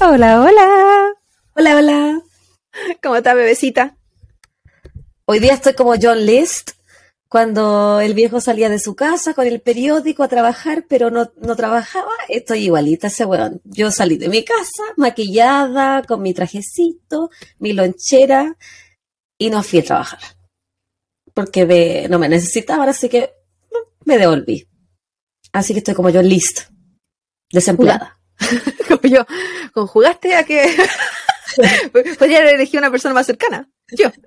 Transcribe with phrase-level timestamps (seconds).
[0.00, 1.14] Hola, hola.
[1.54, 2.22] Hola, hola.
[3.02, 3.96] ¿Cómo está, bebecita?
[5.24, 6.72] Hoy día estoy como John List,
[7.28, 11.56] cuando el viejo salía de su casa con el periódico a trabajar, pero no, no
[11.56, 12.12] trabajaba.
[12.28, 13.60] Estoy igualita ese weón.
[13.64, 18.56] Yo salí de mi casa, maquillada, con mi trajecito, mi lonchera,
[19.38, 20.20] y no fui a trabajar.
[21.34, 23.41] Porque no me necesitaban, así que
[24.04, 24.66] me devolví.
[25.52, 26.68] Así que estoy como John List,
[27.50, 28.18] desempleada.
[28.88, 29.24] Como yo,
[29.72, 30.74] conjugaste a que
[32.18, 33.68] podría haber elegido una persona más cercana.
[33.90, 34.10] Yo.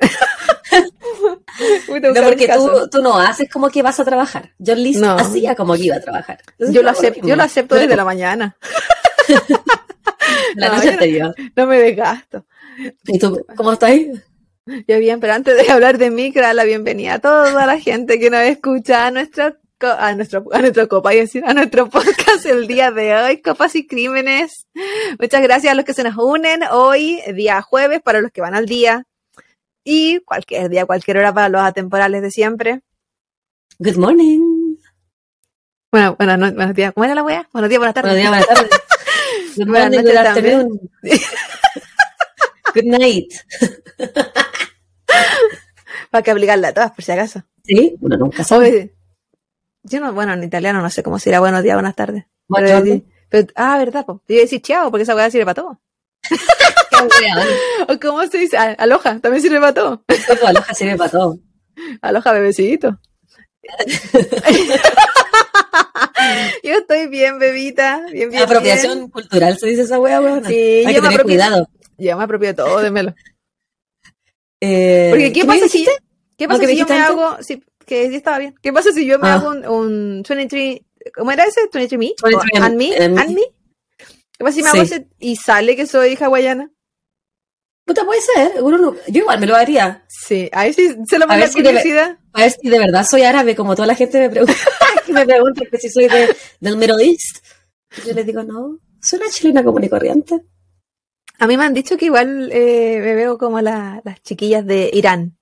[1.88, 4.52] No, porque tú, tú no haces como que vas a trabajar.
[4.64, 5.16] John List No.
[5.18, 6.40] hacía como que iba a trabajar.
[6.52, 8.58] Entonces, yo lo acepto, yo lo acepto desde la mañana.
[10.56, 11.36] la No, noche yo no- anterior.
[11.56, 12.46] No me desgasto.
[13.06, 13.92] ¿Y tú cómo estás?
[14.88, 18.30] Yo bien, pero antes de hablar de dar la bienvenida a toda la gente que
[18.30, 19.58] nos escucha a nuestra co-
[19.92, 23.42] a nuestro, a nuestro copa, iba a decir, a nuestro podcast el día de hoy,
[23.42, 24.68] Copas y Crímenes.
[25.20, 28.56] Muchas gracias a los que se nos unen hoy, día jueves, para los que van
[28.56, 29.06] al día.
[29.84, 32.82] Y cualquier día, cualquier hora para los atemporales de siempre.
[33.80, 34.76] Good morning.
[35.92, 36.94] Bueno, bueno, no- buenos días.
[36.94, 37.48] ¿Cómo era la wea?
[37.54, 38.14] Buenos días, buenas tardes.
[38.14, 38.82] Buenos días, buenas tardes.
[39.56, 40.56] Good Buenas morning, good también.
[40.60, 40.80] afternoon.
[42.74, 43.32] Good night.
[46.12, 47.44] Para que aplicarla a todas, por si acaso.
[47.64, 48.68] Sí, uno nunca sabe.
[48.68, 48.94] Oye,
[49.86, 52.26] yo no, bueno, en italiano no sé cómo se dirá buenos días, buenas tardes.
[53.30, 54.22] Pero, ah, verdad, po.
[54.28, 55.82] Yo iba a decir chao, porque esa weá sirve para todo.
[57.90, 58.58] ¿O cómo se dice?
[58.58, 60.04] Ah, Aloha, también sirve para todo.
[60.46, 61.40] Aloja sirve para todo.
[62.02, 63.00] Aloha, bebecito.
[66.64, 68.06] yo estoy bien, bebita.
[68.12, 68.44] Bien, bien.
[68.44, 70.46] Apropiación cultural, se dice esa wea, weón.
[70.46, 71.70] Sí, Hay yo que me tener apropio- cuidado.
[71.98, 73.16] Yo me apropio de todo, démelo.
[74.62, 75.86] Eh, Porque, ¿qué, pasa si?
[76.38, 78.56] ¿qué ¿No pasa que si yo me hago, si, que sí estaba bien.
[78.62, 79.36] ¿Qué pasa si yo me Ah.
[79.36, 80.82] hago un, un 23,
[81.16, 81.62] ¿cómo era ese?
[81.72, 82.14] 23 me?
[82.24, 82.96] 23 ¿O and me?
[82.98, 83.22] and me.
[83.22, 83.42] ¿And me?
[84.38, 86.72] ¿Qué pasa si me hago ese y sale que soy hawaiana?
[87.86, 88.64] Puta, puede ser.
[88.64, 90.04] Uno no- yo igual me lo haría.
[90.10, 92.18] Sí, ahí sí se lo A ver si de- curiosidad.
[92.34, 94.54] A ver si de verdad soy árabe, como toda la gente me pregunta,
[95.06, 97.46] que me pregunta que si soy de, del Middle East.
[98.06, 100.42] Yo les digo, no, soy una chilena común y corriente.
[101.38, 104.90] A mí me han dicho que igual eh, me veo como la- las chiquillas de
[104.92, 105.38] Irán.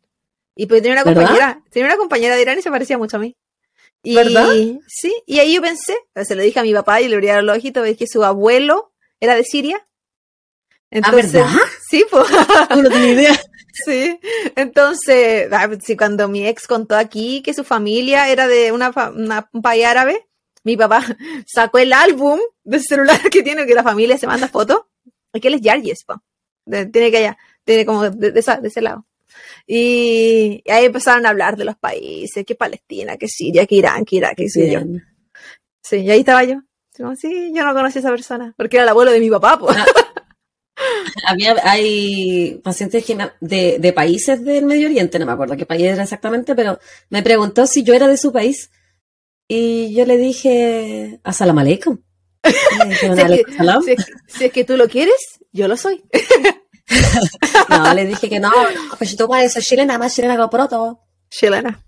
[0.55, 1.21] Y pues tenía una ¿Verdad?
[1.21, 3.35] compañera, tenía una compañera de Irán y se parecía mucho a mí.
[4.03, 4.47] Y, ¿Verdad?
[4.87, 7.57] Sí, y ahí yo pensé, se lo dije a mi papá y le abrieron los
[7.57, 9.87] ojitos, es que su abuelo era de Siria.
[10.91, 11.49] Entonces, ¿verdad?
[11.89, 12.25] Sí, pues.
[12.81, 13.39] No tenía idea.
[13.85, 14.19] Sí,
[14.55, 19.49] entonces, ah, sí, cuando mi ex contó aquí que su familia era de una, una-
[19.51, 20.27] un país árabe,
[20.63, 21.03] mi papá
[21.47, 24.81] sacó el álbum del celular que tiene, que la familia se manda fotos,
[25.41, 26.05] que él es Yarjes,
[26.91, 29.07] tiene que allá, tiene como de, de de ese lado.
[29.65, 34.03] Y, y ahí empezaron a hablar de los países, que Palestina, que Siria, que Irán,
[34.05, 34.47] que Irak, que.
[34.55, 35.03] Bien.
[35.83, 36.61] Sí, y ahí estaba yo.
[36.97, 39.57] Como, sí, yo no conocí a esa persona, porque era el abuelo de mi papá,
[39.59, 39.75] pues.
[41.27, 45.65] Había, hay pacientes que me- de, de países del Medio Oriente, no me acuerdo qué
[45.65, 48.71] país era exactamente, pero me preguntó si yo era de su país.
[49.47, 51.99] Y yo le dije, Assalam alaikum.
[52.43, 56.03] Si es que- si es que tú lo quieres, yo lo soy.
[57.69, 60.99] No, le dije que no, no, pues tú pareces chilena, más chilena que proto.
[61.29, 61.83] Chilena.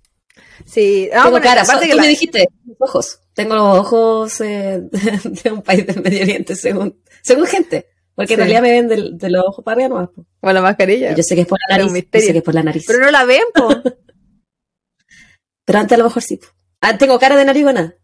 [0.66, 2.47] Sí, ah, Tengo bueno, cara, aparte so- que tú la- me dijiste,
[2.79, 3.19] ojos.
[3.33, 7.88] Tengo los ojos eh, de, de un país del Medio Oriente, según, según gente.
[8.15, 10.25] Porque en realidad me ven del- de, los ojos para arriba nomás, po.
[10.39, 11.11] Con la mascarilla.
[11.11, 12.07] Y Yo sé que es por la un nariz.
[12.13, 12.83] Yo sé que es por la nariz.
[12.88, 13.67] Pero no la ven, po.
[15.65, 16.38] Pero antes a lo mejor sí.
[16.38, 16.47] po.
[16.81, 17.95] Ah, tengo cara de narigona.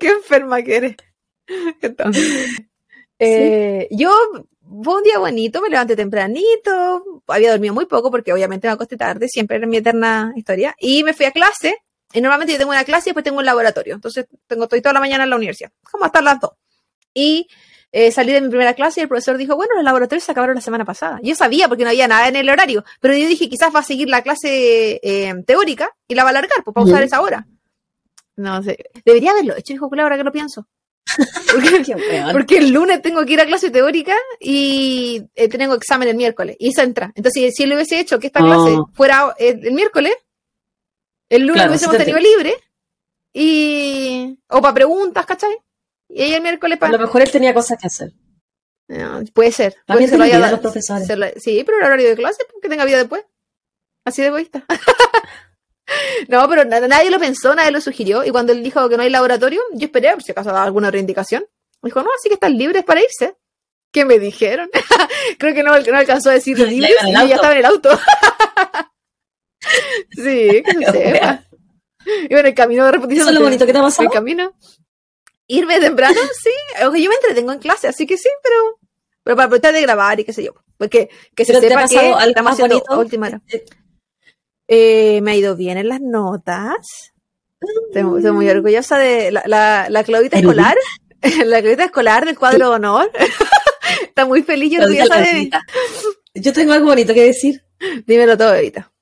[0.00, 0.96] Qué enferma que eres.
[1.82, 2.48] Entonces,
[3.18, 4.12] eh, yo
[4.82, 8.96] fue un día bonito, me levanté tempranito, había dormido muy poco porque obviamente me acosté
[8.96, 11.76] tarde, siempre era mi eterna historia, y me fui a clase,
[12.12, 14.94] y normalmente yo tengo una clase y después tengo un laboratorio, entonces tengo estoy toda
[14.94, 16.52] la mañana en la universidad, como hasta las dos.
[17.12, 17.46] Y
[17.92, 20.56] eh, salí de mi primera clase y el profesor dijo, bueno, los laboratorios se acabaron
[20.56, 21.20] la semana pasada.
[21.22, 23.84] Yo sabía porque no había nada en el horario, pero yo dije, quizás va a
[23.84, 27.46] seguir la clase eh, teórica y la va a alargar, pues para usar esa hora.
[28.36, 30.66] No sé, debería haberlo hecho, hijo, ahora que lo pienso.
[32.32, 36.56] Porque, el lunes tengo que ir a clase teórica y eh, tengo examen el miércoles
[36.58, 37.12] y eso entra.
[37.14, 38.46] Entonces, si lo hubiese hecho que esta Oh.
[38.46, 40.14] clase fuera eh, el miércoles,
[41.28, 42.54] el lunes Claro, hubiésemos tenido libre
[43.32, 45.56] y o para preguntas, ¿cachai?
[46.08, 46.92] Y ahí el miércoles A para...
[46.92, 48.12] lo mejor él tenía cosas que hacer.
[49.32, 49.74] puede ser.
[49.86, 51.06] También Puede ser, lo haya dado- los profesores.
[51.06, 53.24] se lo- sí, pero el horario de clase, pues, que tenga vida después.
[54.04, 54.64] Así de egoísta.
[56.28, 58.24] no, pero na- nadie lo pensó, nadie lo sugirió.
[58.24, 60.88] Y cuando él dijo que no hay laboratorio, yo esperé, por si acaso daba alguna
[60.88, 61.44] otra indicación.
[61.82, 63.36] Dijo, no, así que están libres para irse.
[63.92, 64.70] ¿Qué me dijeron?
[65.38, 67.90] Creo que no, no alcanzó a decir libres y ya estaba en el auto.
[70.10, 71.44] sí, que se sepa.
[72.28, 73.22] Iba en el camino de repetición.
[73.28, 74.08] Eso es lo bonito que te ha pasado.
[74.08, 74.52] El camino.
[75.46, 76.50] Irme temprano, sí.
[76.84, 78.78] Ojo, yo me entretengo en clase, así que sí, pero,
[79.22, 80.54] pero para aprovechar de grabar y qué sé yo.
[80.76, 82.98] Porque que se ¿Pero te sepa pasado que algo estamos más haciendo bonito?
[82.98, 83.42] última hora.
[84.68, 87.12] Eh, me ha ido bien en las notas.
[87.60, 90.76] Estoy, estoy muy orgullosa de la, la, la Claudita escolar.
[91.46, 93.10] La Claudita escolar del cuadro de honor.
[94.02, 95.50] Está muy feliz y orgullosa de mí.
[96.34, 97.64] Yo tengo algo bonito que decir.
[98.06, 98.92] Dímelo todo, Evita.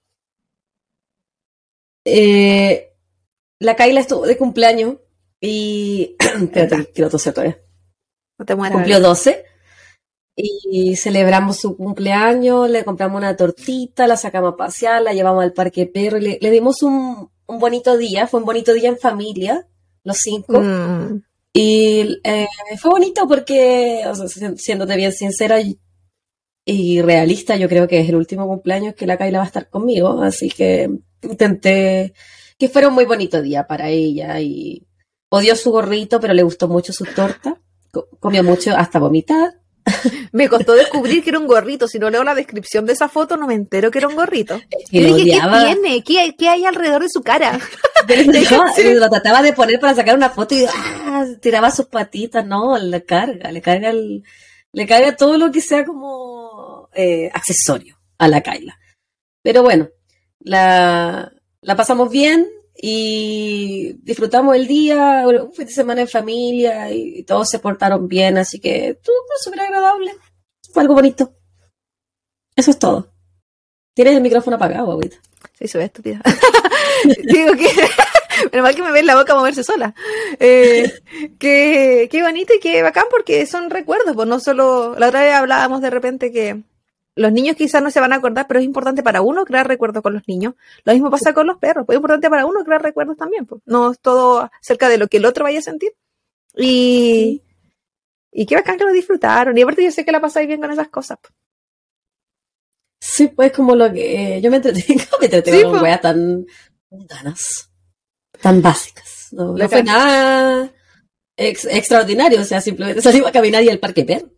[2.04, 2.92] Eh,
[3.58, 4.98] la Kaila estuvo de cumpleaños
[5.40, 6.14] y.
[6.42, 7.60] Espérate, quiero toser todavía.
[8.38, 8.76] No te mueras.
[8.76, 9.44] Cumplió 12
[10.36, 15.52] y celebramos su cumpleaños, le compramos una tortita, la sacamos a pasear, la llevamos al
[15.52, 18.98] parque perro y le, le dimos un, un bonito día, fue un bonito día en
[18.98, 19.68] familia,
[20.04, 20.60] los cinco.
[20.60, 21.22] Mm,
[21.54, 22.46] Y eh,
[22.80, 25.60] fue bonito porque, o sea, si- siéndote bien sincera
[26.64, 29.68] y, realista, yo creo que es el último cumpleaños que la Kaila va a estar
[29.68, 30.88] conmigo, así que
[31.22, 32.14] intenté
[32.58, 34.86] que fuera un muy bonito día para ella y
[35.28, 39.60] odió su gorrito, pero le gustó mucho su torta, co- comió mucho hasta vomitar.
[40.32, 41.88] Me costó descubrir que era un gorrito.
[41.88, 44.60] Si no leo la descripción de esa foto, no me entero que era un gorrito.
[44.90, 46.02] Y Yo ¿qué tiene?
[46.04, 47.58] ¿Qué hay, ¿Qué hay alrededor de su cara?
[48.50, 48.64] No,
[48.94, 51.24] lo trataba de poner para sacar una foto y ¡ah!
[51.40, 54.24] tiraba sus patitas, no, le carga, le carga el,
[54.72, 58.76] le carga todo lo que sea como eh, accesorio a la Kaila.
[59.40, 59.88] Pero bueno,
[60.40, 67.22] la, la pasamos bien y disfrutamos el día, un fin de semana en familia y
[67.24, 70.12] todos se portaron bien, así que estuvo súper agradable.
[70.72, 71.34] Fue algo bonito.
[72.56, 73.12] Eso es todo.
[73.94, 75.16] Tienes el micrófono apagado, agüita.
[75.58, 76.22] Sí, soy estúpida.
[77.24, 77.68] Digo que.
[78.50, 79.94] Menos mal que me ven la boca moverse sola.
[80.40, 80.90] Eh,
[81.38, 84.14] qué, qué bonito y qué bacán porque son recuerdos.
[84.14, 84.98] Pues no solo.
[84.98, 86.62] La otra vez hablábamos de repente que
[87.14, 90.02] los niños quizás no se van a acordar, pero es importante para uno crear recuerdos
[90.02, 90.54] con los niños.
[90.84, 91.84] Lo mismo pasa con los perros.
[91.84, 93.46] Pues es importante para uno crear recuerdos también.
[93.46, 93.60] Pues.
[93.66, 95.92] No es todo acerca de lo que el otro vaya a sentir.
[96.56, 97.42] Y.
[98.30, 99.56] Y qué bacán que lo disfrutaron.
[99.58, 101.18] Y aparte yo sé que la pasáis bien con esas cosas.
[101.20, 101.34] pues.
[102.98, 105.82] Sí, pues como lo que yo me entretengo, me entretengo Sí, con pues.
[105.82, 106.46] weas tan
[106.88, 107.70] mundanas,
[108.40, 109.28] tan básicas.
[109.32, 110.72] No, no fue nada
[111.36, 114.28] ex- extraordinario, o sea, simplemente salimos a caminar y al parque perro.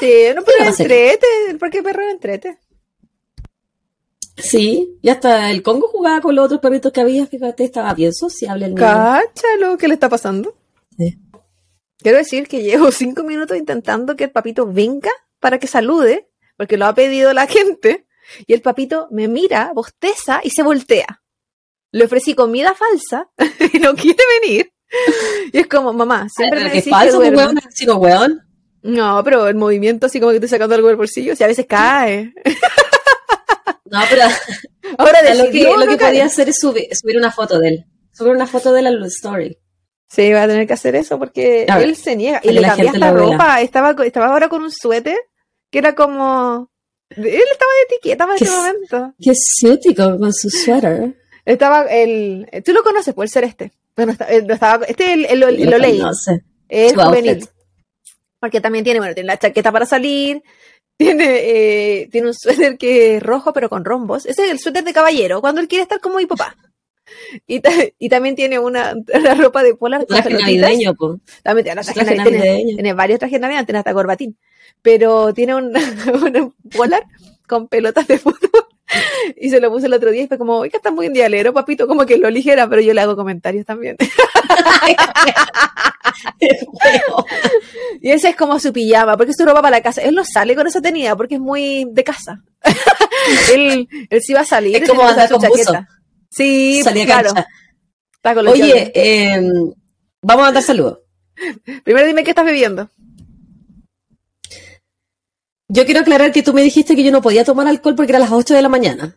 [0.00, 1.26] Sí, no, pero entrete.
[1.58, 2.58] Porque perro entrete.
[4.36, 8.12] Sí, y hasta el Congo jugaba con los otros perritos que había, fíjate, estaba bien
[8.12, 8.84] sociable el niño.
[8.86, 10.56] Cáchalo, ¿qué le está pasando?
[10.98, 11.16] Sí.
[11.98, 16.76] Quiero decir que llevo cinco minutos intentando que el papito venga para que salude, porque
[16.76, 18.06] lo ha pedido la gente,
[18.46, 21.22] y el papito me mira, bosteza y se voltea.
[21.92, 23.30] Le ofrecí comida falsa
[23.72, 24.72] y no quiere venir.
[25.52, 27.60] Y es como, mamá, siempre me que decís falso, que pues, duermo.
[27.60, 28.40] weón, chico, weón.
[28.82, 31.48] No, pero el movimiento así como que estoy sacando algo del bolsillo, o sea, a
[31.48, 32.32] veces cae.
[33.86, 34.22] No, pero
[34.98, 37.68] Ahora lo que, decidió lo no que podía hacer es subir, subir una foto de
[37.68, 37.84] él.
[38.12, 39.58] Subir una foto de él al story.
[40.08, 42.40] Sí, va a tener que hacer eso porque ver, él se niega.
[42.44, 43.10] Y le la lo vea.
[43.10, 43.60] ropa.
[43.60, 45.18] Estaba, estaba ahora con un suéter
[45.70, 46.70] que era como.
[47.10, 48.60] Él estaba de etiqueta para ¿Qué ese es?
[48.60, 49.14] momento.
[49.20, 51.16] Qué ciútico con su suéter.
[51.44, 52.46] Estaba el.
[52.64, 53.72] Tú lo conoces por ser este.
[53.96, 56.42] Bueno, está- no estaba, este es el, el, el, No sé.
[56.68, 57.48] es juvenil.
[58.40, 60.42] Porque también tiene, bueno, tiene la chaqueta para salir.
[60.96, 64.26] Tiene, eh, tiene un suéter que es rojo pero con rombos.
[64.26, 66.56] Ese es el suéter de caballero, cuando él quiere estar como mi papá.
[67.46, 70.94] Y, ta- y también tiene una, una ropa de polar Traje navideño.
[71.42, 72.74] También tiene, traje traje navi- tiene- navideño.
[72.76, 74.38] tiene varios trajes navideños, tiene hasta corbatín.
[74.82, 75.72] Pero tiene un,
[76.32, 77.04] un polar
[77.48, 78.66] con pelotas de fútbol.
[79.36, 81.86] Y se lo puse el otro día y fue como, oiga, está muy dialero, papito,
[81.86, 83.96] como que lo ligera, pero yo le hago comentarios también.
[88.00, 90.02] Y ese es como su pijama, porque es su ropa para la casa.
[90.02, 92.42] Él no sale con esa tenida porque es muy de casa.
[93.52, 94.76] él, él sí va a salir.
[94.76, 95.88] Es como andar con chaqueta.
[96.30, 97.32] Sí, Salí a claro.
[98.14, 99.40] Está con Oye, eh,
[100.20, 100.98] vamos a dar saludos.
[101.82, 102.90] Primero dime qué estás bebiendo.
[105.68, 108.18] Yo quiero aclarar que tú me dijiste que yo no podía tomar alcohol porque era
[108.18, 109.16] las 8 de la mañana.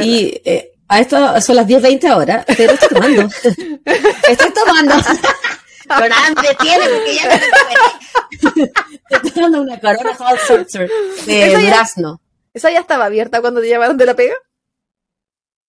[0.00, 3.22] Y eh, a esto son las 10.20 ahora, pero estoy tomando.
[4.28, 4.94] estoy tomando.
[5.88, 8.70] Con hambre tiene porque ya me recuperé.
[9.10, 10.88] Estoy tomando una Corona Hot Seltzer
[11.26, 12.20] de durazno.
[12.54, 14.34] ¿Esa ya estaba abierta cuando te llamaron de la pega?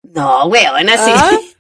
[0.03, 1.12] No, weón, así.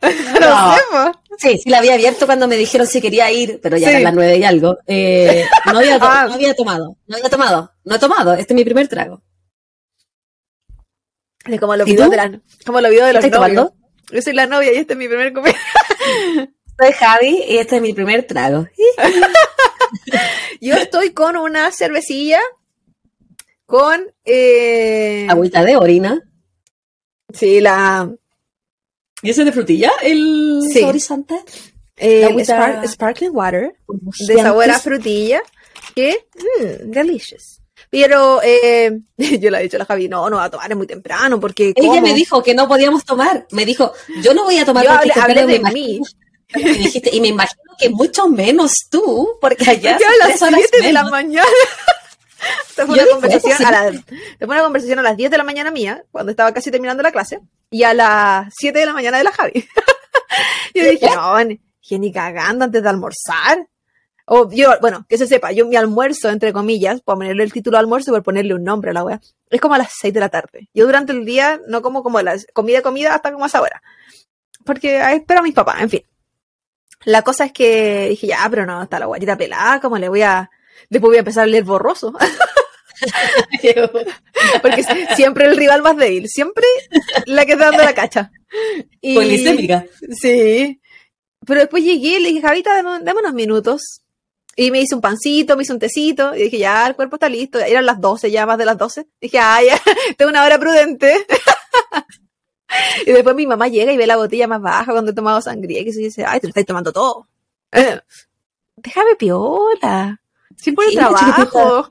[0.01, 1.11] Ah, no.
[1.37, 3.91] Sí, sí la había abierto cuando me dijeron si quería ir, pero ya Sí.
[3.91, 4.77] eran las nueve y algo.
[4.87, 6.25] Eh, no, había Ah.
[6.27, 8.33] no había tomado, no había tomado, no he tomado.
[8.33, 9.21] Este es mi primer trago.
[11.45, 12.11] Es como los ¿Y videos tú?
[12.11, 13.55] de la- como los videos de los ¿Estás novios.
[13.55, 13.75] tomando?
[14.11, 15.55] Yo soy la novia y este es mi primer comer.
[16.79, 18.65] Soy Javi y este es mi primer trago.
[20.59, 22.39] Yo estoy con una cervecilla
[23.67, 26.21] con eh, Agüita de orina.
[27.33, 28.09] sí, la
[29.21, 29.91] ¿Y ese de frutilla?
[30.01, 30.79] ¿El Sí.
[30.81, 31.35] saborizante?
[31.97, 33.75] El agüita- spar- sparkling water
[34.27, 35.41] de sabor a frutilla,
[35.95, 37.61] que, mmm, delicious.
[37.89, 40.77] Pero eh, yo le he dicho a la Javi, no, no va a tomar, es
[40.77, 42.01] muy temprano, porque Ella ¿cómo?
[42.01, 43.45] me dijo que no podíamos tomar.
[43.51, 43.91] Me dijo,
[44.23, 45.95] yo no voy a tomar Yo porque hablé, hablé me de mí.
[45.97, 46.05] imagino-
[46.53, 50.41] me dijiste, y me imagino que mucho menos tú, porque allá son a las tres
[50.41, 51.47] horas 7 de la mañana.
[52.69, 53.95] Esta fue Yo una conversación a las,
[54.37, 57.11] fue una conversación a las 10 de la mañana mía, cuando estaba casi terminando la
[57.11, 57.39] clase,
[57.71, 59.53] y a las 7 de la mañana de la Javi.
[60.75, 63.67] yo dije, no, dije, ni cagando antes de almorzar.
[64.25, 67.77] O yo, bueno, que se sepa, yo mi almuerzo, entre comillas, por ponerle el título
[67.77, 70.29] almuerzo, por ponerle un nombre a la wea, es como a las 6 de la
[70.29, 70.69] tarde.
[70.73, 73.81] Yo durante el día no como como las comida, comida hasta como a esa hora.
[74.63, 76.03] Porque ahí espero a mis papás, en fin.
[77.03, 80.21] La cosa es que dije, ya, pero no, está la guarita pelada, ¿cómo le voy
[80.21, 80.51] a...?
[80.89, 82.13] Después voy a empezar a leer borroso.
[84.61, 84.83] Porque
[85.15, 86.65] siempre el rival más débil, siempre
[87.25, 88.31] la que está dando la cacha.
[89.01, 89.85] Y, Polisémica.
[90.11, 90.81] Sí.
[91.45, 94.01] Pero después llegué y le dije, Javita, dame, dame unos minutos.
[94.55, 96.35] Y me hice un pancito, me hice un tecito.
[96.35, 97.59] Y dije, ya, el cuerpo está listo.
[97.59, 99.07] Eran las 12, ya más de las 12.
[99.19, 99.79] Dije, ah, ya,
[100.17, 101.25] tengo una hora prudente.
[103.05, 105.81] y después mi mamá llega y ve la botella más baja cuando he tomado sangría.
[105.81, 107.27] Y que se dice, ay, te lo estáis tomando todo.
[107.71, 107.99] Eh,
[108.75, 110.21] déjame piola.
[110.57, 111.87] Siempre Sí, trabajo.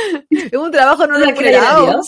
[0.30, 2.00] es un trabajo no remunerado.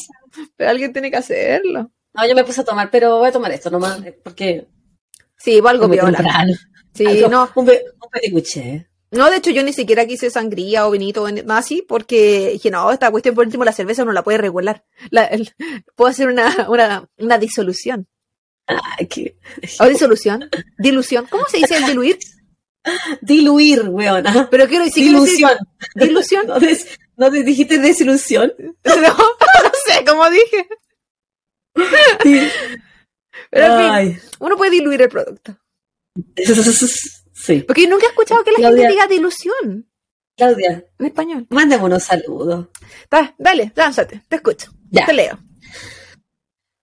[0.56, 1.90] Pero alguien tiene que hacerlo.
[2.14, 4.66] No, yo me puse a tomar, pero voy a tomar esto nomás, porque
[5.36, 6.52] Sí, algo temprano.
[6.94, 7.50] Sí, Algo- no.
[7.54, 8.86] Un, pe- un.
[9.12, 12.70] No, de hecho, yo ni siquiera quise sangría o vinito o nada así, porque dije,
[12.70, 14.84] no, esta cuestión por último la cerveza no la puede regular.
[15.10, 15.52] La- el-
[15.94, 18.06] puedo hacer una, una, una disolución.
[18.66, 19.36] Ay, qué-
[19.80, 20.50] ¿O disolución?
[20.76, 21.26] Dilución.
[21.30, 22.18] ¿Cómo se dice el diluir?
[23.20, 24.26] Diluir, weón.
[24.26, 24.48] ajá.
[24.50, 25.58] Pero quiero decir quiero decir- Dilución.
[25.94, 26.46] dilución.
[26.48, 28.52] ¿No, des- no te dijiste desilusión?
[28.84, 30.68] No, no sé cómo dije.
[33.50, 35.56] Pero en fin, uno puede diluir el producto.
[37.34, 37.62] Sí.
[37.62, 38.88] Porque yo nunca he escuchado que la Claudia.
[38.88, 39.88] gente diga dilución
[40.36, 41.46] Claudia, en español.
[41.50, 42.68] mándame unos saludos.
[43.08, 44.70] Ta, dale, lánzate, te escucho.
[44.90, 45.06] Ya.
[45.06, 45.38] Te leo.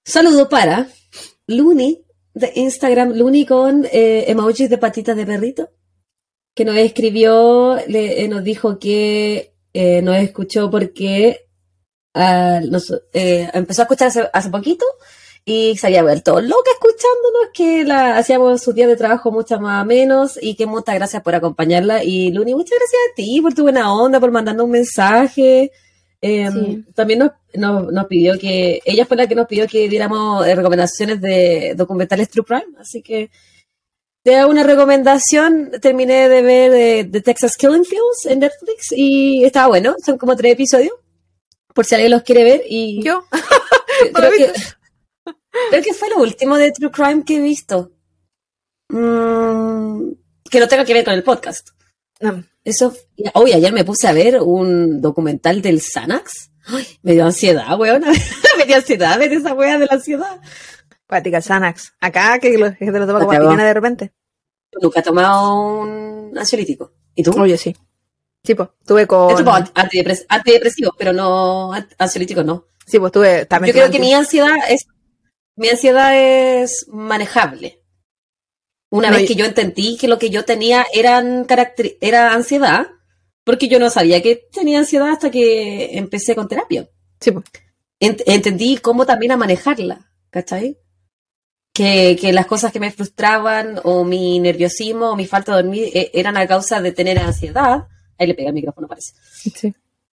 [0.05, 0.87] Saludo para
[1.47, 5.69] Luni de Instagram, Luni con eh, emojis de patitas de perrito,
[6.55, 11.47] que nos escribió, le- eh, nos dijo que eh, nos escuchó porque
[12.13, 14.85] ah, nos, eh, empezó a escuchar hace, hace poquito
[15.43, 19.85] y se había vuelto loca escuchándonos, que la, hacíamos su día de trabajo mucho más
[19.85, 22.05] menos y que muchas gracias por acompañarla.
[22.05, 25.73] Y Luni, muchas gracias a ti por tu buena onda, por mandarnos un mensaje.
[26.21, 26.85] Eh, Sí.
[26.95, 31.19] También nos, nos, nos pidió que, ella fue la que nos pidió que diéramos recomendaciones
[31.19, 33.29] de documentales True Crime, así que
[34.25, 39.45] te hago una recomendación, terminé de ver eh, The Texas Killing Fields en Netflix y
[39.45, 40.95] estaba bueno, son como tres episodios,
[41.75, 43.23] por si alguien los quiere ver y Yo.
[44.13, 44.51] creo, que,
[45.69, 47.91] creo que fue lo último de True Crime que he visto.
[48.89, 50.13] Mm,
[50.49, 51.69] que no tenga que ver con el podcast.
[52.19, 52.43] No.
[52.63, 52.95] Eso,
[53.35, 56.49] hoy ayer me puse a ver un documental del Xanax.
[56.65, 58.01] Ay, me dio ansiedad, weón.
[58.57, 60.41] me dio ansiedad ver esa wea de la ansiedad.
[61.07, 61.93] Práctica Xanax.
[61.99, 64.13] Acá que lo, que te lo toma como aspirina de repente.
[64.81, 66.93] Nunca he tomado un ansiolítico.
[67.15, 67.31] ¿Y tú?
[67.39, 67.75] Oye, sí.
[68.43, 69.31] Sí, pues, tuve con...
[69.31, 72.67] He tomado antidepres- antidepresivos, pero no an- ansiolíticos, no.
[72.85, 73.73] Sí, pues tuve también.
[73.73, 74.85] Yo creo tuve que mi ansiedad es,
[75.55, 77.81] mi ansiedad es manejable.
[78.91, 82.87] Una No, vez que yo entendí que lo que yo tenía eran caracter- era ansiedad,
[83.43, 86.87] porque yo no sabía que tenía ansiedad hasta que empecé con terapia.
[87.19, 87.45] Sí, pues.
[87.99, 90.77] Ent- entendí cómo también a manejarla, ¿cachai?
[91.75, 95.89] Que, que las cosas que me frustraban o mi nerviosismo o mi falta de dormir
[95.93, 97.87] eh, eran a causa de tener ansiedad.
[98.17, 99.11] Ahí le pega el micrófono, parece.
[99.33, 99.73] Sí.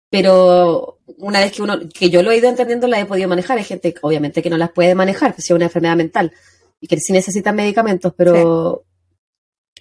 [0.08, 3.58] Pero una vez que uno, que yo lo he ido entendiendo, la he podido manejar.
[3.58, 6.32] Hay gente, obviamente, que no las puede manejar, pues si es una enfermedad mental
[6.80, 8.84] y que sí necesitan medicamentos, pero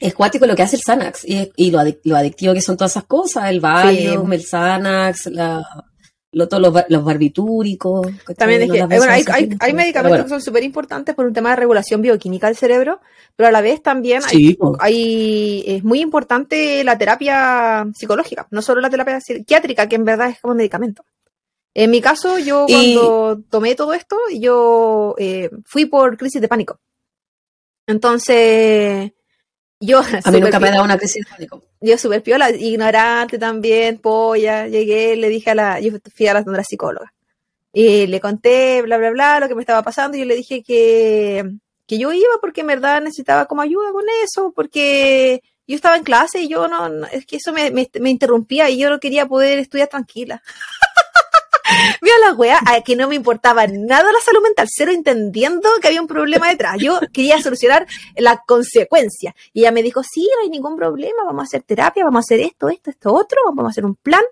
[0.00, 2.78] es cuático lo que hace el Xanax y, y lo, adic- lo adictivo que son
[2.78, 5.62] todas esas cosas, el Valium, el Xanax, la,
[6.36, 8.06] lo- todos los, los barbitúricos.
[8.36, 9.24] También es No que eh, bueno, hay,
[9.58, 10.24] hay, medicamentos bueno.
[10.24, 13.00] que son súper importantes por un tema de regulación bioquímica del cerebro,
[13.36, 14.76] pero a la vez también hay, Sí, po.
[14.78, 20.28] hay- es muy importante la terapia psicológica, no solo la terapia psiquiátrica, que en verdad
[20.30, 21.04] es como medicamento.
[21.74, 26.48] En mi caso, yo Y- cuando tomé todo esto, yo eh, fui por crisis de
[26.48, 26.80] pánico.
[27.86, 29.12] Entonces,
[29.80, 30.00] yo...
[30.00, 31.62] a mí nunca me ha dado una crisis de pánico.
[31.80, 36.44] yo súper piola, ignorante también, polla, llegué, le dije a la, yo fui a la,
[36.46, 37.12] la psicóloga,
[37.72, 40.62] y le conté, bla, bla, bla, lo que me estaba pasando, y yo le dije
[40.62, 41.44] que,
[41.86, 46.04] que yo iba porque en verdad necesitaba como ayuda con eso, porque yo estaba en
[46.04, 49.00] clase y yo no, no- es que eso me, me, me interrumpía y yo no
[49.00, 50.42] quería poder estudiar tranquila.
[52.00, 55.88] Mira la wea, a que no me importaba nada la salud mental, cero entendiendo que
[55.88, 56.76] había un problema detrás.
[56.78, 59.34] Yo quería solucionar la consecuencia.
[59.52, 62.26] Y ella me dijo, sí, no hay ningún problema, vamos a hacer terapia, vamos a
[62.26, 64.22] hacer esto, esto, esto, otro, vamos a hacer un plan,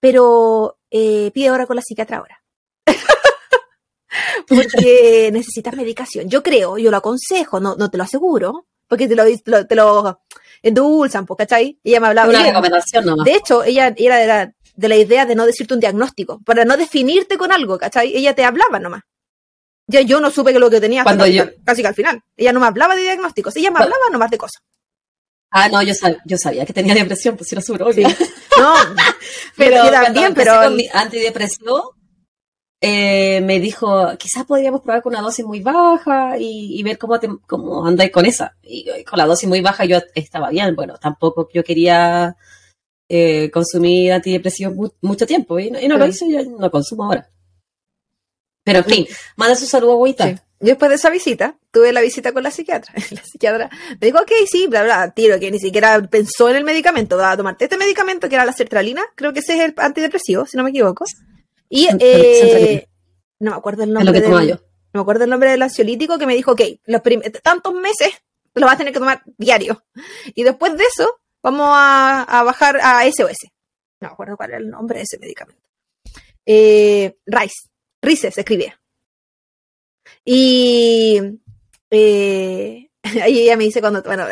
[0.00, 2.40] pero eh, pide ahora con la psiquiatra ahora.
[4.48, 6.28] porque necesitas medicación.
[6.28, 9.74] Yo creo, yo lo aconsejo, no, no te lo aseguro, porque te lo, lo- te
[9.74, 10.20] lo
[10.62, 11.78] endulzan, pues, ¿cachai?
[11.84, 12.28] Ella me hablaba.
[12.28, 13.24] Una ella- recomendación nomás.
[13.24, 16.64] de hecho, ella era de la, de la idea de no decirte un diagnóstico, para
[16.64, 18.16] no definirte con algo, ¿cachai?
[18.16, 19.02] Ella te hablaba nomás.
[19.86, 22.22] Ya yo no supe que lo que tenía Cuando yo- casi que al final.
[22.36, 24.62] Ella no me hablaba de diagnósticos, ella me hablaba nomás de cosas.
[25.50, 28.08] Ah, no, yo, sab- yo sabía que tenía depresión, pues era súper obvio.
[28.58, 28.74] No,
[29.56, 31.94] pero, yo cuando también, pero con mi antidepresivo,
[32.80, 37.18] eh, me dijo, quizás podríamos probar con una dosis muy baja y, y ver cómo,
[37.20, 38.56] te, cómo andáis con esa.
[38.62, 40.74] Y eh, con la dosis muy baja yo estaba bien.
[40.74, 42.36] Bueno, tampoco yo quería
[43.08, 47.04] eh, consumir antidepresivos mu- mucho tiempo y no, y no lo hice, yo no consumo
[47.04, 47.28] ahora.
[48.64, 49.06] Pero en fin,
[49.36, 50.26] manda su saludo, agüita.
[50.28, 50.34] Sí.
[50.60, 52.94] Yo después de esa visita, tuve la visita con la psiquiatra.
[53.10, 53.68] La psiquiatra
[54.00, 57.18] me dijo, ok, sí, bla, bla, tiro, que ni siquiera pensó en el medicamento.
[57.18, 60.46] Va a tomarte este medicamento que era la sertralina, creo que ese es el antidepresivo,
[60.46, 61.04] si no me equivoco.
[61.68, 62.88] Y eh,
[63.40, 64.30] no me acuerdo el nombre del-
[64.94, 67.02] no me acuerdo el nombre del ansiolítico que me dijo, ok, los
[67.42, 68.12] tantos meses
[68.54, 69.84] lo vas a tener que tomar diario.
[70.34, 73.50] Y después de eso, vamos a, a bajar a SOS.
[74.00, 75.62] No me acuerdo cuál era el nombre de ese medicamento.
[76.46, 77.68] Eh, Rice.
[78.02, 78.80] Rice se escribía.
[80.24, 81.20] Y
[81.90, 82.88] eh,
[83.22, 84.24] ahí ella me dice cuando, bueno,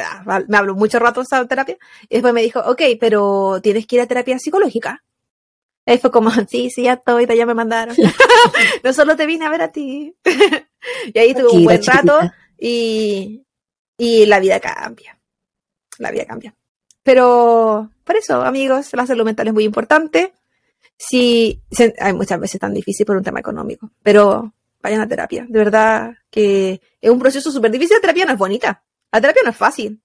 [0.48, 1.76] me habló mucho rato de esa terapia.
[2.08, 5.04] Y después me dijo, ok, pero tienes que ir a terapia psicológica.
[5.84, 7.94] Ahí fue como, sí, sí, ya estoy, ya me mandaron.
[8.82, 10.16] no solo te vine a ver a ti.
[11.12, 12.20] y ahí tuve un buen rato
[12.58, 13.44] y,
[13.98, 15.18] y la vida cambia.
[15.98, 16.54] La vida cambia.
[17.02, 20.32] Pero por eso, amigos, la salud mental es muy importante.
[20.96, 25.46] Sí, se- hay muchas veces tan difícil por un tema económico, pero vayan a terapia.
[25.48, 27.96] De verdad que es un proceso súper difícil.
[27.96, 28.84] La terapia no es bonita.
[29.10, 30.00] La terapia no es fácil.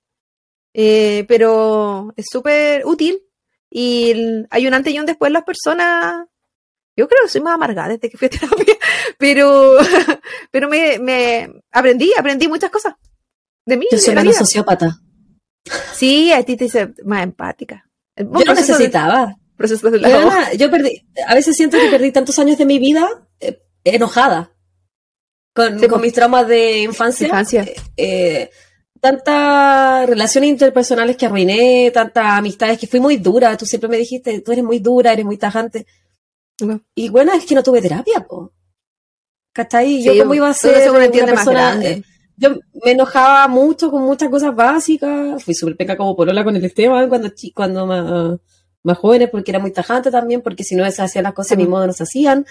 [0.74, 3.22] Eh, pero es súper útil.
[3.70, 6.26] Y hay un antes y un después las personas.
[6.96, 8.76] Yo creo que soy más amargada desde que fui a terapia,
[9.20, 9.76] pero,
[10.52, 12.96] pero me, me aprendí, aprendí muchas cosas
[13.66, 13.86] de mí.
[13.92, 15.00] Yo soy menos sociópata.
[15.94, 17.90] Sí, a ti te dice más empática.
[18.16, 19.36] Yo de- necesitaba.
[19.58, 19.68] de
[20.00, 23.08] Yo, era- yo perdí, a veces siento que perdí tantos años de mi vida
[23.40, 24.52] eh, enojada
[25.54, 26.04] con, Sí, con po.
[26.04, 27.26] mis traumas de infancia.
[27.28, 27.66] infancia.
[27.96, 28.50] Eh,
[29.02, 33.56] tantas relaciones interpersonales que arruiné, tantas amistades que fui muy dura.
[33.58, 35.86] Tú siempre me dijiste, tú eres muy dura, eres muy tajante.
[36.96, 38.52] Y bueno, es que no tuve terapia, po.
[39.54, 40.02] ¿Cachai?
[40.02, 41.92] Sí, yo como iba a ser una entiende más persona, grande.
[41.92, 42.04] eh,
[42.38, 42.52] yo
[42.86, 45.44] me enojaba mucho con muchas cosas básicas.
[45.44, 48.40] Fui súper peca como polola con el Esteban cuando, cuando más,
[48.84, 51.56] más jóvenes, porque era muy tajante también, porque si no se hacían las cosas a
[51.56, 52.46] mi modo no se hacían.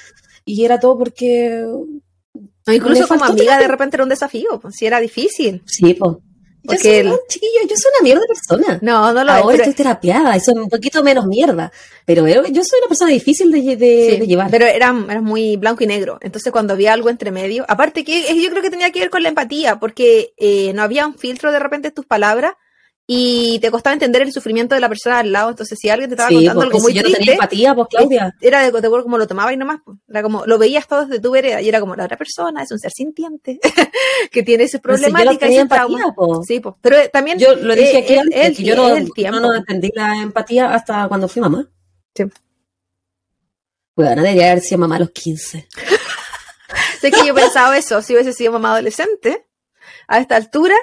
[0.45, 1.65] Y era todo porque.
[2.67, 5.63] No, incluso como amiga de repente era un desafío, pues si era difícil.
[5.67, 5.97] Sí,
[6.67, 6.73] po.
[6.73, 8.79] Yo Porque soy, el- chiquillo, yo soy una mierda de persona.
[8.83, 11.73] No, no lo es, Ahora pero- estoy terapiada y soy un poquito menos mierda.
[12.05, 14.51] Pero yo, yo soy una persona difícil de, lle- de- Sí, de llevar.
[14.51, 16.19] Pero era, era muy blanco y negro.
[16.21, 19.23] Entonces, cuando había algo entre medio, aparte que yo creo que tenía que ver con
[19.23, 22.55] la empatía, porque eh, no había un filtro de repente en tus palabras
[23.09, 25.51] y te costaba entender el sufrimiento de la persona al lado.
[25.51, 27.75] Entonces, si alguien te estaba Sí, contando porque algo muy si yo no tenía empatía,
[27.75, 28.35] pues Claudia.
[28.41, 29.79] era de, de como lo tomabas y nomás.
[29.85, 29.97] pues.
[30.09, 32.73] Era como, lo veías todo desde tu vereda y era como la otra persona es
[32.73, 33.61] un ser sintiente
[34.33, 36.03] que tiene sus si problemáticas y sus traumas.
[36.17, 36.43] po.
[36.43, 36.75] Sí, pues.
[36.81, 37.39] Pero eh, también.
[37.39, 39.39] Yo lo dije eh, aquí antes, el- que yo no, el tiempo.
[39.41, 41.69] no, no entendí la empatía hasta cuando fui mamá.
[42.15, 42.25] Sí.
[43.95, 45.69] Bueno, debería haber sido mamá a los 15.
[47.01, 49.47] Sé que yo he pensado eso, si hubiese sido mamá adolescente,
[50.09, 50.75] a esta altura,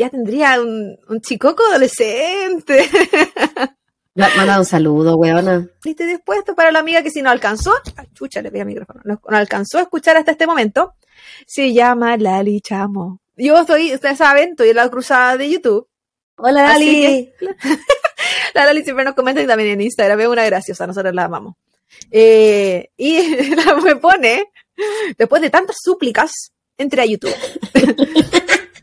[0.00, 2.88] ya tendría un, un chicoco adolescente.
[4.14, 5.68] Mandado un saludo, weona.
[5.84, 9.02] ¿Viste dispuesto para la amiga que si no alcanzó, ah, chucha, le pegué al micrófono,
[9.04, 10.94] no, no alcanzó a escuchar hasta este momento,
[11.46, 13.20] se llama Lali Chamo.
[13.36, 15.86] Yo estoy, ustedes saben, estoy en la cruzada de YouTube.
[16.36, 17.32] Hola, Así Dali.
[18.54, 21.56] La Lali siempre nos comenta y también en Instagram, es una graciosa, nosotros la amamos.
[22.10, 24.50] Eh, y la me pone,
[25.18, 27.34] después de tantas súplicas, entré a YouTube.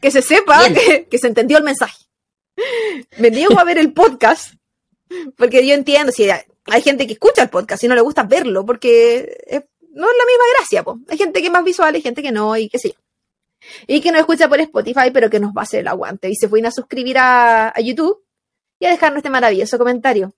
[0.08, 2.06] Que se sepa que, que se entendió el mensaje.
[3.18, 4.54] Me niego a ver el podcast,
[5.36, 8.24] porque yo entiendo, si hay, hay gente que escucha el podcast y no le gusta
[8.24, 11.00] verlo, porque no es la misma gracia, po.
[11.10, 12.96] Hay gente que es más visual, hay gente que no, y qué sé yo.
[13.86, 16.30] Y que no escucha por Spotify, pero que nos va a hacer el aguante.
[16.30, 18.24] Y se pueden a suscribir a, a YouTube
[18.80, 20.34] y a dejarnos este maravilloso comentario.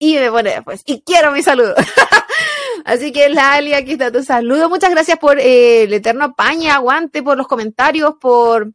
[0.00, 1.76] Y me pone después, y quiero mi saludo.
[2.84, 4.68] Así que Lali, aquí está tu saludo.
[4.68, 8.72] Muchas gracias por eh, el eterno paña, aguante, por los comentarios, por,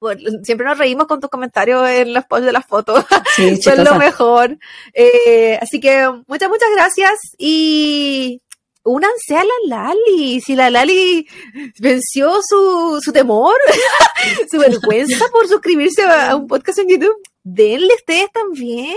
[0.00, 3.04] por- Siempre nos reímos con tus comentarios en los posts de las fotos.
[3.36, 4.58] Sí, Son lo mejor.
[4.92, 8.42] Eh, así que muchas, muchas gracias y
[8.82, 10.40] únanse a la Lali.
[10.40, 11.28] Si la Lali
[11.78, 13.54] venció su, su temor,
[14.50, 18.96] su vergüenza por suscribirse a, a un podcast en YouTube, denle ustedes también.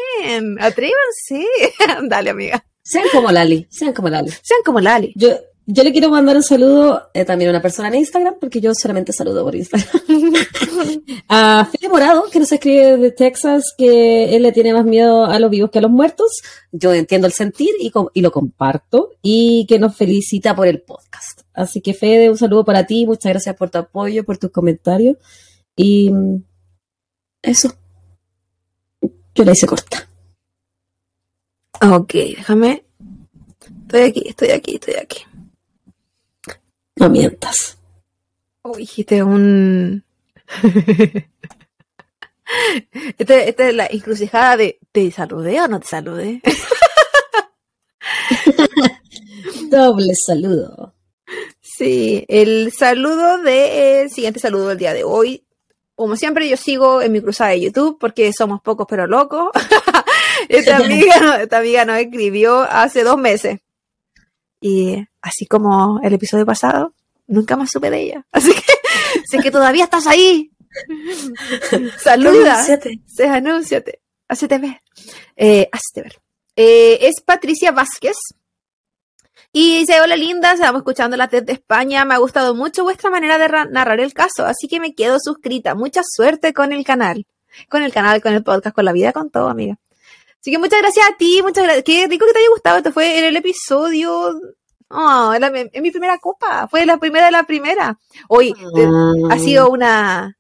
[0.60, 1.48] Atrévanse.
[2.10, 2.66] Dale, amiga.
[2.82, 4.32] Sean como Lali, sean como Lali.
[4.42, 5.14] Sean como Lali.
[5.16, 5.30] Yo,
[5.66, 8.74] yo le quiero mandar un saludo eh, también a una persona en Instagram, porque yo
[8.74, 9.90] solamente saludo por Instagram.
[11.30, 15.40] a Fede Morado, que nos escribe de Texas que él le tiene más miedo a
[15.40, 16.42] los vivos que a los muertos.
[16.74, 19.12] Yo entiendo el sentir y, y lo comparto.
[19.22, 21.42] Y que nos felicita por el podcast.
[21.54, 23.06] Así que Fede, un saludo para ti.
[23.06, 25.16] Muchas gracias por tu apoyo, por tus comentarios.
[25.78, 26.44] Y mm,
[27.42, 27.74] eso.
[29.34, 30.10] Yo la hice corta.
[31.82, 32.84] Ok, déjame.
[33.84, 35.18] Estoy aquí, estoy aquí, estoy aquí.
[36.96, 37.78] No mientas.
[38.62, 40.04] Oh, dijiste un.
[43.18, 46.42] Esta esta es la encrucijada de ¿te saludé o no te saludé?
[49.70, 50.94] Doble saludo.
[51.62, 55.44] Sí, el saludo de el siguiente saludo del día de hoy.
[55.96, 59.50] Como siempre, yo sigo en mi cruzada de YouTube porque somos pocos pero locos.
[60.50, 63.60] esta, amiga, esta amiga nos escribió hace dos meses.
[64.66, 66.94] Y así como el episodio pasado,
[67.28, 68.26] nunca más supe de ella.
[68.32, 68.62] Así que
[69.30, 70.52] sé que todavía estás ahí.
[72.00, 72.54] Saluda.
[72.56, 73.02] Anúnciate.
[73.06, 74.00] Se anúnciate.
[74.30, 74.82] Hacete ver.
[75.36, 76.22] Eh, hacete ver.
[76.56, 78.16] Eh, es Patricia Vázquez.
[79.52, 82.06] Y dice, hola lindas, estamos escuchando la TED de España.
[82.06, 85.18] Me ha gustado mucho vuestra manera de ra- narrar el caso, así que me quedo
[85.22, 85.76] suscrita.
[85.76, 87.28] Mucha suerte con el canal.
[87.70, 89.78] Con el canal, con el podcast, con la vida, con todo, amiga.
[90.44, 91.86] Así que muchas gracias a ti, muchas gracias.
[91.86, 92.78] Qué rico que te haya gustado.
[92.78, 94.34] Esto fue en el episodio...
[94.90, 96.68] Oh, en, en mi primera copa.
[96.68, 97.98] Fue la primera de la primera.
[98.28, 98.54] Hoy
[99.32, 100.38] ha sido una,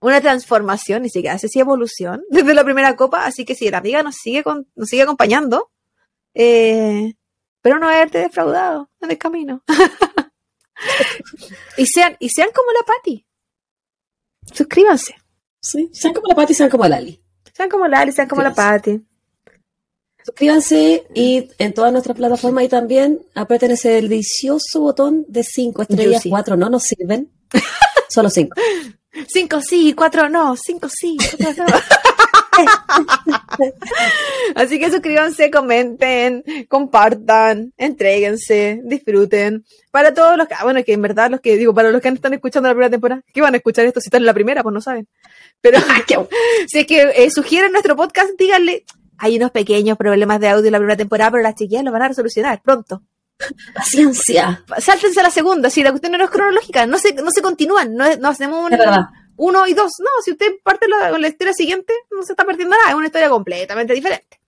[0.00, 3.78] una transformación, ni siquiera sé si evolución, desde la primera copa, así que si la
[3.78, 5.70] amiga nos sigue, con- nos sigue acompañando,
[6.34, 7.12] eh,
[7.60, 9.62] pero no haberte defraudado en el camino.
[11.76, 13.26] y, sean, y sean como la Patti.
[14.52, 15.14] Suscríbanse.
[15.60, 17.22] Sí, sean como la Pati, sean como la Lali.
[17.54, 18.54] Sean como la Ali, sean como la.
[18.54, 19.00] Patti.
[20.24, 26.22] Suscríbanse y en todas nuestras plataformas y también aprieten ese delicioso botón de 5 estrellas,
[26.22, 26.30] sí.
[26.30, 27.30] 4 no nos sirven,
[28.08, 28.54] solo 5.
[29.28, 31.74] Cinco sí, cuatro no, cinco sí, cuatro no.
[34.54, 39.64] Así que suscríbanse, comenten, compartan, entréguense, disfruten.
[39.90, 42.08] Para todos los que, ah, bueno, que en verdad los que, digo, para los que
[42.08, 44.62] están escuchando la primera temporada, ¿qué van a escuchar esto si están en la primera?
[44.62, 45.06] Pues no saben.
[45.60, 45.78] Pero
[46.66, 48.84] si es que eh, sugieren nuestro podcast, díganle,
[49.18, 52.02] hay unos pequeños problemas de audio en la primera temporada, pero las chiquillas lo van
[52.02, 53.02] a resolucionar pronto.
[53.74, 57.42] Paciencia, Sáltense a la segunda, si la cuestión no es cronológica, no se, no se
[57.42, 58.78] continúan, no, no hacemos un,
[59.36, 59.92] uno y dos.
[59.98, 63.06] No, si usted parte la, la historia siguiente, no se está perdiendo nada, es una
[63.06, 64.40] historia completamente diferente.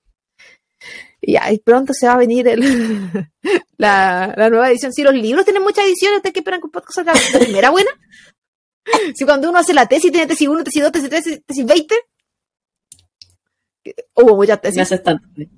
[1.20, 2.60] Y ya, y pronto se va a venir el,
[3.78, 4.92] la, la nueva edición.
[4.92, 7.70] Si los libros tienen muchas ediciones, ¿ustedes qué esperan que un podcast salga la primera
[7.70, 7.90] buena?
[9.14, 11.94] Si cuando uno hace la tesis, tiene tesis 1, tesis 2, tesis 3, tesis 20.
[14.14, 14.82] Hubo muchas Me tesis.
[14.82, 15.48] haces tanto, me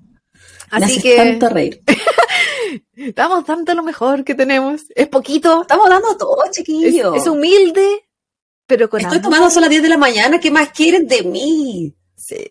[0.70, 1.82] Así que tanto reír.
[2.96, 4.82] estamos dando lo mejor que tenemos.
[4.94, 7.14] Es poquito, Estamos dando todo, es, chiquillo.
[7.14, 8.08] es humilde,
[8.66, 9.24] pero con Estoy amor.
[9.30, 11.94] tomando son las 10 de la mañana, ¿qué más quieren de mí?
[12.16, 12.50] Sí.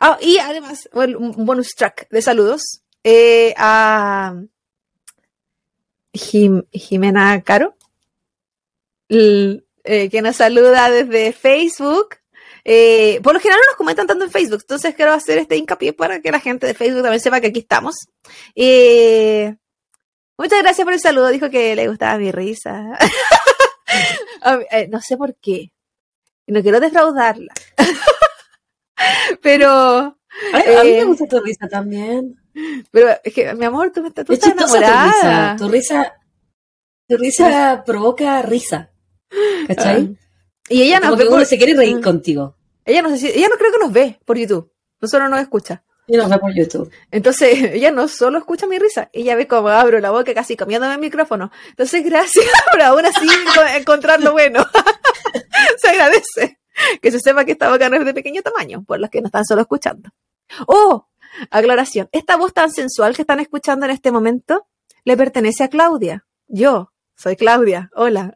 [0.00, 4.34] Ah, y además, bueno, un bonus track de saludos eh, a
[6.12, 7.76] Jim- Jimena Caro,
[9.08, 12.16] l- eh, que nos saluda desde Facebook.
[12.64, 15.92] Eh, por lo general no nos comentan tanto en Facebook, entonces quiero hacer este hincapié
[15.92, 17.94] para que la gente de Facebook también sepa que aquí estamos.
[18.54, 19.56] Eh,
[20.38, 22.98] muchas gracias por el saludo, dijo que le gustaba mi risa.
[24.70, 25.70] Eh, no sé por qué,
[26.46, 27.52] no quiero defraudarla.
[29.42, 30.18] Pero,
[30.52, 32.36] Ay, a mí me gusta tu risa también.
[32.90, 35.56] pero es que, mi amor, tú, tú Es estás enamorada.
[35.56, 36.04] tu risa.
[36.08, 36.14] Tu risa,
[37.08, 38.90] tu risa provoca risa.
[39.66, 40.16] ¿Cachai?
[40.72, 42.02] Y ella uno por- se quiere reír Mm.
[42.02, 42.56] contigo.
[42.84, 45.40] ella no sé si, ella no creo que nos ve por YouTube, no solo nos
[45.40, 45.84] escucha.
[46.08, 46.90] Y nos ve por YouTube.
[47.10, 50.94] Entonces, ella no solo escucha mi risa, ella ve cómo abro la boca casi comiéndome
[50.94, 51.50] el micrófono.
[51.68, 54.66] Entonces, gracias por aún así enco- encontrar lo bueno.
[55.78, 56.58] se agradece.
[57.00, 59.26] Que se sepa que esta boca no es de pequeño tamaño, por los que no
[59.26, 60.10] están solo escuchando.
[60.66, 61.06] Oh,
[61.50, 62.08] aclaración.
[62.12, 64.66] Esta voz tan sensual que están escuchando en este momento
[65.04, 66.24] le pertenece a Claudia.
[66.48, 67.90] Yo soy Claudia.
[67.94, 68.34] Hola.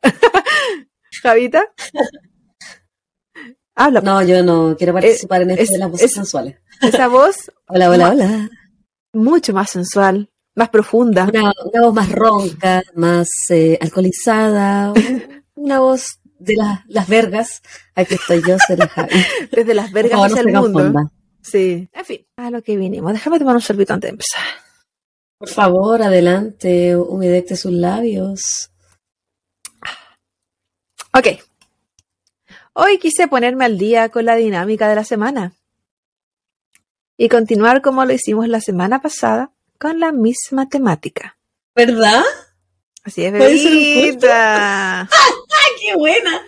[1.26, 1.64] Javita.
[3.74, 4.00] Habla.
[4.00, 6.56] No, yo no quiero participar en esto es- de las voces es- sensuales.
[6.80, 7.36] Esa voz
[7.68, 8.50] Hola, hola, hola.
[9.12, 11.24] mucho más sensual, más profunda.
[11.24, 14.92] Una, una voz más ronca, más eh, alcoholizada.
[15.54, 17.62] Una voz de la- las vergas.
[17.94, 19.10] Aquí estoy yo, Javi.
[19.50, 21.10] Desde las vergas no hacia el mundo.
[21.42, 21.88] Sí.
[21.92, 23.12] En fin, a lo que vinimos.
[23.12, 24.42] Déjame tomar un sorbito antes de empezar.
[25.38, 28.70] Por favor, adelante, humedecte sus labios.
[31.16, 31.28] Ok.
[32.74, 35.54] Hoy quise ponerme al día con la dinámica de la semana
[37.16, 41.38] y continuar como lo hicimos la semana pasada con la misma temática.
[41.74, 42.22] ¿Verdad?
[43.02, 45.00] Así es, ¿Puede ser un bebita.
[45.10, 46.42] ¡Ah, qué buena!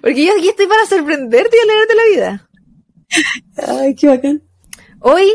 [0.00, 2.48] Porque yo aquí estoy para sorprenderte y alegrarte la vida.
[3.80, 4.42] Ay, qué bacán.
[4.98, 5.30] Hoy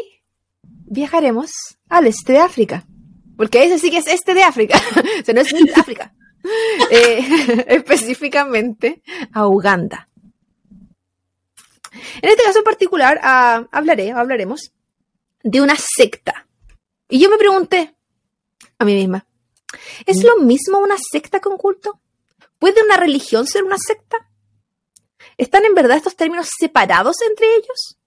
[0.64, 1.50] viajaremos
[1.88, 2.86] al este de África.
[3.38, 4.78] Porque ese sí que es este de África.
[5.22, 6.14] o sea, no es África.
[6.92, 9.02] Eh, específicamente
[9.32, 10.10] a Uganda.
[12.22, 14.72] En este caso en particular ah, hablaré, hablaremos
[15.42, 16.48] de una secta.
[17.10, 17.96] Y yo me pregunté
[18.78, 19.26] a mí misma,
[20.06, 22.00] ¿es lo mismo una secta que un culto?
[22.60, 24.30] ¿Puede una religión ser una secta?
[25.38, 27.98] ¿Están en verdad estos términos separados entre ellos?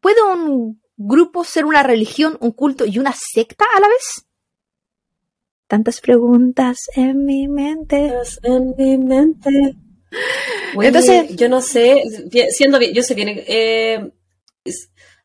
[0.00, 4.25] ¿Puede un grupo ser una religión, un culto y una secta a la vez?
[5.68, 8.12] Tantas preguntas en mi mente.
[8.42, 9.50] En mi mente.
[10.76, 12.02] Oye, Entonces- yo no sé,
[12.50, 14.12] siendo bien, yo sé bien, eh,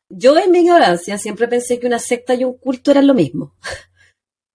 [0.09, 3.55] yo en mi ignorancia siempre pensé que una secta y un culto eran lo mismo.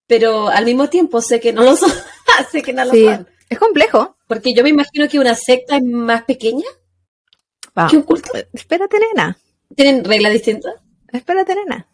[0.09, 1.90] Pero al mismo tiempo sé que no lo son.
[2.53, 3.29] sé que no lo Sí, son.
[3.49, 4.16] es complejo.
[4.27, 6.66] Porque yo me imagino que una secta es más pequeña
[7.79, 8.31] Va, que un culto.
[8.53, 9.37] Espérate, nena.
[9.75, 10.75] ¿Tienen reglas distintas?
[11.12, 11.87] Espérate, nena.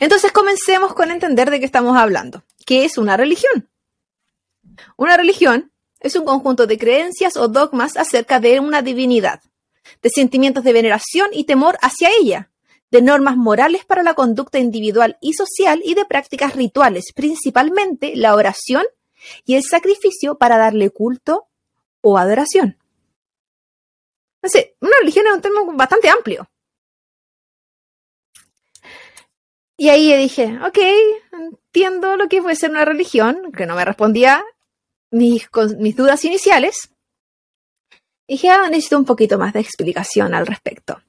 [0.00, 2.44] Entonces comencemos con entender de qué estamos hablando.
[2.68, 3.70] ¿Qué es una religión?
[4.98, 9.40] Una religión es un conjunto de creencias o dogmas acerca de una divinidad,
[10.02, 12.50] de sentimientos de veneración y temor hacia ella,
[12.90, 18.34] de normas morales para la conducta individual y social y de prácticas rituales, principalmente la
[18.34, 18.84] oración
[19.46, 21.48] y el sacrificio para darle culto
[22.02, 22.76] o adoración.
[24.42, 26.46] Entonces, una religión es un término bastante amplio.
[29.80, 30.78] Y ahí yo dije, ok,
[31.32, 34.44] entiendo lo que puede ser una religión, que no me respondía
[35.12, 36.90] mis, mis dudas iniciales.
[38.26, 41.00] Y dije, ah, necesito un poquito más de explicación al respecto.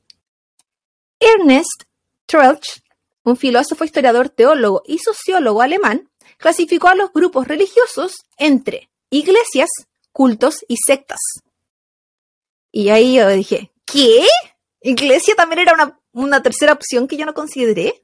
[1.19, 1.85] Ernest
[2.27, 2.83] Troeltsch,
[3.23, 9.69] un filósofo, historiador, teólogo y sociólogo alemán, clasificó a los grupos religiosos entre iglesias,
[10.11, 11.19] cultos y sectas.
[12.71, 14.27] Y ahí yo dije, ¿qué?
[14.81, 17.99] ¿Iglesia también era una, una tercera opción que yo no consideré?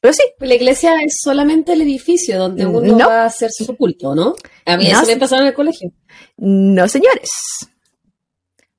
[0.00, 3.08] Pero sí, La iglesia es solamente el edificio donde uno No.
[3.08, 4.34] va a hacer su culto, ¿no?
[4.64, 4.98] A mí No.
[5.00, 5.92] eso me pasaron en el colegio.
[6.36, 7.30] no señores.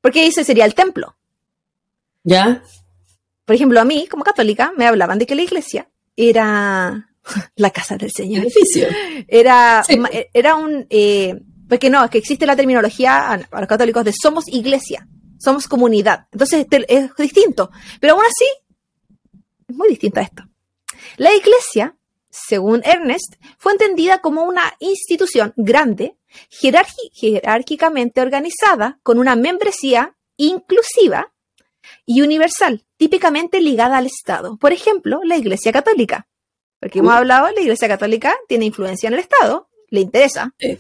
[0.02, 1.18] Porque ese sería el templo.
[2.24, 2.64] ¿Ya?
[3.46, 7.10] Por ejemplo, a mí, como católica, me hablaban de que la iglesia era
[7.56, 8.44] la casa del Señor.
[8.46, 8.88] Edificio.
[9.28, 9.98] Era, Sí.
[9.98, 10.86] ma- era un...
[10.90, 15.08] eh, porque no, es que existe la terminología a, a los católicos de somos iglesia,
[15.38, 16.28] somos comunidad.
[16.32, 17.70] Entonces es distinto.
[18.00, 18.46] Pero aún así,
[19.68, 20.44] es muy distinto a esto.
[21.18, 21.96] La iglesia,
[22.30, 26.18] según Ernest, fue entendida como una institución grande,
[26.50, 31.34] jerárquicamente organizada, con una membresía inclusiva
[32.06, 34.58] y universal, típicamente ligada al Estado.
[34.58, 36.28] Por ejemplo, la Iglesia Católica.
[36.80, 40.54] Porque hemos hablado, la Iglesia Católica tiene influencia en el Estado, le interesa.
[40.60, 40.80] Sí.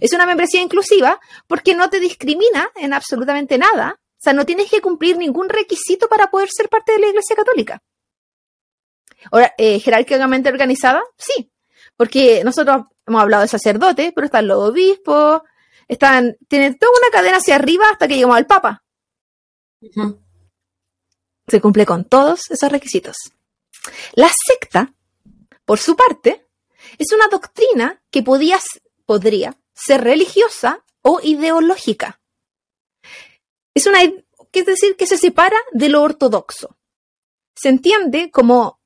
[0.00, 3.98] Es una membresía inclusiva porque no te discrimina en absolutamente nada.
[3.98, 7.36] O sea, no tienes que cumplir ningún requisito para poder ser parte de la Iglesia
[7.36, 7.82] Católica.
[9.30, 11.50] Ahora, eh, jerárquicamente organizada, sí,
[11.96, 15.42] porque nosotros hemos hablado de sacerdotes, pero están los obispos,
[15.88, 18.84] están, tienen toda una cadena hacia arriba hasta que llegamos al Papa.
[21.48, 23.16] Se cumple con todos esos requisitos.
[24.14, 24.92] La secta,
[25.64, 26.46] por su parte,
[26.98, 28.58] es una doctrina que podía,
[29.04, 32.20] podría ser religiosa o ideológica.
[33.74, 34.00] Es una,
[34.50, 36.76] que es decir, que se separa de lo ortodoxo.
[37.54, 38.80] Se entiende como,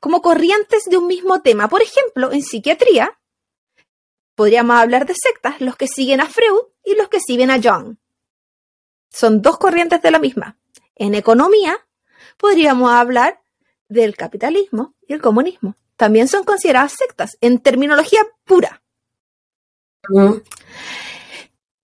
[0.00, 1.68] como corrientes de un mismo tema.
[1.68, 3.18] Por ejemplo, en psiquiatría,
[4.34, 7.96] podríamos hablar de sectas, los que siguen a Freud y los que siguen a Jung.
[9.10, 10.56] Son dos corrientes de la misma.
[10.96, 11.78] En economía,
[12.36, 13.42] podríamos hablar
[13.88, 15.76] del capitalismo y el comunismo.
[15.96, 18.82] También son consideradas sectas en terminología pura.
[20.08, 20.42] Ujú.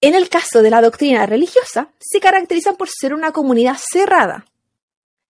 [0.01, 4.47] En el caso de la doctrina religiosa, se caracterizan por ser una comunidad cerrada,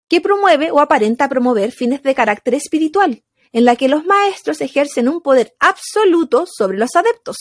[0.07, 5.07] que promueve o aparenta promover fines de carácter espiritual, en la que los maestros ejercen
[5.07, 7.37] un poder absoluto sobre los adeptos.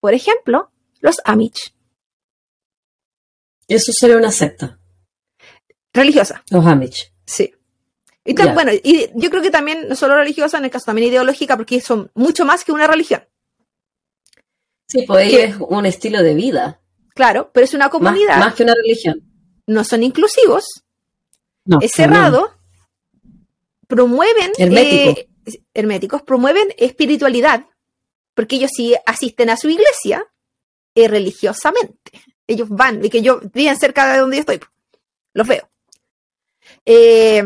[0.00, 1.74] Por ejemplo, los Amish.
[3.66, 4.78] Eso sería una secta,
[5.92, 7.12] Religiosa, los Amish.
[7.24, 7.54] sí.
[8.24, 8.52] Y Ya.
[8.52, 11.80] bueno, y yo creo que también, no solo religiosa, en el caso también ideológica, porque
[11.80, 13.26] son mucho más que una religión.
[14.86, 16.80] Sí, pues es un estilo de vida,
[17.14, 19.22] Claro, pero es una más, comunidad, más que una religión.
[19.66, 20.84] no son inclusivos,
[21.68, 22.54] No, es cerrado,
[23.86, 24.52] promueven...
[24.58, 25.20] Hermético.
[25.20, 25.28] eh,
[25.74, 27.66] herméticos promueven espiritualidad,
[28.34, 30.26] porque ellos sí asisten a su iglesia
[30.94, 32.10] eh, religiosamente.
[32.46, 34.60] Ellos van, y que yo viven cerca de donde yo estoy,
[35.34, 35.68] los veo.
[36.86, 37.42] Eh,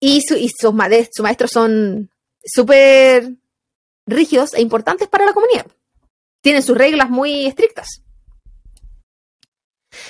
[0.00, 2.10] y, su- y sus, made- sus maestros son
[2.44, 3.32] súper
[4.06, 5.66] rígidos e importantes para la comunidad.
[6.40, 8.02] Tienen sus reglas muy estrictas.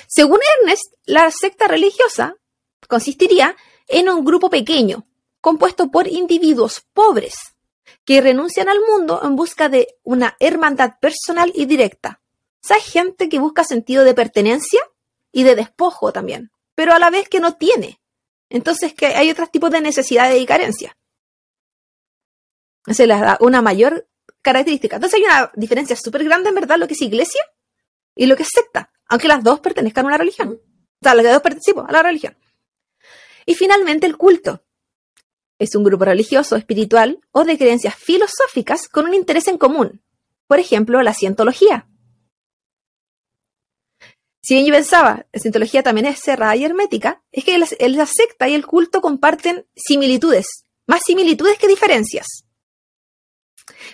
[0.07, 2.35] Según Ernest, la secta religiosa
[2.87, 3.55] consistiría
[3.87, 5.07] en un grupo pequeño,
[5.41, 7.35] compuesto por individuos pobres,
[8.05, 12.21] que renuncian al mundo en busca de una hermandad personal y directa.
[12.69, 14.81] O gente que busca sentido de pertenencia
[15.31, 18.01] y de despojo también, pero a la vez que no tiene.
[18.49, 20.93] Entonces que hay otros tipos de necesidades y carencias.
[22.87, 24.07] Se les da una mayor
[24.41, 24.95] característica.
[24.95, 27.41] Entonces hay una diferencia súper grande en verdad lo que es iglesia
[28.15, 30.59] y lo que es secta, aunque las dos pertenezcan a una religión.
[30.99, 32.37] O sea, las dos pertenecen a la religión.
[33.47, 34.61] Y finalmente el culto.
[35.57, 40.01] Es un grupo religioso, espiritual o de creencias filosóficas con un interés en común.
[40.47, 41.87] Por ejemplo, la cientología.
[44.41, 48.05] Si bien yo pensaba, la cientología también es cerrada y hermética, es que la, la
[48.05, 52.45] secta y el culto comparten similitudes, más similitudes que diferencias.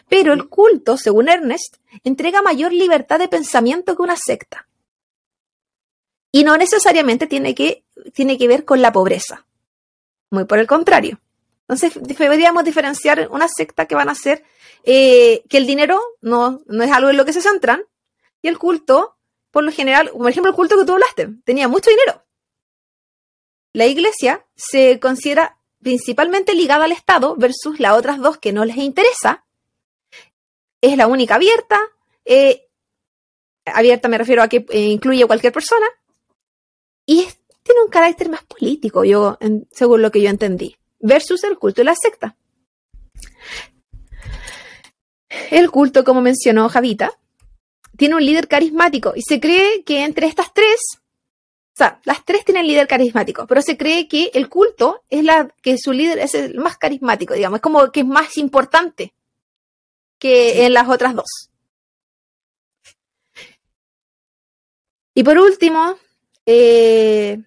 [0.09, 4.67] Pero el culto, según Ernest, entrega mayor libertad de pensamiento que una secta.
[6.31, 7.82] Y no necesariamente tiene que,
[8.13, 9.45] tiene que ver con la pobreza.
[10.31, 11.19] Muy por el contrario.
[11.67, 14.43] Entonces deberíamos diferenciar una secta que van a ser
[14.83, 17.83] eh, que el dinero no, no es algo en lo que se centran
[18.41, 19.15] y el culto,
[19.51, 22.23] por lo general, por ejemplo el culto que tú hablaste, tenía mucho dinero.
[23.73, 28.77] La iglesia se considera principalmente ligada al Estado versus las otras dos que no les
[28.77, 29.45] interesa.
[30.81, 31.79] Es la única abierta.
[32.25, 32.67] eh,
[33.65, 35.85] abierta me refiero a que eh, incluye a cualquier persona.
[37.05, 41.43] Y es- tiene un carácter más político, yo, en- según lo que yo entendí, versus
[41.43, 42.35] el culto y la secta.
[45.49, 47.11] El culto, como mencionó Javita,
[47.97, 52.45] tiene un líder carismático y se cree que entre estas tres, o sea, las tres
[52.45, 56.35] tienen líder carismático, pero se cree que el culto es la que su líder es
[56.35, 59.13] el más carismático, digamos, es como que es más importante
[60.19, 61.49] que en las otras dos.
[65.15, 65.97] Y por último,
[66.45, 67.39] eh,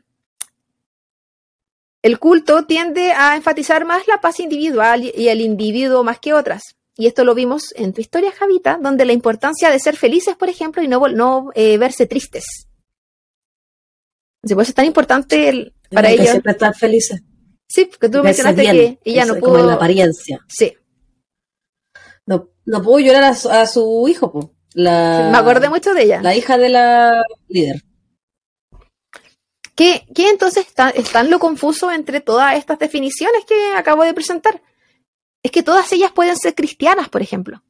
[2.07, 6.62] el culto tiende a enfatizar más la paz individual y- el individuo más que otras.
[6.97, 10.49] Y esto lo vimos en tu historia, Javita, donde la importancia de ser felices, por
[10.49, 12.45] ejemplo, y no, no eh, verse tristes.
[14.42, 16.29] Por eso es tan importante el- para ellos.
[16.31, 17.21] siempre estar felices.
[17.69, 19.77] Sí, porque tú mencionaste bien, que ella no eso, Como en la pudo.
[19.77, 20.38] apariencia.
[20.49, 20.75] Sí,
[22.27, 24.53] No, no pudo llorar a su, a su hijo, po.
[24.75, 26.21] La, me acordé mucho de ella.
[26.23, 27.83] La hija de la líder.
[29.77, 34.62] ¿Qué, entonces está, está en lo confuso entre todas estas definiciones que acabo de presentar?
[35.43, 37.62] Es que todas ellas pueden ser cristianas, por ejemplo.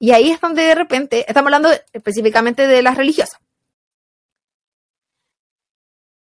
[0.00, 3.40] Y ahí es donde de repente, estamos hablando específicamente de las religiosas.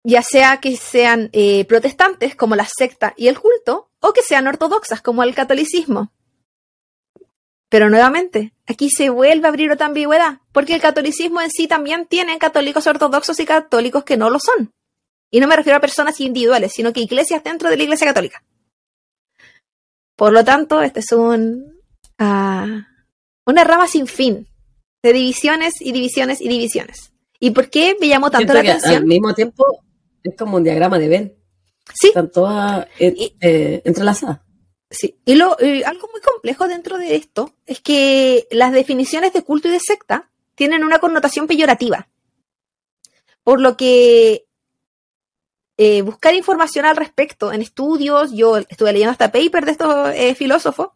[0.02, 4.48] Ya sea que sean eh, protestantes, como la secta y el culto, o que sean
[4.48, 6.12] ortodoxas, como el catolicismo.
[7.68, 12.06] Pero nuevamente, aquí se vuelve a abrir otra ambigüedad, porque el catolicismo en sí también
[12.06, 14.72] tiene católicos ortodoxos y católicos que no lo son.
[15.30, 18.42] Y no me refiero a personas individuales, sino que iglesias dentro de la iglesia católica.
[20.16, 21.80] Por lo tanto, este es un,
[22.18, 22.86] ah,
[23.46, 24.48] una rama sin fin
[25.02, 27.12] de divisiones y divisiones y divisiones.
[27.38, 29.06] ¿Y por qué me llamó tanto Siento la que al atención?
[29.06, 29.64] mismo tiempo
[30.24, 31.34] es como un diagrama de Venn.
[31.94, 34.40] Sí, Están todas eh, eh, entrelazadas.
[34.90, 35.18] sí.
[35.24, 39.68] Y, lo, y algo muy complejo dentro de esto es que las definiciones de culto
[39.68, 42.08] y de secta tienen una connotación peyorativa.
[43.44, 44.47] Por lo que
[45.80, 50.34] eh, buscar información al respecto en estudios, yo estuve leyendo hasta paper de estos eh,
[50.34, 50.88] filósofos,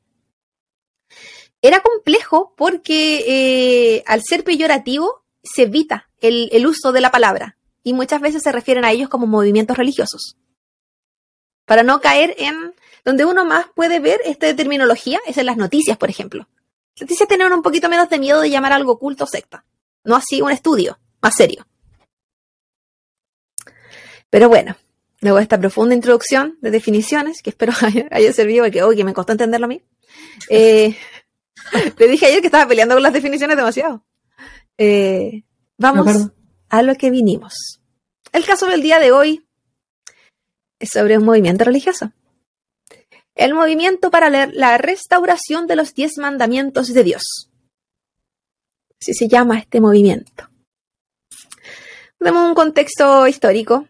[1.63, 7.57] era complejo porque eh, al ser peyorativo se evita el, el uso de la palabra
[7.85, 10.37] y muchas veces se refieren a ellos como movimientos religiosos.
[11.65, 15.97] Para no caer en donde uno más puede ver esta terminología es en las noticias,
[15.97, 16.49] por ejemplo.
[16.97, 19.65] Las noticias tienen un poquito menos de miedo de llamar algo culto o secta,
[20.03, 21.69] no así un estudio más serio.
[24.33, 24.75] Pero bueno,
[25.21, 29.05] luego de esta profunda introducción de definiciones, que espero haya, haya servido, porque hoy que
[29.05, 29.83] me costó entenderlo a mí,
[30.49, 30.97] eh,
[31.99, 34.05] le dije ayer que estaba peleando con las definiciones demasiado.
[34.79, 35.45] Eh,
[35.79, 36.07] vamos
[36.71, 37.81] a lo que vinimos.
[38.33, 39.47] El caso del día de hoy
[40.81, 42.11] es sobre un movimiento religioso.
[43.35, 47.51] El movimiento para la- la restauración de los diez mandamientos de Dios.
[48.99, 50.49] Así se llama este movimiento.
[52.19, 53.87] Demos un contexto histórico.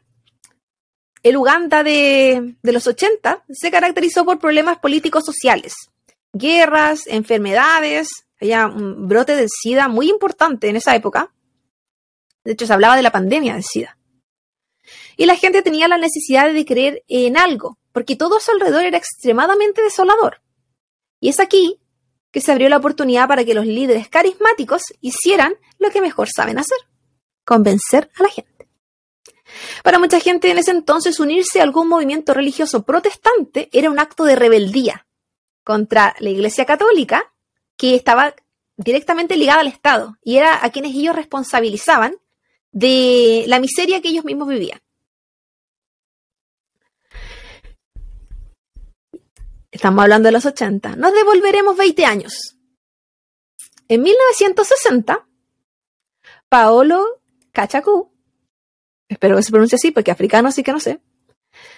[1.22, 5.74] El Uganda de, los 80 se caracterizó por problemas políticos sociales,
[6.32, 8.08] guerras, enfermedades,
[8.40, 11.32] había un brote del SIDA muy importante en esa época.
[12.44, 13.96] De hecho, se hablaba de la pandemia del SIDA.
[15.16, 18.84] Y la gente tenía la necesidad de creer en algo, porque todo a su alrededor
[18.84, 20.42] era extremadamente desolador.
[21.20, 21.78] Y es aquí
[22.32, 26.58] que se abrió la oportunidad para que los líderes carismáticos hicieran lo que mejor saben
[26.58, 26.78] hacer,
[27.44, 28.51] convencer a la gente.
[29.82, 34.24] Para mucha gente en ese entonces unirse a algún movimiento religioso protestante era un acto
[34.24, 35.07] de rebeldía
[35.64, 37.32] contra la Iglesia Católica,
[37.76, 38.34] que estaba
[38.76, 42.14] directamente ligada al Estado y era a quienes ellos responsabilizaban
[42.70, 44.80] de la miseria que ellos mismos vivían.
[49.70, 50.96] Estamos hablando de los 80.
[50.96, 52.57] Nos devolveremos 20 años.
[53.88, 55.26] En 1960,
[56.48, 57.22] Paolo
[57.53, 58.11] Cachacú,
[59.12, 61.00] espero que se pronuncie así porque africano sí que no sé,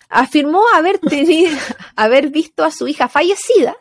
[0.08, 1.56] afirmó haber, tenido,
[1.96, 3.76] haber visto a su hija fallecida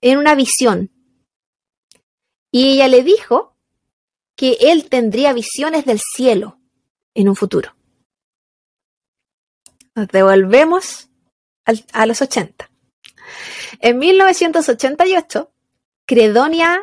[0.00, 0.90] en una visión.
[2.50, 3.56] Y ella le dijo
[4.36, 6.58] que él tendría visiones del cielo
[7.14, 7.74] en un futuro.
[9.94, 11.08] Nos devolvemos
[11.92, 12.70] a los 80.
[13.80, 15.52] En 1988,
[16.06, 16.80] Credonia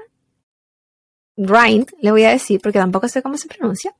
[1.37, 3.95] Rind, le voy a decir porque tampoco sé cómo se pronuncia,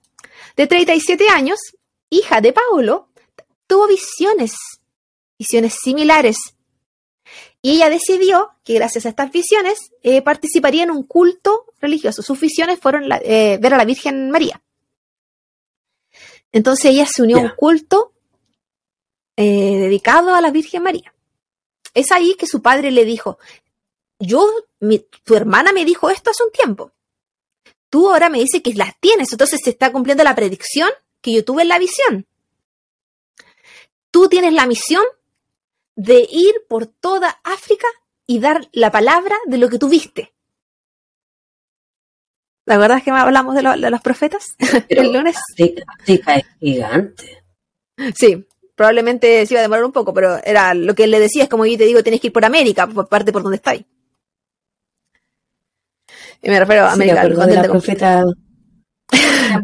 [0.55, 1.59] de 37 años,
[2.09, 3.09] hija de Paolo,
[3.67, 4.53] tuvo visiones,
[5.37, 6.37] visiones similares.
[7.61, 12.21] Y ella decidió que gracias a estas visiones eh, participaría en un culto religioso.
[12.21, 14.61] Sus visiones fueron eh, ver a la Virgen María.
[16.51, 18.13] Entonces ella se unió a un culto
[19.37, 21.13] eh, dedicado a la Virgen María.
[21.93, 23.37] Es ahí que su padre le dijo,
[24.19, 24.45] yo,
[25.23, 26.91] tu hermana me dijo esto hace un tiempo.
[27.91, 30.89] Tú ahora me dices que las tienes, entonces se está cumpliendo la predicción
[31.19, 32.25] que yo tuve en la visión.
[34.11, 35.03] Tú tienes la misión
[35.97, 37.87] de ir por toda África
[38.25, 40.33] y dar la palabra de lo que tú viste.
[42.65, 44.55] ¿La verdad es que hablamos de, de los profetas
[44.87, 45.35] el lunes?
[45.99, 47.43] África es gigante.
[48.15, 51.43] Sí, probablemente se iba a demorar un poco, pero era lo que él le decía,
[51.43, 53.83] es como yo te digo, tienes que ir por América, por parte por donde estáis.
[56.41, 57.23] Y me refiero a América.
[57.23, 58.25] Sí, de la profeta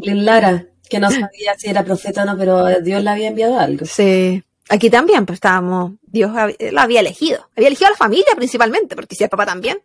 [0.03, 3.85] Lara, que no sabía si era profeta o no, pero Dios le había enviado algo.
[3.85, 4.43] Sí.
[4.69, 7.49] Aquí también, pues estábamos, Dios la había elegido.
[7.55, 9.79] Había elegido a la familia principalmente, porque si el papá también.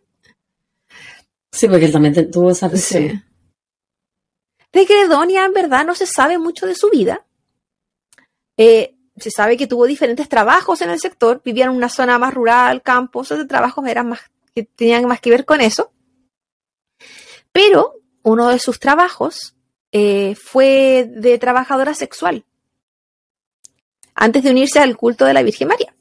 [1.51, 3.09] Sí, porque él también tuvo esa presión.
[3.09, 3.23] Sí.
[4.73, 7.23] De Credonia, en verdad, no se sabe mucho de su vida.
[8.57, 12.33] Eh, se sabe que tuvo diferentes trabajos en el sector, vivía en una zona más
[12.33, 14.21] rural, campo, esos trabajos eran más,
[14.55, 15.91] que tenían más que ver con eso.
[17.53, 19.55] Pero uno de sus trabajos
[19.93, 22.43] eh, fue de trabajadora sexual,
[24.15, 25.95] antes de unirse al culto de la Virgen María.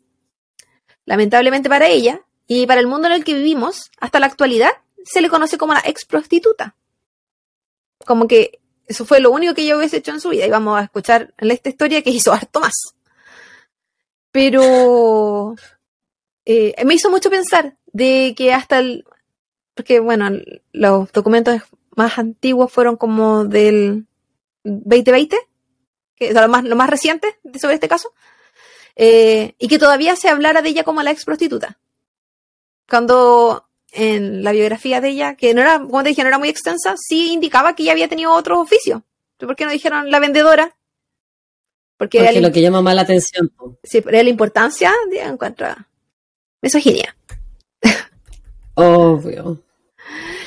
[1.04, 4.72] Lamentablemente para ella y para el mundo en el que vivimos, hasta la actualidad,
[5.04, 6.74] se le conoce como la ex prostituta.
[8.04, 10.46] Como que eso fue lo único que ella hubiese hecho en su vida.
[10.46, 12.74] Y vamos a escuchar en esta historia que hizo harto más.
[14.30, 15.54] Pero
[16.44, 19.04] eh, me hizo mucho pensar de que hasta el...
[19.74, 20.30] Porque, bueno,
[20.72, 21.62] los documentos
[21.96, 24.06] más antiguos fueron como del
[24.64, 25.36] 2020,
[26.14, 28.12] que es lo más, lo más reciente sobre este caso,
[28.96, 31.78] eh, y que todavía se hablara de ella como la ex prostituta.
[32.88, 36.48] Cuando en la biografía de ella, que no era, como te dije, no era muy
[36.48, 39.04] extensa, sí indicaba que ella había tenido otro oficio.
[39.38, 40.76] ¿Por qué no dijeron la vendedora?
[41.96, 43.52] Porque, lo que llama más la atención.
[43.82, 45.88] Sí, pero la importancia de encuentra
[46.60, 47.14] misoginia.
[48.74, 49.62] Obvio.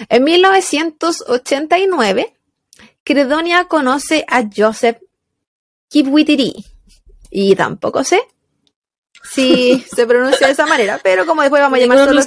[0.09, 2.35] En 1989,
[3.03, 4.97] Credonia conoce a Joseph
[5.89, 6.53] Kipwitiri.
[7.29, 8.21] Y tampoco sé
[9.23, 12.21] si se pronuncia de esa manera, pero como después vamos a llamar solo.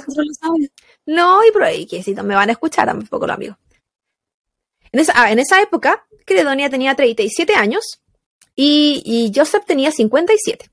[1.05, 3.57] No, y por ahí que si no me van a escuchar tampoco lo amigo.
[4.91, 8.01] En esa, ah, en esa época, Credonia tenía 37 años
[8.55, 10.69] y, Joseph tenía 57.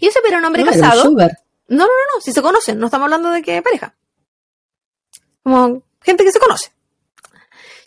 [0.00, 1.04] Joseph era un hombre casado.
[1.04, 3.96] No, no, no, no, si se conocen, no estamos hablando de que pareja.
[5.42, 6.72] Como gente que se conoce.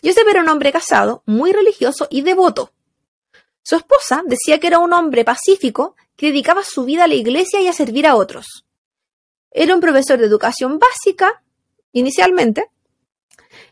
[0.03, 2.71] Joseph era un hombre casado, muy religioso y devoto.
[3.61, 7.61] Su esposa decía que era un hombre pacífico que dedicaba su vida a la iglesia
[7.61, 8.65] y a servir a otros.
[9.51, 11.41] Era un profesor de educación básica,
[11.93, 12.69] inicialmente,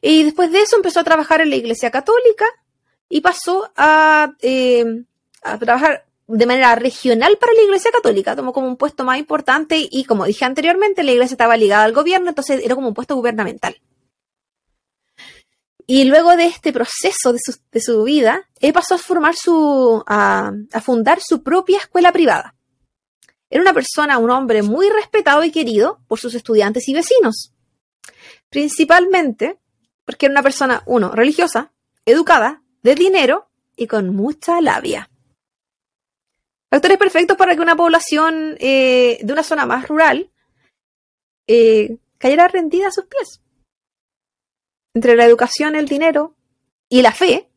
[0.02, 2.46] y después de eso empezó a trabajar en la iglesia católica
[3.10, 3.72] y pasó
[4.42, 4.86] eh,
[5.44, 9.88] a, trabajar de manera regional para la Iglesia Católica, tomó como un puesto más importante
[9.90, 13.16] y como dije anteriormente, la Iglesia estaba ligada al gobierno, entonces era como un puesto
[13.16, 13.82] gubernamental.
[15.88, 20.04] Y luego de este proceso de su, de su vida, él pasó a formar su,
[20.08, 22.56] a, a fundar su propia escuela privada.
[23.50, 27.54] Era una persona, un hombre muy respetado y querido por sus estudiantes y vecinos.
[28.50, 29.60] Principalmente
[30.06, 31.74] porque era una persona, uno, religiosa,
[32.06, 35.11] educada, de dinero y con mucha labia.
[36.72, 40.32] Factores perfectos para que una población eh, de una zona más rural
[41.46, 43.42] eh, cayera rendida a sus pies.
[44.94, 46.34] Entre la educación, el dinero
[46.88, 47.50] y la fe,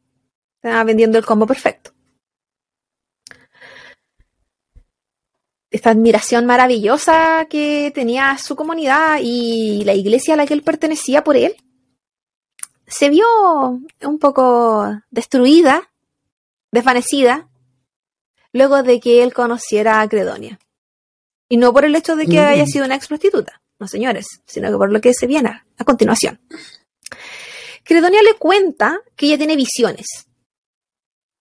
[0.56, 1.92] estaba vendiendo el combo perfecto.
[5.70, 11.22] Esta admiración maravillosa que tenía su comunidad y la iglesia a la que él pertenecía
[11.22, 11.54] por él,
[12.88, 13.26] se vio
[14.02, 15.92] un poco destruida,
[16.72, 17.48] desvanecida,
[18.54, 20.58] luego de que él conociera a Credonia.
[21.50, 22.44] Y no por el hecho de que Mm.
[22.46, 25.84] haya sido una ex prostituta, no señores, sino que por lo que se viene a
[25.84, 26.40] continuación.
[27.84, 30.06] Credonia le cuenta que ella tiene visiones.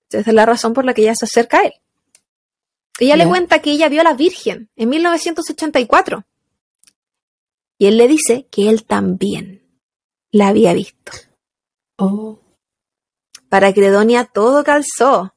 [0.10, 1.74] Esa es la razón por la que ella se acerca a él.
[3.00, 6.26] Ella le cuenta que ella vio a la Virgen en 1984.
[7.80, 9.64] Y él le dice que él también
[10.32, 11.12] la había visto.
[11.98, 12.40] Oh.
[13.50, 15.33] Para Credonia todo calzó,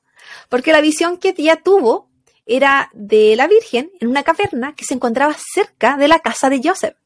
[0.56, 2.08] porque la visión que ella tuvo
[2.46, 6.62] era de la Virgen en una caverna que se encontraba cerca de la casa de
[6.64, 6.96] Joseph.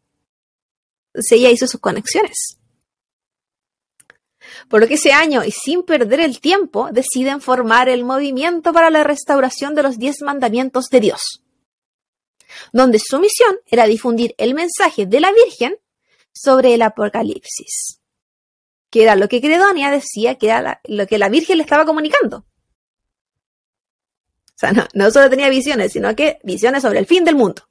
[1.08, 2.60] Entonces ella hizo sus conexiones.
[4.68, 8.88] Por lo que ese año, y sin perder el tiempo, deciden formar el movimiento para
[8.88, 11.42] la restauración de los diez mandamientos de Dios,
[12.72, 15.76] donde su misión era difundir el mensaje de la Virgen
[16.32, 17.96] sobre el Apocalipsis
[18.90, 22.44] que era lo que Credonia decía que era lo que la Virgen le estaba comunicando.
[24.60, 27.62] O sea, no, no solo tenía visiones, sino que visiones sobre el fin del mundo.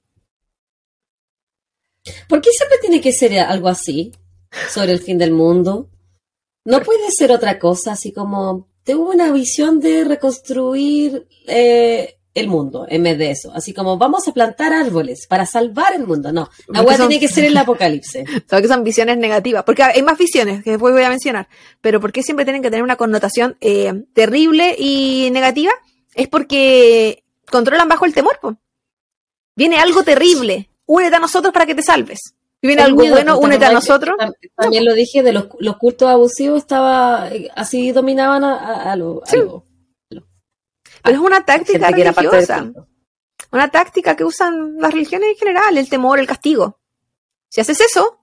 [2.27, 4.11] ¿Por qué siempre tiene que ser algo así?
[4.71, 5.87] Sobre el fin del mundo.
[6.65, 12.87] No puede ser otra cosa, así como tengo una visión de reconstruir eh, el mundo
[12.89, 13.51] en vez de eso.
[13.53, 16.31] Así como vamos a plantar árboles para salvar el mundo.
[16.31, 18.23] No, la son- tiene que ser el apocalipsis.
[18.49, 21.47] Solo que son visiones negativas, porque hay más visiones que después voy a mencionar,
[21.81, 25.71] pero ¿por qué siempre tienen que tener una connotación eh, terrible y negativa?
[26.13, 28.39] Es porque controlan bajo el temor.
[28.41, 28.55] po.
[29.55, 32.33] Viene algo terrible, únete a nosotros para que te salves.
[32.61, 34.15] Y viene algo miedo, bueno, ¿te únete a nosotros.
[34.17, 38.91] tam- También lo dije, de los, los cultos abusivos estaba eh, así dominaban a, a,
[38.91, 39.37] a lo- a Sí.
[39.37, 39.63] lo-
[40.09, 42.59] Pero es una táctica religiosa.
[42.63, 42.87] culto.
[43.51, 46.79] una táctica que usan las religiones en general, el temor, el castigo.
[47.49, 48.19] Si haces eso,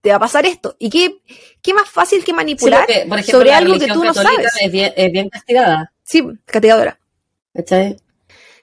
[0.00, 0.74] te va a pasar esto.
[0.78, 1.22] ¿Y qué,
[1.62, 4.48] qué más fácil que Sí, manipular porque, por ejemplo, sobre algo que tú no sabes?
[4.60, 5.92] Es bien, es bien castigada.
[6.02, 6.98] Sí, castigadora.
[7.54, 7.96] ¿Cachai?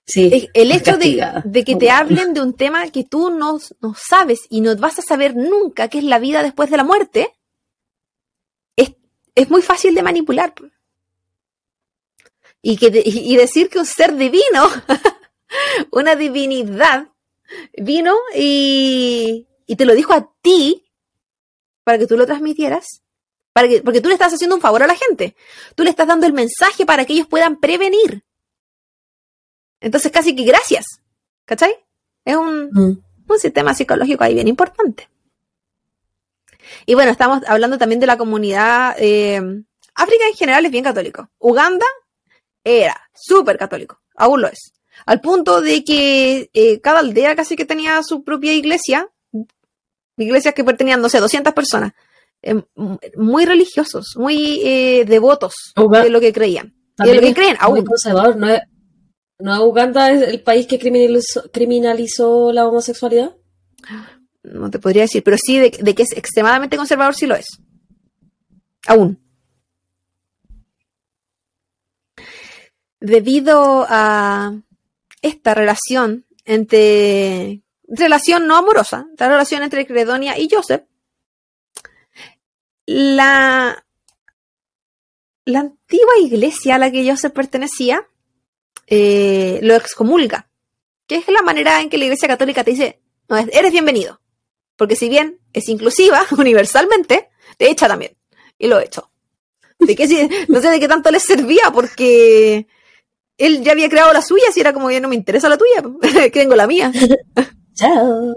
[0.05, 0.49] Sí.
[0.53, 4.61] El hecho de, que te hablen de un tema que tú no, no sabes y
[4.61, 7.31] no vas a saber nunca qué es la vida después de la muerte,
[8.75, 8.93] es,
[9.35, 10.53] es muy fácil de manipular.
[12.61, 14.67] Y, que te- y decir que un ser divino,
[15.91, 17.07] una divinidad,
[17.77, 20.85] vino y, y te lo dijo a ti
[21.83, 23.01] para que tú lo transmitieras.
[23.53, 25.35] Para que, porque tú le estás haciendo un favor a la gente.
[25.75, 28.23] Tú le estás dando el mensaje para que ellos puedan prevenir.
[29.81, 30.85] Entonces, casi que gracias.
[31.45, 31.75] ¿Cachai?
[32.23, 33.01] Es un, Mm.
[33.27, 35.09] un sistema psicológico ahí bien importante.
[36.85, 38.95] Y bueno, estamos hablando también de la comunidad.
[38.99, 39.41] eh,
[39.95, 41.29] África en general es bien católico.
[41.39, 41.85] Uganda
[42.63, 44.71] era súper católico, aún lo es.
[45.05, 49.09] Al punto de que eh, cada aldea casi que tenía su propia iglesia,
[50.17, 51.93] iglesias que tenían, no sé, 200 personas,
[52.41, 56.73] eh, m- muy religiosos, muy eh, devotos Uga- de lo que creían.
[56.97, 57.85] De lo que creen muy aún.
[57.85, 58.61] conservador, ¿no es,
[59.41, 63.35] no Uganda es el país que criminalizó, la homosexualidad?
[64.43, 67.47] No te podría decir, pero sí de, de que es extremadamente conservador, sí lo es.
[68.87, 69.19] Aún.
[72.99, 74.53] Debido a
[75.21, 77.61] esta relación entre.
[77.87, 80.83] relación no amorosa, esta relación entre Credonia y Joseph,
[82.85, 83.85] la.
[85.45, 88.07] la antigua iglesia a la que Joseph pertenecía
[88.91, 90.49] eh, lo excomulga.
[91.07, 94.21] Que es la manera en que la iglesia católica te dice: no, eres bienvenido.
[94.75, 98.15] Porque si bien es inclusiva universalmente, te echa también.
[98.59, 99.09] Y lo echó.
[99.79, 102.67] De que no sé de qué tanto les servía, porque
[103.37, 105.81] él ya había creado la suya, si era como que no me interesa la tuya,
[106.01, 106.91] que tengo la mía.
[107.73, 108.35] Chao.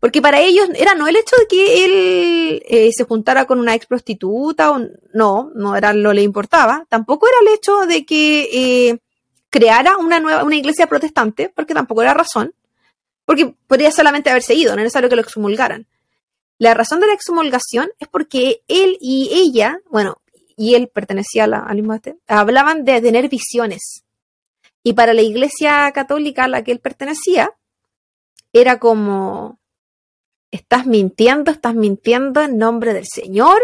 [0.00, 3.74] Porque para ellos era no el hecho de que él eh, se juntara con una
[3.74, 4.80] ex prostituta, o,
[5.14, 6.84] no, no era lo le importaba.
[6.88, 8.98] Tampoco era el hecho de que eh,
[9.52, 12.54] creara una nueva, una iglesia protestante, porque tampoco era razón.
[13.24, 15.86] Porque podría solamente haberse ido, no era necesario que lo excomulgaran.
[16.58, 20.20] La razón de la excomulgación es porque él y ella, bueno,
[20.56, 24.04] y él pertenecía a la, al mismo este, hablaban de tener visiones.
[24.82, 27.52] Y para la iglesia católica a la que él pertenecía,
[28.52, 29.60] era como,
[30.50, 33.60] estás mintiendo, estás mintiendo en nombre del Señor.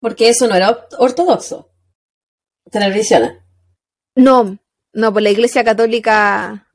[0.00, 1.70] Porque eso no era or- ortodoxo.
[2.70, 3.38] Tener visiones.
[4.16, 4.58] No,
[4.96, 6.66] no, por la iglesia católica,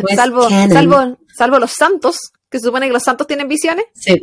[0.00, 0.70] Pues salvo, canon.
[0.72, 2.16] salvo, salvo los santos,
[2.48, 4.14] que se supone que los santos tienen visiones, Sí,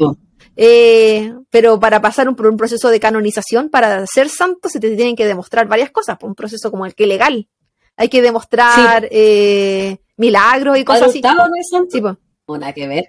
[0.55, 4.95] eh, pero para pasar un- por un proceso de canonización, para ser santo, se te
[4.95, 7.47] tienen que demostrar varias cosas, pues, un proceso como el que legal.
[7.95, 11.29] Hay que demostrar eh, milagros y cosas ¿Padre
[11.61, 11.75] así.
[11.75, 11.85] No?
[11.91, 12.15] Sí, pues.
[12.59, 13.05] Nada que ver.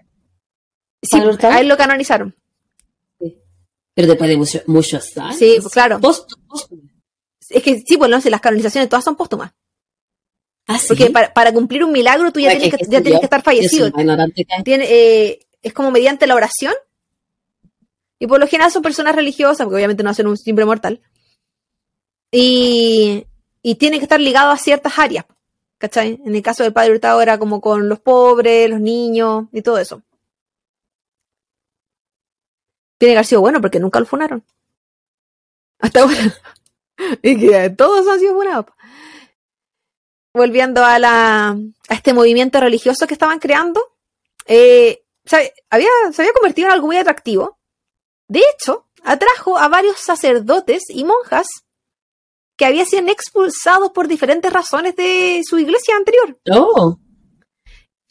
[1.03, 2.35] Sí, a él lo canonizaron.
[3.95, 5.37] Pero después de mucho- muchos años.
[5.37, 6.01] Sí, pues, claro.
[6.01, 6.33] Post-.
[7.51, 9.53] Es que sí, pues no sé, las canonizaciones todas son póstumas.
[10.67, 10.89] Ah, sí.
[10.89, 13.03] Porque para, para cumplir un milagro tú ya Ay, tienes que- que, que ya soy
[13.05, 13.21] tienes yo.
[13.21, 13.91] que estar fallecido.
[14.65, 16.73] Tiene, eh, es como mediante la oración.
[18.19, 21.01] Y por lo general son personas religiosas, porque obviamente no hacen un simple mortal.
[22.31, 23.27] Y,
[23.63, 25.27] y tienen que estar ligados a ciertas áreas.
[25.77, 26.19] ¿Cachai?
[26.25, 29.77] En el caso del padre Hurtado era como con los pobres, los niños y todo
[29.79, 30.03] eso.
[32.99, 34.45] Tiene que haber sido bueno porque nunca lo funaron.
[35.81, 36.17] Hasta ahora.
[37.23, 38.67] y que todos han sido funados.
[40.35, 41.57] Volviendo a la
[41.89, 43.81] a este movimiento religioso que estaban creando,
[44.47, 47.59] eh, se, había, se había convertido en algo muy atractivo.
[48.27, 51.47] De hecho, atrajo a varios sacerdotes y monjas
[52.57, 56.39] que habían sido expulsados por diferentes razones de su iglesia anterior.
[56.51, 56.99] Oh.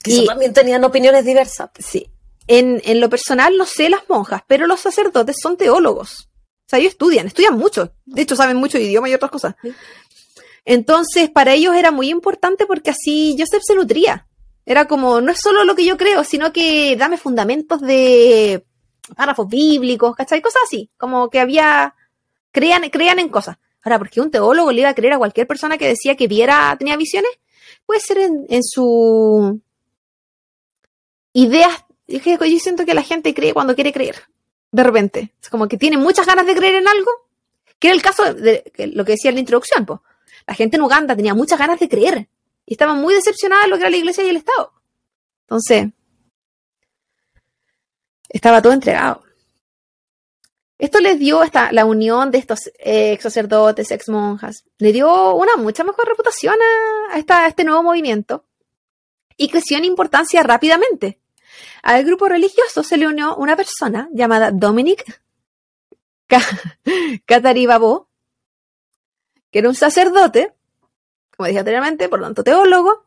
[0.03, 1.69] Que Y- eso también tenían opiniones diversas.
[1.79, 2.09] Sí.
[2.47, 6.29] En, en lo personal no sé las monjas, pero los sacerdotes son teólogos.
[6.65, 7.93] O sea, ellos estudian, estudian mucho.
[8.05, 9.55] De hecho, saben mucho de idioma y otras cosas.
[9.61, 9.73] Sí.
[10.65, 14.27] Entonces, para ellos era muy importante porque así Joseph se nutría.
[14.65, 18.65] Era como, no es solo lo que yo creo, sino que dame fundamentos de
[19.15, 20.41] párrafos bíblicos, ¿cachai?
[20.41, 20.89] Cosas así.
[20.97, 21.95] Como que había,
[22.51, 23.57] creían, creían en cosas.
[23.83, 26.73] Ahora, porque un teólogo le iba a creer a cualquier persona que decía que viera,
[26.79, 27.31] tenía visiones,
[27.85, 29.61] puede ser en, su
[31.33, 31.83] ideas.
[32.07, 32.19] Yo
[32.59, 34.15] siento que la gente cree cuando quiere creer.
[34.71, 35.33] De repente.
[35.41, 37.11] Es como que tiene muchas ganas de creer en algo.
[37.77, 39.85] Que era el caso de lo que decía en la introducción.
[39.85, 40.01] po.
[40.47, 42.27] La gente en Uganda tenía muchas ganas de creer.
[42.65, 44.71] Y estaban muy decepcionadas de lo que era la iglesia y el Estado.
[45.41, 45.89] Entonces,
[48.29, 49.23] estaba todo entregado.
[50.77, 51.41] Esto les dio
[51.71, 56.55] la unión de estos ex sacerdotes, ex monjas, le dio una mucha mejor reputación
[57.11, 58.45] a, este nuevo movimiento
[59.37, 61.19] y creció en importancia rápidamente.
[61.83, 65.21] Al grupo religioso se le unió una persona llamada Dominic
[66.27, 66.41] Ca-
[67.25, 68.09] Cataribabo,
[69.53, 70.51] que era un sacerdote,
[71.37, 73.05] como dije anteriormente, por lo tanto teólogo,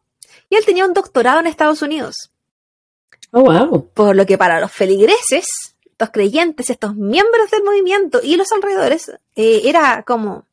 [0.48, 2.30] y él tenía un doctorado en Estados Unidos.
[3.32, 3.90] Oh, wow.
[3.92, 5.44] Por lo que para los feligreses,
[5.84, 10.46] estos creyentes, estos miembros del movimiento y los alrededores, eh, era como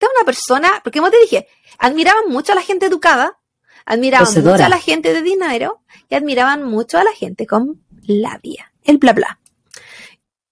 [0.00, 1.46] era una persona, porque como te dije,
[1.78, 3.38] admiraban mucho a la gente educada,
[3.84, 8.72] admiraban mucho a la gente de dinero y admiraban mucho a la gente con labia,
[8.82, 9.38] el bla bla.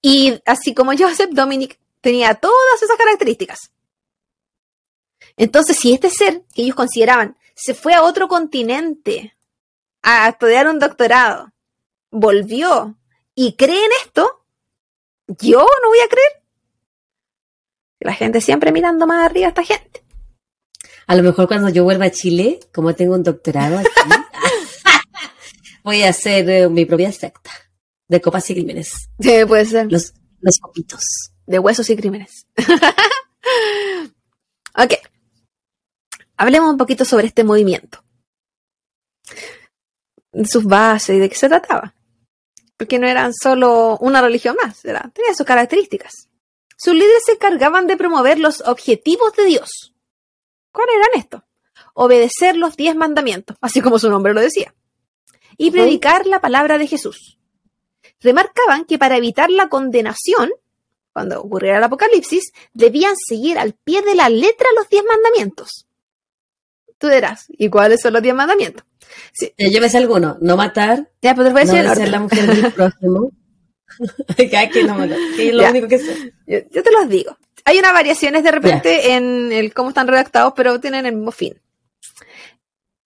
[0.01, 3.73] Y así como Joseph Dominic tenía todas esas características.
[5.37, 9.37] Entonces, si este ser que ellos consideraban se fue a otro continente
[10.03, 11.53] a estudiar un doctorado,
[12.11, 12.97] volvió
[13.35, 14.45] y cree en esto,
[15.27, 16.43] yo no voy a creer.
[18.01, 20.05] La gente siempre mirando más arriba a esta gente.
[21.07, 23.89] A lo mejor cuando yo vuelva a Chile, como tengo un doctorado aquí,
[25.85, 27.51] voy a hacer eh, mi propia secta
[28.09, 29.09] de copas y crímenes.
[29.21, 29.91] Sí, puede ser.
[29.91, 31.03] Los, los copitos.
[31.47, 32.47] De huesos y crímenes.
[34.77, 34.95] ok.
[36.43, 38.03] Hablemos un poquito sobre este movimiento.
[40.33, 41.95] De sus bases y de qué se trataba.
[42.77, 46.29] Porque no eran solo una religión más, era, tenía sus características.
[46.77, 49.95] Sus líderes se encargaban de promover los objetivos de Dios.
[50.73, 51.43] ¿Cuáles eran estos?
[51.95, 54.75] Obedecer los diez mandamientos, así como su nombre lo decía.
[55.57, 57.39] Y predicar la palabra de Jesús.
[58.21, 60.51] Remarcaban que para evitar la condenación,
[61.13, 65.87] cuando ocurriera el apocalipsis, debían seguir al pie de la letra los diez mandamientos.
[67.03, 68.85] Tú dirás, ¿y cuáles son los diez mandamientos?
[69.59, 70.39] Eh, Yo me sé alguno.
[70.41, 73.33] No matar, Ya, pues voy a no decir en ser la mujer del prójimo.
[74.37, 75.71] Que no lo, que es lo Ya.
[75.71, 76.33] único que sé.
[76.47, 77.37] Yo, yo te los digo.
[77.65, 81.61] Hay unas variaciones de repente en el cómo están redactados, pero tienen el mismo fin.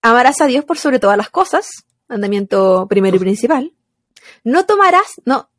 [0.03, 1.67] Amarás a Dios por sobre todas las cosas,
[2.07, 3.73] mandamiento primero y principal.
[4.43, 5.49] No tomarás, no,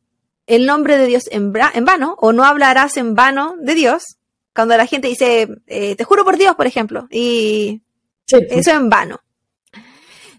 [0.47, 4.15] el nombre de Dios en, en vano, o no hablarás en vano de Dios.
[4.55, 7.81] Cuando la gente dice, eh, te juro por Dios, por ejemplo, y
[8.29, 8.59] Sí, pues.
[8.59, 9.19] eso en vano.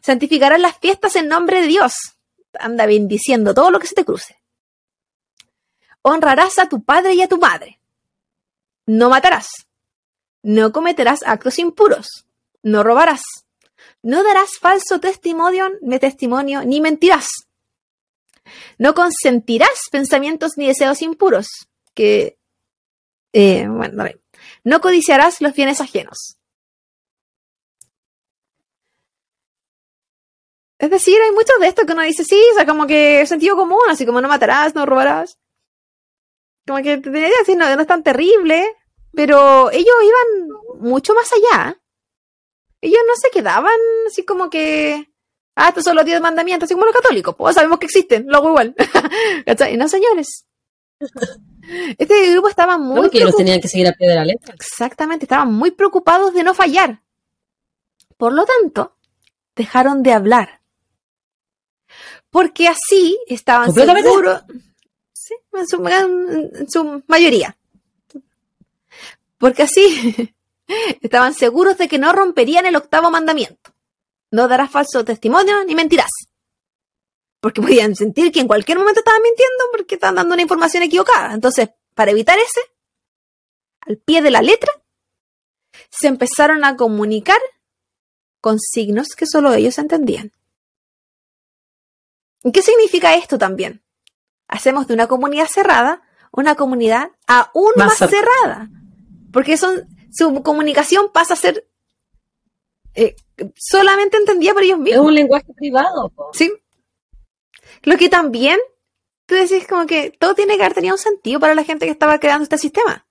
[0.00, 1.92] Santificarás las fiestas en nombre de Dios.
[2.58, 4.40] Anda bendiciendo todo lo que se te cruce.
[6.02, 7.80] Honrarás a tu padre y a tu madre.
[8.86, 9.48] No matarás.
[10.42, 12.26] No cometerás actos impuros.
[12.62, 13.22] No robarás.
[14.02, 15.70] No darás falso testimonio,
[16.00, 17.28] testimonio ni mentirás.
[18.78, 21.48] No consentirás pensamientos ni deseos impuros.
[21.94, 22.38] Que,
[23.32, 24.04] eh, bueno.
[24.64, 26.39] No codiciarás los bienes ajenos.
[30.80, 33.54] Es decir, hay muchos de estos que uno dice, sí, o sea, como que sentido
[33.54, 35.38] común, así como no matarás, no robarás.
[36.66, 38.64] Como que te decir, no, no es tan terrible,
[39.12, 40.48] pero ellos iban
[40.80, 41.78] mucho más allá.
[42.80, 45.12] Ellos no se quedaban así como que,
[45.54, 48.38] ah, estos son los diez mandamientos, así como los católicos, pues sabemos que existen, lo
[48.38, 48.74] hago igual.
[49.44, 49.76] ¿Cachai?
[49.76, 50.46] No, señores.
[51.98, 53.02] Este grupo estaba muy...
[53.02, 54.54] No, que los tenían que seguir a pie de la letra.
[54.54, 57.02] Exactamente, estaban muy preocupados de no fallar.
[58.16, 58.96] Por lo tanto,
[59.54, 60.59] dejaron de hablar.
[62.30, 63.72] Porque así estaban
[64.02, 64.42] seguros.
[65.12, 67.56] Sí, en su, en- en su mayoría.
[69.38, 70.34] Porque así
[71.02, 73.72] estaban seguros de que no romperían el octavo mandamiento.
[74.30, 76.10] No darás falso testimonio ni mentirás.
[77.40, 81.32] Porque podían sentir que en cualquier momento estaban mintiendo porque estaban dando una información equivocada.
[81.32, 82.60] Entonces, para evitar ese,
[83.80, 84.70] al pie de la letra,
[85.90, 87.40] se empezaron a comunicar
[88.40, 90.32] con signos que solo ellos entendían.
[92.44, 93.82] ¿Y qué significa esto también?
[94.48, 98.68] Hacemos de una comunidad cerrada una comunidad aún Más más, cer- cerrada.
[99.32, 101.66] Porque son, su comunicación pasa a ser
[102.94, 103.16] eh,
[103.56, 105.06] solamente entendida por ellos Es mismos.
[105.06, 106.10] un lenguaje privado.
[106.10, 106.30] po.
[106.32, 106.52] Sí.
[107.82, 108.58] Lo que también,
[109.26, 111.92] tú decís como que todo tiene que haber tenido un sentido para la gente que
[111.92, 113.06] estaba creando este sistema.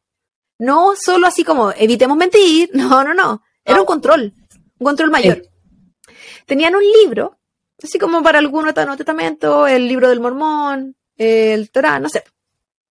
[0.58, 3.42] No solo así como evitemos mentir, no, no, no.
[3.66, 4.34] Era un control,
[4.80, 5.42] un control mayor.
[6.46, 7.39] Tenían un libro,
[7.84, 12.24] así como para algunos Nuevo Testamento, el libro del Mormón, el Torah, no sé.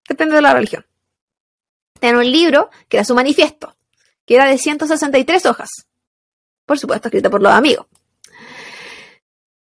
[0.09, 0.87] Depende de la religión.
[1.99, 3.77] Tenían un libro que era su manifiesto,
[4.25, 5.69] que era de 163 hojas.
[6.65, 7.87] Por supuesto, escrito por los amigos.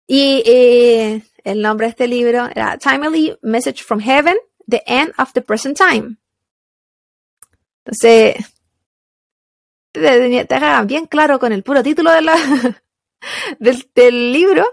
[0.06, 4.36] Y eh, el nombre de este libro era Timely Message from Heaven,
[4.68, 6.16] The End of the Present Time.
[7.84, 8.36] Entonces,
[9.92, 10.46] te,
[10.84, 12.36] bien claro con el puro título de la,
[13.58, 14.66] del libro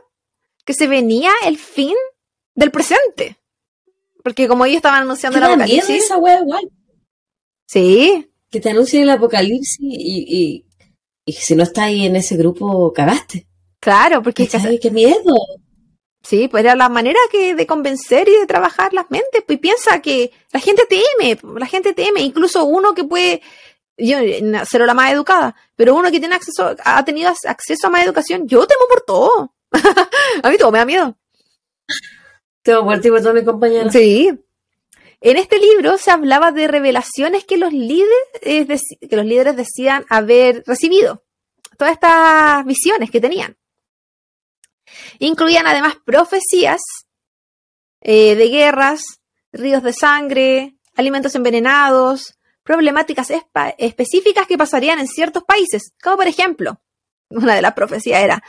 [0.66, 1.96] que se venía el fin
[2.56, 3.38] del presente.
[4.24, 6.04] Porque como ellos estaban anunciando el miedo apocalipsis.
[6.06, 6.70] esa wea igual.
[7.68, 10.66] Sí, Que te anuncien el apocalipsis y, y,
[11.26, 13.48] y si no estás ahí en ese grupo, cagaste.
[13.80, 14.80] claro, porque ¿Cachai?
[14.80, 15.36] ¡Qué miedo!
[16.22, 19.44] Sí, pues era la manera que de convencer y de trabajar las mentes.
[19.46, 22.22] Pues y piensa que la gente teme, la gente teme.
[22.22, 23.42] Incluso uno que puede,
[23.98, 27.90] yo no, ser la más educada, pero uno que tiene acceso, ha tenido acceso a
[27.90, 29.53] más educación, yo temo por todo.
[30.44, 31.18] a mí todo me da miedo.
[32.62, 33.92] Tengo muerte por todos mis compañeros.
[33.92, 34.30] Sí.
[35.22, 38.12] En este libro se hablaba de revelaciones que los líderes,
[38.42, 41.24] es deci- que los líderes decían haber recibido.
[41.78, 43.58] Todas estas visiones que tenían.
[45.20, 46.82] Incluían además profecías
[48.02, 49.02] eh, de guerras,
[49.52, 53.32] ríos de sangre, alimentos envenenados, problemáticas
[53.78, 56.82] específicas que pasarían en ciertos países, como por ejemplo,
[57.38, 58.44] una de las profecías era,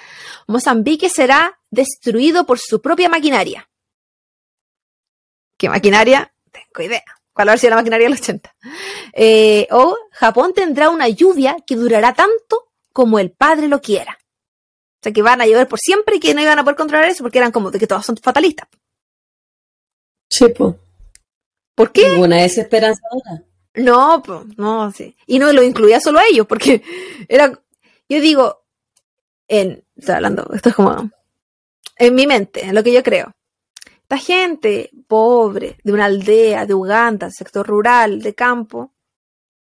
[0.47, 3.69] Mozambique será destruido por su propia maquinaria.
[5.59, 6.33] ¿Qué maquinaria?
[6.51, 7.05] Tengo idea.
[7.33, 8.55] ¿Cuál habrá sido la maquinaria de los 80?
[9.13, 14.19] Eh, o Japón tendrá una lluvia que durará tanto como el padre lo quiera.
[14.21, 17.09] O sea, que van a llover por siempre y que no iban a poder controlar
[17.09, 18.69] eso porque eran como de que todos son fatalistas.
[20.31, 20.79] Sí, po.
[21.75, 22.09] ¿Por qué?
[22.09, 23.45] Ninguna es esperanzadora.
[23.75, 25.17] No, po, no, sí.
[25.27, 26.83] Y no lo incluía solo a ellos, porque
[27.29, 27.61] era,
[28.09, 28.64] yo digo,
[29.49, 31.11] en, estoy hablando, esto es como,
[31.97, 33.35] en mi mente, en lo que yo creo.
[34.03, 38.93] Esta gente pobre, de una aldea, de Uganda, sector rural, de campo,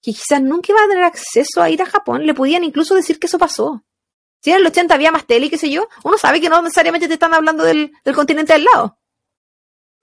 [0.03, 3.19] que quizás nunca iba a tener acceso a ir a Japón, le podían incluso decir
[3.19, 3.85] que eso pasó.
[4.41, 7.09] Si en el 80 había más tele qué sé yo, uno sabe que no necesariamente
[7.09, 8.97] te están hablando del, del continente al lado.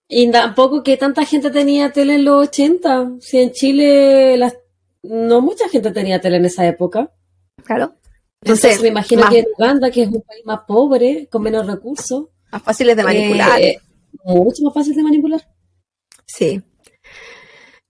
[0.07, 3.13] Y tampoco que tanta gente tenía tele en los 80.
[3.19, 4.55] Si en Chile las...
[5.03, 7.11] no mucha gente tenía tele en esa época.
[7.65, 7.95] Claro.
[8.47, 11.41] Entonces, Entonces, me imagino más- que en Uganda, que es un país más pobre, con
[11.43, 13.61] menos recursos, Más fáciles de manipular.
[13.61, 13.79] eh,
[14.25, 15.47] mucho más fácil de manipular.
[16.25, 16.61] Sí.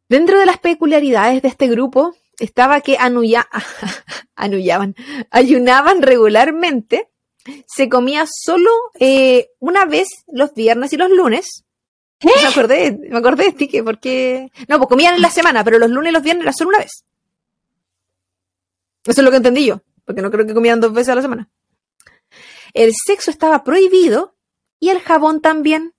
[0.09, 3.47] Dentro de las peculiaridades de este grupo estaba que anulla,
[4.35, 4.95] anullaban,
[5.31, 7.09] ayunaban regularmente,
[7.67, 11.63] se comía solo eh, una vez los viernes y los lunes.
[12.23, 14.51] Me acordé, me acordé de ti que porque...
[14.67, 16.79] No, pues comían en la semana, pero los lunes y los viernes era solo una
[16.79, 17.03] vez.
[19.05, 21.21] Eso es lo que entendí yo, porque no creo que comían dos veces a la
[21.21, 21.49] semana.
[22.73, 24.37] El sexo estaba prohibido
[24.79, 25.93] y el jabón también.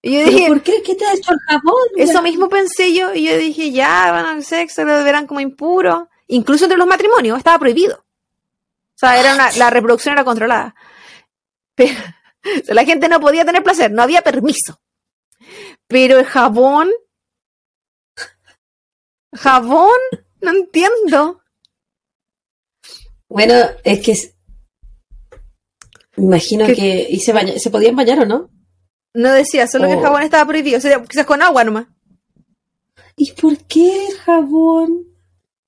[0.00, 0.82] Y yo ¿Pero dije, ¿Por qué?
[0.82, 1.88] ¿Qué te ha hecho el jabón?
[1.96, 6.08] eso mismo pensé yo, y yo dije, ya, van al sexo, lo verán como impuro.
[6.28, 7.96] Incluso entre los matrimonios, estaba prohibido.
[7.98, 10.76] O sea, era una, la reproducción era controlada.
[11.74, 11.98] Pero
[12.62, 14.80] o sea, la gente no podía tener placer, no había permiso.
[15.88, 16.90] Pero el jabón.
[19.34, 19.98] Jabón,
[20.40, 21.39] no entiendo.
[23.30, 23.54] Bueno,
[23.84, 24.14] es que
[26.16, 28.50] me imagino que y se baña- se podían bañar o no.
[29.14, 30.02] No decía, solo que el Oh.
[30.02, 30.76] jabón estaba prohibido.
[30.78, 31.86] O sea, quizás con agua nomás.
[33.16, 35.06] ¿Y por qué el jabón?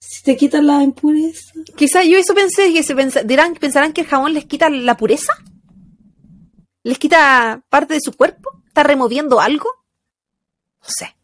[0.00, 1.52] Si te quitan la impureza.
[1.76, 4.96] Quizás yo eso pensé, que se pensa- dirán, pensarán que el jabón les quita la
[4.96, 5.32] pureza.
[6.82, 8.50] ¿Les quita parte de su cuerpo?
[8.66, 9.68] ¿Está removiendo algo?
[10.82, 11.14] No sé.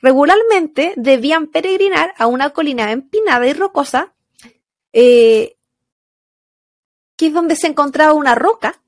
[0.00, 4.14] Regularmente debían peregrinar a una colina empinada y rocosa,
[5.00, 5.56] eh,
[7.16, 8.80] que es donde se encontraba una roca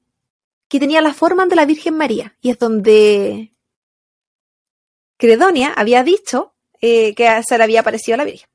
[0.69, 2.37] que tenía la forma de la Virgen María.
[2.41, 3.53] Y es donde
[5.19, 8.49] Credonia había dicho eh, que se le había aparecido a la Virgen.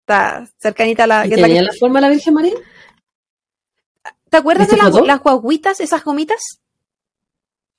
[0.00, 1.26] Está cercanita a la...
[1.26, 2.54] ¿Y que es la que- tenía la forma de la Virgen María?
[4.30, 6.60] ¿Te acuerdas de ¿Viste las, las guaguitas, esas gomitas?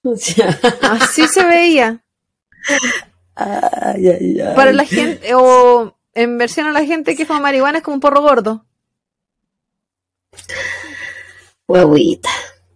[0.04, 2.04] O sea, Así se veía.
[3.36, 4.56] ay, ay, ay.
[4.56, 8.02] Para la gente, o en versión a la gente que fuma marihuana es como un
[8.02, 8.66] porro gordo.
[11.68, 12.30] Guaguita.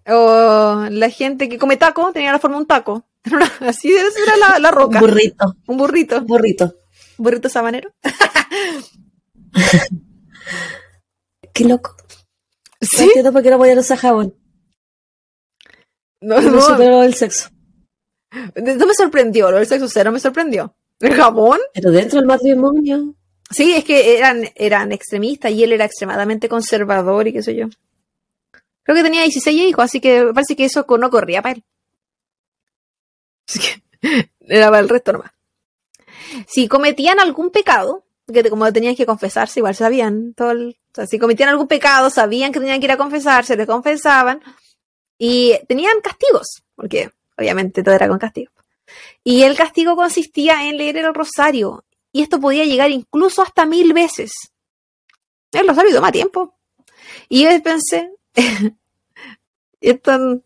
[0.09, 3.05] O la gente que come taco tenía la forma de un taco.
[3.59, 4.99] Así era la, la roca.
[4.99, 5.55] burrito.
[5.67, 6.17] Un burrito.
[6.19, 6.75] Un burrito.
[7.17, 7.91] Burrito sabanero.
[11.53, 11.95] Qué loco.
[12.79, 13.05] No Sí.
[13.05, 14.35] entiendo por qué no podían usar jabón.
[16.21, 17.49] No, No, no, superó el sexo.
[18.55, 19.49] no me sorprendió.
[19.51, 20.75] Lo del sexo cero me sorprendió.
[20.99, 21.59] ¿El jabón?
[21.73, 23.15] Pero dentro del matrimonio.
[23.49, 27.67] Sí, es que eran, eran extremistas y él era extremadamente conservador y qué sé yo.
[28.83, 31.63] Creo que tenía 16 hijos, así que parece que eso no corría para él.
[33.47, 33.81] Así que
[34.41, 35.31] era para el resto nomás.
[36.47, 41.17] Si cometían algún pecado, que como tenían que confesarse, igual sabían todo el- o si
[41.19, 44.41] cometían algún pecado, sabían que tenían que ir a confesarse, le confesaban
[45.17, 48.51] y tenían castigos, porque obviamente todo era con castigo.
[49.23, 51.83] Y el castigo consistía en leer el rosario
[52.17, 54.31] y esto podía llegar incluso hasta mil veces.
[55.51, 56.55] El rosario toma tiempo.
[57.29, 58.11] Y yo pensé,
[59.81, 60.41] esto no,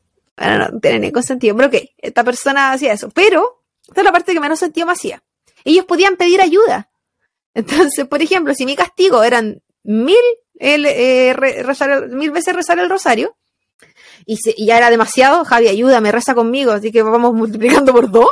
[0.82, 3.10] tiene ningún sentido, pero ok, esta persona hacía eso.
[3.10, 5.24] Pero, esta es la parte que menos sentido me hacía.
[5.64, 6.90] Ellos podían pedir ayuda.
[7.54, 10.16] Entonces, por ejemplo, si mi castigo eran mil,
[10.60, 13.38] eh, el- mil veces rezar el rosario,
[14.26, 18.10] y, se- y ya era demasiado, Javi, ayúdame, reza conmigo, así que vamos multiplicando por
[18.12, 18.30] dos.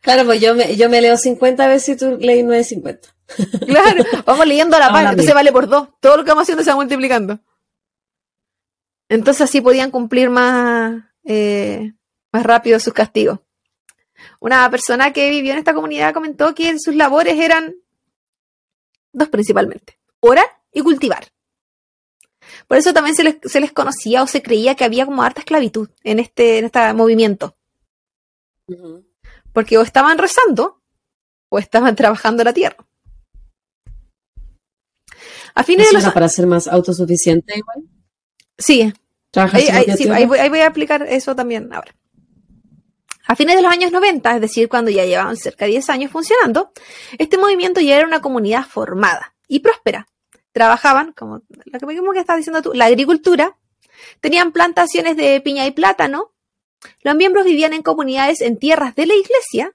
[0.00, 3.08] Claro, pues yo me, yo me leo 50 veces y tú lees 950.
[3.66, 5.88] Claro, vamos leyendo a la Ahora par, entonces vale por dos.
[6.00, 7.40] Todo lo que vamos haciendo se va multiplicando.
[9.08, 11.92] Entonces así podían cumplir más, eh,
[12.32, 13.40] más rápido sus castigos.
[14.40, 17.74] Una persona que vivió en esta comunidad comentó que sus labores eran
[19.12, 21.28] dos principalmente, orar y cultivar.
[22.68, 25.40] Por eso también se les, se les conocía o se creía que había como harta
[25.40, 27.56] esclavitud en este, en este movimiento.
[29.56, 30.82] Porque o estaban rezando
[31.48, 32.76] o estaban trabajando la tierra.
[35.54, 37.84] A fines de los para ser más autosuficiente igual.
[38.58, 38.92] Sí,
[39.34, 41.94] ahí, ahí- sí, voy, ahí voy a aplicar eso también ahora.
[43.26, 46.12] A fines de los años 90, es decir, cuando ya llevaban cerca de 10 años
[46.12, 46.70] funcionando,
[47.16, 50.06] este movimiento ya era una comunidad formada y próspera.
[50.52, 51.40] Trabajaban, como
[51.88, 53.56] mismo que estás diciendo tú, la agricultura,
[54.20, 56.34] tenían plantaciones de piña y plátano,
[57.02, 59.72] los miembros vivían en comunidades en tierras de la iglesia,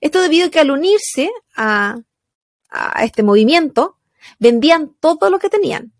[0.00, 1.98] esto debido a que al unirse a,
[2.70, 3.96] a este movimiento,
[4.38, 5.92] vendían todo lo que tenían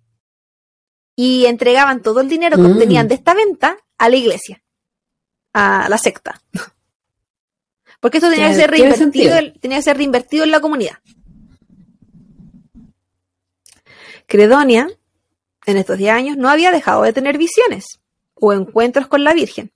[1.16, 2.72] y entregaban todo el dinero que Mm.
[2.72, 4.62] obtenían de esta venta a la iglesia,
[5.52, 6.40] a la secta.
[8.00, 10.98] Porque esto tenía que ser reinvertido, tenía que ser reinvertido en la comunidad.
[14.26, 14.88] Credonia,
[15.66, 17.98] en estos 10 años, no había dejado de tener visiones
[18.34, 19.72] o encuentros con la Virgen.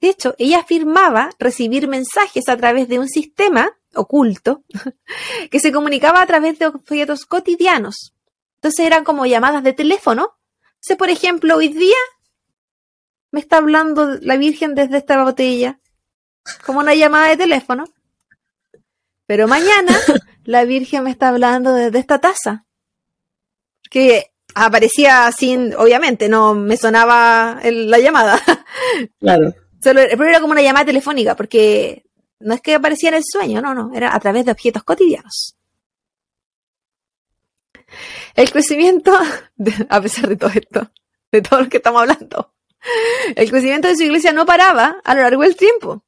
[0.00, 4.64] De hecho, ella afirmaba recibir mensajes a través de un sistema oculto
[5.50, 8.14] que se comunicaba a través de objetos cotidianos.
[8.56, 10.36] Entonces eran como llamadas de teléfono.
[10.80, 11.96] Sé, por ejemplo, hoy día
[13.30, 15.80] me está hablando la Virgen desde esta botella,
[16.64, 17.84] como una llamada de teléfono.
[19.26, 19.96] Pero mañana
[20.44, 22.64] la Virgen me está hablando desde esta taza.
[23.90, 28.40] Que aparecía sin, obviamente, no me sonaba el- la llamada.
[29.20, 29.54] Claro.
[29.84, 32.06] Solo, pero era como una llamada telefónica, porque
[32.40, 35.58] no es que aparecía en el sueño, no, no, era a través de objetos cotidianos.
[38.34, 39.12] El crecimiento,
[39.90, 40.90] a pesar de todo esto,
[41.30, 42.54] de todo lo que estamos hablando,
[43.36, 46.02] el crecimiento de su iglesia no paraba a lo largo del tiempo.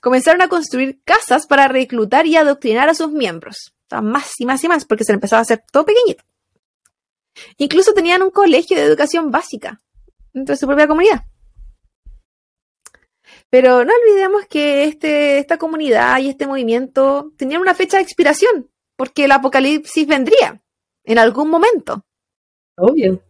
[0.00, 3.76] comenzaron a construir casas para reclutar y adoctrinar a sus miembros.
[4.02, 6.24] Más y más y más, porque se empezaba a hacer todo pequeñito.
[7.58, 9.80] Incluso tenían un colegio de educación básica
[10.32, 11.27] dentro de su propia comunidad.
[13.50, 18.68] Pero no olvidemos que este, esta comunidad y este movimiento tenían una fecha de expiración,
[18.96, 20.60] porque el apocalipsis vendría
[21.04, 22.04] en algún momento.
[22.76, 23.22] Obvio.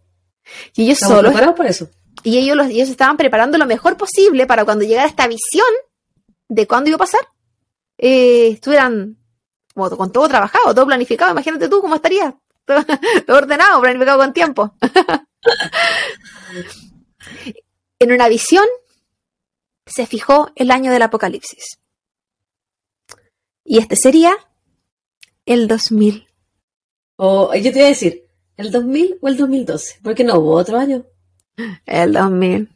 [0.75, 1.89] Y ellos Estamos solo preparados para eso.
[2.25, 5.67] y ellos, los- ellos estaban preparando lo mejor posible para cuando llegara esta visión
[6.49, 7.21] de cuándo iba a pasar,
[7.99, 9.17] eh, estuvieran
[9.75, 11.31] como con todo trabajado, todo planificado.
[11.31, 12.35] Imagínate tú cómo estaría.
[12.69, 12.85] Todo,
[13.27, 14.75] todo ordenado, planificado con tiempo.
[17.99, 18.65] en una visión
[19.89, 21.79] se fijó el año del apocalipsis.
[23.65, 24.35] Y este sería
[25.47, 26.27] el 2000.
[27.17, 28.27] O yo te iba a decir,
[28.57, 30.01] ¿el 2000 o el 2012?
[30.03, 31.05] Porque no hubo otro año.
[31.85, 32.69] El 2000.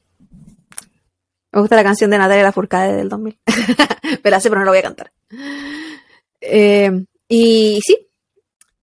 [1.52, 3.38] Me gusta la canción de Natalia Lafourcade del 2000.
[4.24, 5.12] Me la sé, pero no la voy a cantar.
[6.40, 8.08] Eh, y sí,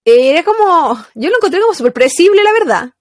[0.05, 2.93] era como, yo lo encontré como súper predecible, la verdad.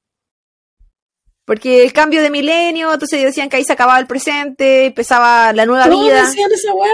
[1.48, 5.64] Porque el cambio de milenio, entonces decían que ahí se acababa el presente, empezaba la
[5.64, 6.26] nueva Todos vida.
[6.26, 6.92] decían esa weá.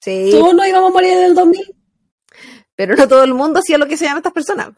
[0.00, 1.74] Sí, Todos nos íbamos a morir en el 2000.
[2.76, 4.68] pero no todo el mundo hacía lo que hacían estas personas.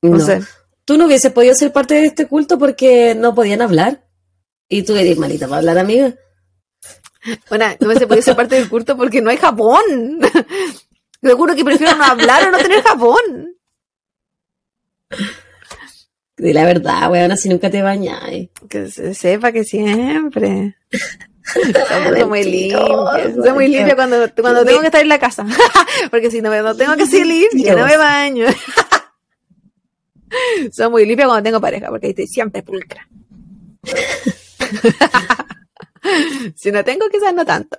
[0.00, 0.10] No.
[0.12, 0.46] Entonces,
[0.84, 4.04] Tú no hubieses podido ser parte de este culto porque no podían hablar.
[4.68, 6.14] Y tú eres malita para hablar, amiga.
[7.48, 10.20] bueno, no me se podía ser parte del culto porque no hay Japón.
[11.20, 13.56] Seguro que prefiero no hablar o no tener Japón.
[16.42, 18.20] Di la verdad, weón, así nunca te bañas.
[18.28, 18.50] eh.
[18.68, 20.76] Que se sepa que siempre.
[21.44, 22.78] Soy muy limpia.
[22.78, 23.42] Mentiroso.
[23.44, 25.46] Soy muy limpia cuando, cuando tengo que estar en la casa.
[26.10, 28.46] Porque si no, me- no tengo que salir, ya no me baño.
[30.72, 33.06] Soy muy limpia cuando tengo pareja, porque estoy siempre pulcra.
[36.56, 37.78] si no tengo, quizás no tanto.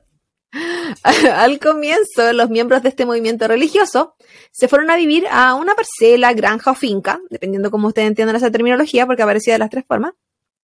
[1.03, 4.15] Al comienzo, los miembros de este movimiento religioso
[4.51, 8.51] se fueron a vivir a una parcela, granja o finca, dependiendo cómo ustedes entiendan esa
[8.51, 10.13] terminología, porque aparecía de las tres formas,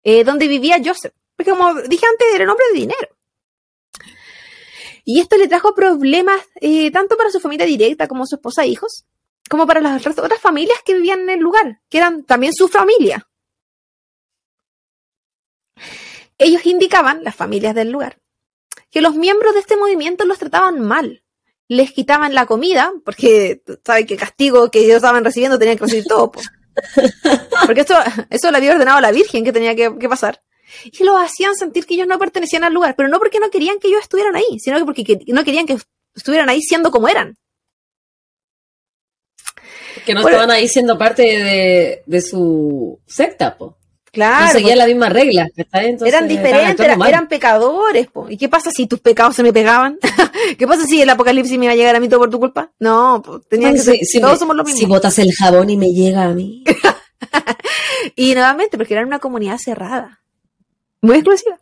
[0.04, 1.14] eh, donde vivía Joseph.
[1.36, 3.10] Porque como dije antes, era un hombre de dinero.
[5.04, 8.68] Y esto le trajo problemas eh, tanto para su familia directa como su esposa e
[8.70, 9.06] hijos,
[9.50, 12.68] como para las otras- otras familias que vivían en el lugar, que eran también su
[12.68, 13.28] familia.
[16.40, 18.18] Ellos indicaban, las familias del lugar,
[18.96, 21.22] que los miembros de este movimiento los trataban mal.
[21.68, 25.78] Les quitaban la comida, porque tú sabes que el castigo que ellos estaban recibiendo tenían
[25.78, 26.32] que recibir todo.
[26.32, 26.40] po.
[27.66, 27.94] Porque esto,
[28.30, 30.42] eso lo había ordenado la Virgen que tenía que, que pasar.
[30.86, 33.80] Y los hacían sentir que ellos no pertenecían al lugar, pero no porque no querían
[33.80, 35.78] que ellos estuvieran ahí, sino que porque que- no querían que
[36.16, 37.36] estuvieran ahí siendo como eran.
[40.06, 40.38] Que no Bueno.
[40.38, 43.78] estaban ahí siendo parte de, de su secta, po.
[44.16, 44.46] Claro.
[44.48, 45.48] no seguían la misma regla,
[46.02, 48.08] eran diferentes, eran, pecadores.
[48.08, 48.28] po.
[48.30, 50.00] ¿Y qué pasa si tus pecados se me pegaban?
[50.58, 52.72] ¿Qué pasa si el apocalipsis me iba a llegar a mí todo por tu culpa?
[52.80, 54.90] No, tenían que Si- ser- si todos me- somos los Si mismos.
[54.98, 56.64] botas el jabón y me llega a mí.
[58.16, 60.22] Y nuevamente, porque eran una comunidad cerrada.
[61.02, 61.58] Muy exclusiva.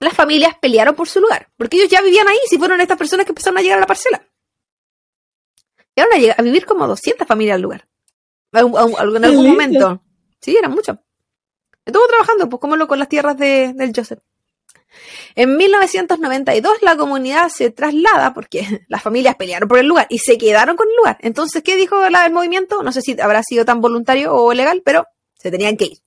[0.00, 3.26] Las familias pelearon por su lugar, porque ellos ya vivían ahí, si fueron estas personas
[3.26, 4.22] que empezaron a llegar a la parcela.
[5.96, 7.88] Llegaron a, llegar- a vivir como 200 familias al lugar.
[9.16, 10.02] En algún momento.
[10.40, 10.96] Sí, eran muchos.
[11.84, 14.20] Estuvo trabajando, pues, como lo con las tierras de, del Joseph.
[15.34, 20.38] En 1992 la comunidad se traslada porque las familias pelearon por el lugar y se
[20.38, 21.18] quedaron con el lugar.
[21.20, 22.82] Entonces, ¿qué dijo la- el movimiento?
[22.82, 25.98] No sé si habrá sido tan voluntario o legal, pero se tenían que ir.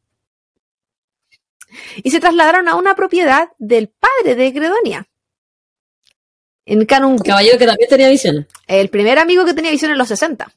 [2.03, 5.07] Y se trasladaron a una propiedad del padre de Gredonia.
[6.65, 8.45] En Canungu, Caballero que también tenía visiones.
[8.67, 10.51] el primer amigo que tenía visión en los 60.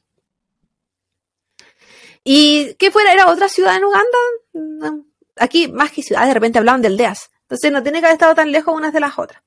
[2.27, 3.13] ¿Y qué fuera?
[3.13, 5.03] ¿Era otra ciudad en Uganda?
[5.37, 7.29] Aquí, más que ciudad, de repente hablaban de aldeas.
[7.41, 9.43] Entonces no tiene que haber estado tan lejos unas de las otras.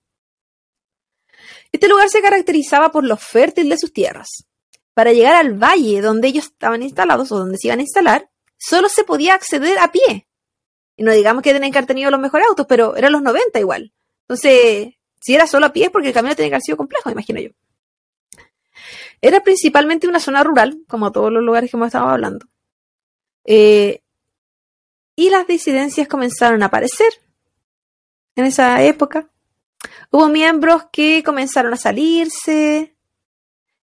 [1.73, 4.47] Este lugar se caracterizaba por lo fértil de sus tierras.
[4.95, 8.89] Para llegar al valle donde ellos estaban instalados o donde se iban a instalar, solo
[8.89, 10.29] se podía acceder a pie.
[10.97, 13.59] Y no digamos que tenían que haber tenido los mejores autos, pero eran los 90
[13.59, 13.93] igual.
[14.23, 17.11] Entonces, si era solo a pie es porque el camino tenía que haber sido complejo,
[17.11, 17.51] imagino yo.
[19.21, 22.47] Era principalmente una zona rural, como todos los lugares que hemos estado hablando.
[23.51, 24.03] Eh,
[25.17, 27.09] y las disidencias comenzaron a aparecer
[28.37, 29.31] en esa época.
[30.11, 32.95] Hubo miembros que comenzaron a salirse.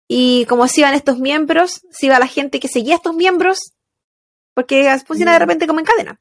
[0.08, 3.74] Y como se iban estos miembros, se iba la gente que seguía a estos miembros,
[4.54, 6.20] porque funciona de repente como en cadena.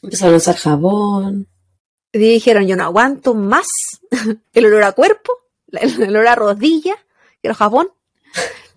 [0.00, 1.48] Empezaron a usar jabón.
[2.12, 3.66] Y dijeron, yo no aguanto más
[4.52, 5.32] el olor a cuerpo,
[5.72, 6.96] el olor a rodilla,
[7.42, 7.88] el jabón.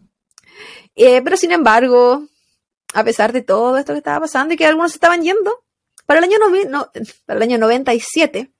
[0.99, 2.27] Eh, pero sin embargo,
[2.99, 5.63] a pesar de todo esto que estaba pasando y que algunos estaban yendo,
[6.05, 6.89] Para el año, novi- no-
[7.25, 8.51] para el año 97,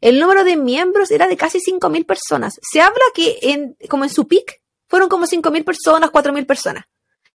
[0.00, 2.58] el número de miembros era de casi 5.000 personas.
[2.62, 6.84] Se habla que en, como en su peak fueron como 5.000 personas, 4.000 personas.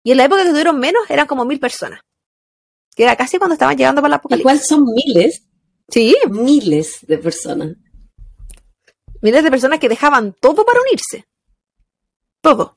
[0.04, 2.02] Y en la época que tuvieron menos eran como 1.000 personas.
[2.96, 4.42] Que era casi cuando estaban llegando para la apocalipsis.
[4.42, 5.44] Igual son miles,
[5.90, 7.76] Sí, miles de personas.
[9.22, 11.26] miles de personas que dejaban todo para unirse.
[12.42, 12.76] Todo.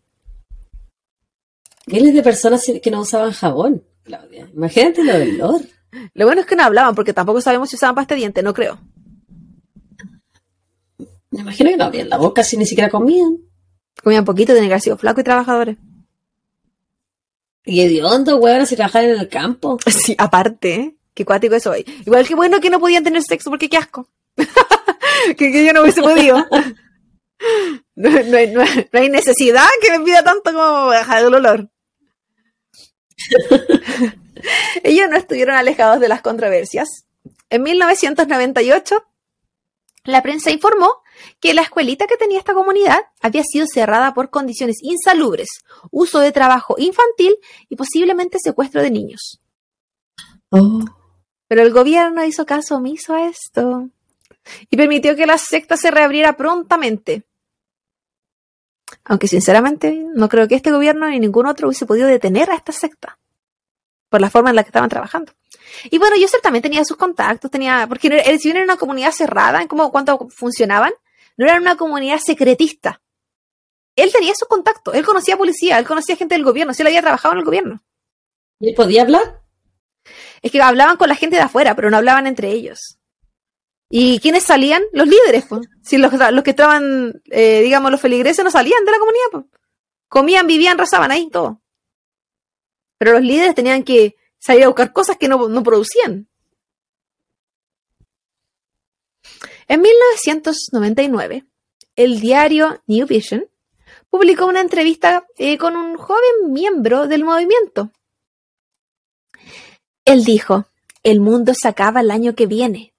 [1.87, 4.49] Miles de personas que no usaban jabón, Claudia.
[4.55, 5.61] Imagínate lo del olor.
[6.14, 8.53] Lo bueno es que no hablaban, porque tampoco sabemos si usaban pasta de diente, no
[8.53, 8.78] creo.
[11.30, 13.39] Me imagino que no abrían la boca si ni siquiera comían.
[14.03, 15.76] Comían poquito, tenían que haber sido flacos y trabajadores.
[17.64, 19.78] Y hediondo, weón, si trabajaban en el campo.
[19.87, 20.97] Sí, aparte, ¿eh?
[21.14, 21.84] Qué cuático eso hoy.
[22.05, 24.09] Igual que bueno que no podían tener sexo porque qué asco.
[24.37, 26.45] que, que yo no hubiese podido.
[27.95, 31.34] No, no hay, no hay- no hay necesidad que me pida tanto como bajar el
[31.34, 31.68] olor.
[34.83, 37.07] Ellos no estuvieron alejados de las controversias.
[37.51, 39.05] En 1998,
[40.05, 41.03] la prensa informó
[41.41, 45.49] que la escuelita que tenía esta comunidad había sido cerrada por condiciones insalubres,
[45.91, 47.37] uso de trabajo infantil
[47.68, 49.41] y posiblemente secuestro de niños.
[50.51, 50.85] Oh.
[51.49, 53.91] Pero el gobierno hizo caso omiso a esto
[54.70, 57.26] y permitió que la secta se reabriera prontamente.
[59.07, 62.73] Aunque sinceramente no creo que este gobierno ni ningún otro hubiese podido detener a esta
[62.73, 63.19] secta
[64.09, 65.33] por la forma en la que estaban trabajando.
[65.91, 69.63] Y bueno, Yosef también tenía sus contactos, tenía, porque si bien era una comunidad cerrada
[69.63, 70.93] en cómo cuánto funcionaban,
[71.37, 73.01] no era una comunidad secretista.
[73.95, 77.01] Él tenía sus contactos, él conocía policía, él conocía gente del gobierno, si él había
[77.01, 77.83] trabajado en el gobierno.
[78.59, 79.43] ¿Y él podía hablar?
[80.43, 82.96] Es que hablaban con la gente de afuera, pero no hablaban entre ellos.
[83.89, 84.82] ¿Y quiénes salían?
[84.93, 85.68] Los líderes, pues.
[85.82, 86.12] Si los,
[86.43, 89.45] que estaban, eh, digamos, los feligreses no salían de la comunidad, pues.
[90.09, 91.61] Comían, vivían, rezaban ahí, todo.
[92.99, 96.28] Pero los líderes tenían que salir a buscar cosas que no, no producían.
[99.68, 101.45] En 1999,
[101.97, 103.49] el diario New Vision
[104.11, 107.91] publicó una entrevista eh, con un joven miembro del movimiento.
[110.05, 110.66] Él dijo,
[111.03, 112.95] el mundo se acaba el año que viene.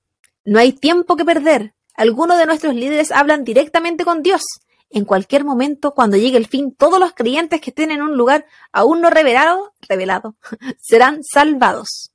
[0.47, 1.73] No hay tiempo que perder.
[1.93, 4.41] Algunos de nuestros líderes hablan directamente con Dios.
[4.89, 8.45] En cualquier momento, cuando llegue el fin, todos los creyentes que estén en un lugar
[8.71, 10.37] aún no revelado, revelado
[10.79, 12.11] serán salvados.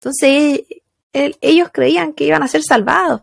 [0.00, 0.62] Entonces,
[1.12, 3.20] ellos creían que iban a ser salvados.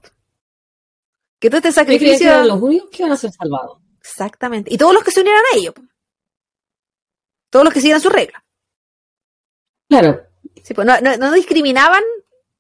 [1.40, 2.30] Que todo este creía que sacrificio...
[2.30, 3.80] eran los únicos que iban a ser salvados.
[4.00, 4.74] Exactamente.
[4.74, 5.74] Y todos los que se unieran a ellos.
[7.50, 8.44] Todos los que siguieran su regla.
[9.90, 10.22] Claro.
[10.64, 12.04] Sí, pues no, no- no discriminaban.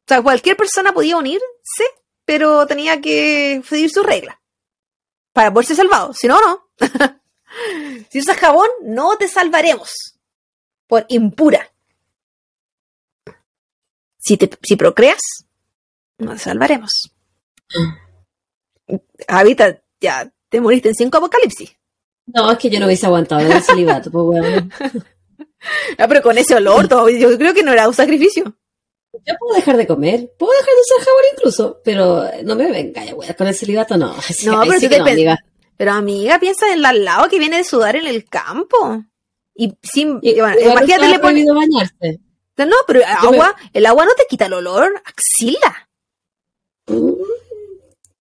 [0.08, 1.84] O sea, cualquier persona podía unirse,
[2.24, 4.42] pero tenía que seguir su regla.
[5.34, 6.14] Para poder ser salvado.
[6.14, 6.70] Si no, no.
[8.10, 10.18] si usas jabón, no te salvaremos.
[10.88, 11.70] Por impura.
[14.18, 15.20] Si, te, si procreas,
[16.20, 17.12] no te salvaremos.
[19.28, 21.76] Ahorita ya te moriste en cinco apocalipsis.
[22.28, 24.72] No, es que yo no hubiese aguantado el celibato, pues weón.
[25.98, 28.56] Ah, pero con ese olor, todo, yo creo que no era un sacrificio.
[29.26, 33.04] Yo puedo dejar de comer, puedo dejar de usar jabón incluso, pero no me venga
[33.06, 34.16] ya, con el celibato no.
[34.46, 35.38] No, pero sí tú te no, amiga.
[35.78, 39.04] Pero amiga, piensa en el al lado que viene de sudar en el campo.
[39.56, 42.20] Y sin, Y- bueno, imagínate le prohibido bañarse.
[42.58, 45.88] No, pero me- agua, el agua no te quita el olor, axila.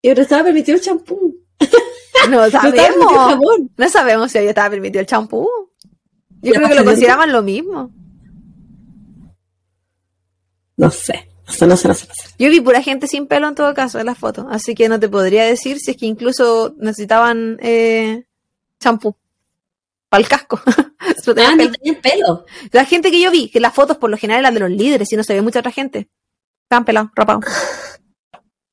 [0.03, 1.37] Y ahora estaba permitido el champú.
[2.31, 3.39] No sabemos.
[3.77, 5.49] No sabemos si ahí estaba permitido el champú.
[6.43, 7.91] Yo creo que lo consideraban lo mismo.
[10.77, 11.29] No sé.
[11.47, 12.09] No sé, no sé, no sé.
[12.09, 12.29] no sé.
[12.39, 14.99] Yo vi pura gente sin pelo en todo caso en las fotos, así que no
[14.99, 18.25] te podría decir si es que incluso necesitaban eh,
[18.81, 19.17] champú
[20.09, 20.61] para el casco.
[20.99, 21.57] Ah, pelo.
[21.57, 22.47] no tenían pelo.
[22.73, 25.13] La gente que yo vi, que las fotos por lo general eran de los líderes
[25.13, 26.09] y no se ve mucha otra gente.
[26.63, 27.45] Estaban pelados, rapados.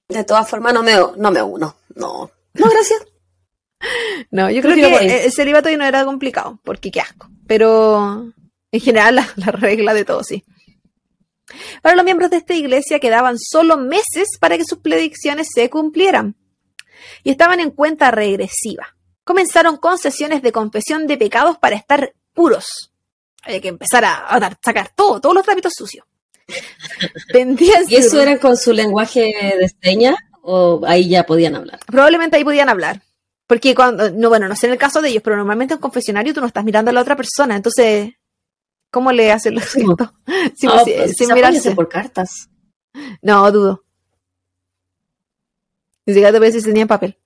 [0.08, 1.76] De todas formas, no me, no me uno.
[1.96, 2.32] No.
[2.54, 3.02] No, gracias.
[4.32, 7.30] No, yo creo que el celibato no era complicado, porque qué asco.
[7.48, 8.32] Pero
[8.72, 10.46] en general la, la regla de todo, sí.
[11.82, 16.36] Para los miembros de esta iglesia quedaban solo meses para que sus predicciones se cumplieran.
[17.24, 18.96] Y estaban en cuenta regresiva.
[19.24, 22.92] Comenzaron con sesiones de confesión de pecados para estar puros.
[23.42, 26.06] Había que empezar a, a sacar todo, todos los trapitos sucios.
[27.34, 31.80] Vendían ¿Y eso era con su lenguaje de señas o ahí ya podían hablar?
[31.86, 33.02] Probablemente ahí podían hablar.
[33.48, 36.34] Porque cuando, no, bueno, no sé en el caso de ellos, pero normalmente en confesionario
[36.34, 38.14] tú no estás mirando a la otra persona, entonces,
[38.94, 40.14] ¿cómo le hacen los gestos?
[40.24, 41.76] Pues, sí, pues, sin mirarse.
[41.76, 42.50] por cartas.
[43.22, 43.84] No, dudo.
[46.06, 47.18] Ni siquiera te voy a decir si tenían papel.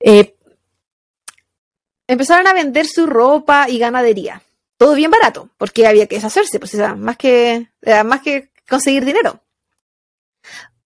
[0.00, 0.36] Eh,
[2.06, 4.42] empezaron a vender su ropa y ganadería.
[4.76, 9.06] todo bien barato, porque había que deshacerse, pues era más que, era más que conseguir
[9.06, 9.40] dinero.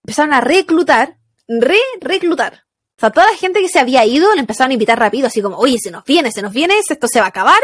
[0.03, 1.17] Empezaron a reclutar,
[1.49, 2.63] re-reclutar.
[2.97, 5.41] O sea, toda la gente que se había ido le empezaron a invitar rápido, así
[5.41, 7.59] como, oye, se nos viene, se nos viene, esto se va a acabar.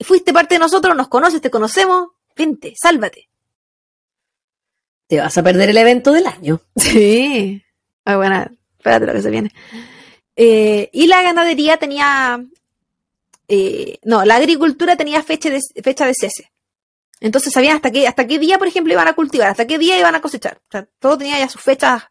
[0.00, 3.28] Fuiste parte de nosotros, nos conoces, te conocemos, vente, sálvate.
[5.06, 6.60] Te vas a perder el evento del año.
[6.76, 7.62] Sí.
[8.06, 8.50] Muy buena.
[8.78, 9.52] Espérate lo que se viene.
[10.36, 12.42] Eh, y la ganadería tenía.
[13.46, 16.50] eh, no, la agricultura tenía fecha de, fecha de cese.
[17.20, 19.98] Entonces sabían hasta qué, hasta qué día, por ejemplo, iban a cultivar, hasta qué día
[19.98, 20.62] iban a cosechar.
[20.68, 22.04] O sea, todo tenía ya sus fechas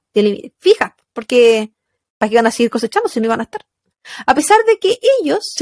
[0.60, 1.72] fijas, porque
[2.20, 3.66] ¿para qué iban a seguir cosechando si no iban a estar?
[4.28, 5.54] A pesar de que ellos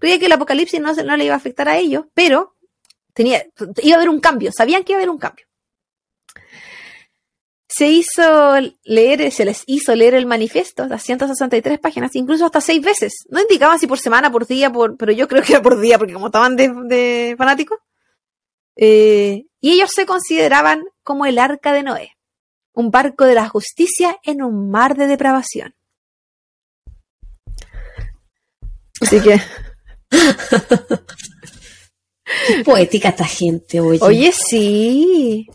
[0.00, 2.56] creían que el apocalipsis no, no le iba a afectar a ellos, pero
[3.12, 3.44] tenía,
[3.82, 5.46] iba a haber un cambio, sabían que iba a haber un cambio.
[7.68, 12.82] Se hizo leer, se les hizo leer el manifiesto, las 163 páginas, incluso hasta seis
[12.82, 13.26] veces.
[13.28, 15.96] No indicaban si por semana, por día, por, pero yo creo que era por día,
[15.96, 17.78] porque como estaban de, de fanáticos.
[18.74, 22.16] Eh, y ellos se consideraban como el arca de Noé,
[22.72, 25.74] un barco de la justicia en un mar de depravación.
[29.00, 29.40] Así que,
[32.46, 33.98] Qué poética esta gente, oye.
[34.02, 35.48] oye, sí.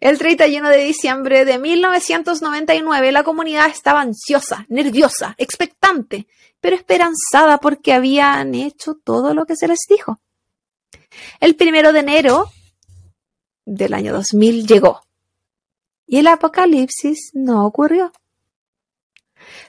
[0.00, 6.26] El 31 de diciembre de 1999 la comunidad estaba ansiosa, nerviosa, expectante,
[6.60, 10.20] pero esperanzada porque habían hecho todo lo que se les dijo.
[11.40, 12.50] El primero de enero
[13.64, 15.02] del año 2000 llegó
[16.06, 18.12] y el apocalipsis no ocurrió.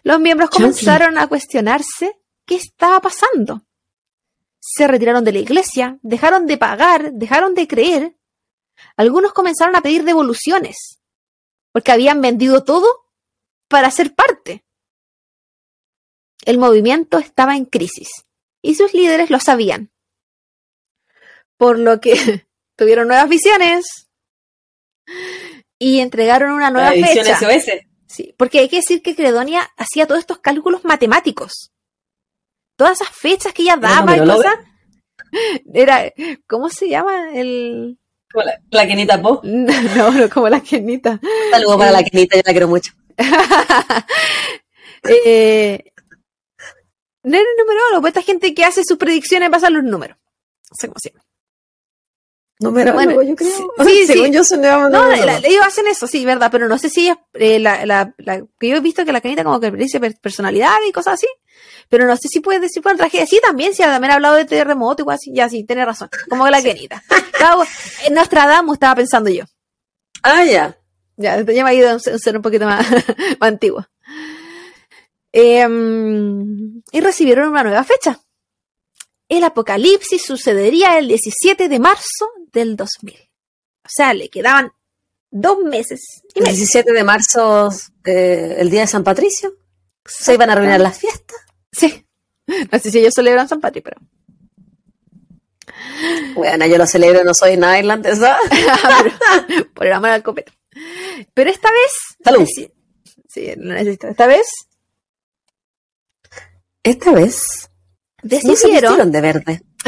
[0.04, 3.64] Los miembros comenzaron a cuestionarse qué estaba pasando.
[4.68, 8.18] Se retiraron de la iglesia, dejaron de pagar, dejaron de creer.
[8.98, 11.00] Algunos comenzaron a pedir devoluciones
[11.72, 13.12] porque habían vendido todo
[13.68, 14.66] para ser parte.
[16.46, 18.10] El movimiento estaba en crisis
[18.64, 19.92] y sus líderes lo sabían.
[21.58, 24.10] Por lo que tuvieron nuevas visiones
[25.78, 27.38] y entregaron una nueva La fecha.
[27.38, 27.72] SOS.
[28.08, 31.72] Sí, porque hay que decir que Credonia hacía todos estos cálculos matemáticos.
[32.76, 34.56] Todas esas fechas que ella daba y cosas.
[35.74, 36.12] Era,
[36.48, 37.34] ¿cómo se llama?
[37.34, 37.98] El.
[38.32, 39.42] Como la, la Kenita Po.
[39.44, 41.20] No, no, como la Kenita.
[41.22, 42.92] Un saludo para la Kenita, yo la quiero mucho.
[45.04, 45.84] eh,
[47.24, 50.18] no era numerólogo, pues esta gente que hace sus predicciones basa los números.
[50.18, 51.25] No sé cómo se llama.
[52.66, 53.50] Número Bueno, yo creo.
[53.50, 54.32] sí, O sea, sí, según sí.
[54.34, 55.26] yo llama No, numerólogo.
[55.26, 58.44] la- ellos hacen eso, sí, verdad, pero no sé si ellos, eh, la, la, la-
[58.60, 61.28] que yo he visto que la canita como que per- personalidad y cosas así,
[61.90, 63.26] pero no sé si puede decir por tragedia.
[63.28, 66.10] Sí, también, sí, también ha hablado de terremoto y cosas así, ya sí, tiene razón,
[66.30, 67.04] como que la canita.
[68.06, 69.44] En Nostradamus estaba pensando yo.
[70.24, 70.78] Ah, ya.
[71.18, 72.86] Ya, ya me ha ido a un ser un poquito más,
[73.40, 73.86] más antiguo.
[75.32, 78.20] Em, y recibieron una nueva fecha.
[79.28, 83.16] El apocalipsis sucedería el 17 de marzo del 2000.
[83.84, 84.72] O sea, le quedaban
[85.30, 86.02] dos meses
[86.34, 86.56] y El medio.
[86.58, 87.70] 17 de marzo,
[88.06, 89.54] eh, el día de San Patricio.
[90.06, 91.38] Se iban a arruinar las fiestas.
[91.72, 92.08] Sí.
[92.72, 94.02] No sé si ellos celebran San Patrick, pero.
[96.36, 98.38] Bueno, yo lo celebro, no soy nada irlandesa.
[99.48, 100.52] pero- por el amor al copete.
[101.34, 101.92] Pero esta vez.
[102.24, 102.48] Salud.
[103.28, 104.08] Sí, lo necesito.
[104.08, 104.46] Esta vez
[106.84, 107.70] Esta vez
[108.24, 109.12] no se decidieron.
[109.12, 109.62] de verde.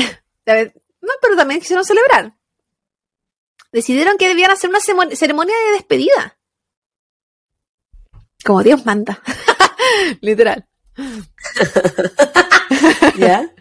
[1.01, 2.36] no, pero también quisieron celebrar.
[3.77, 6.39] Decidieron que debían hacer una ceremonia de despedida.
[8.43, 9.21] Como Dios manda.
[10.21, 10.67] Literal.
[13.19, 13.51] ¿Ya?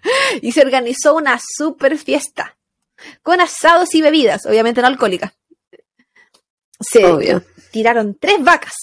[0.40, 2.56] Y se organizó una super fiesta.
[3.22, 5.34] Con asados y bebidas, obviamente no alcohólicas.
[6.80, 7.44] Se Obvio.
[7.70, 8.74] tiraron tres vacas.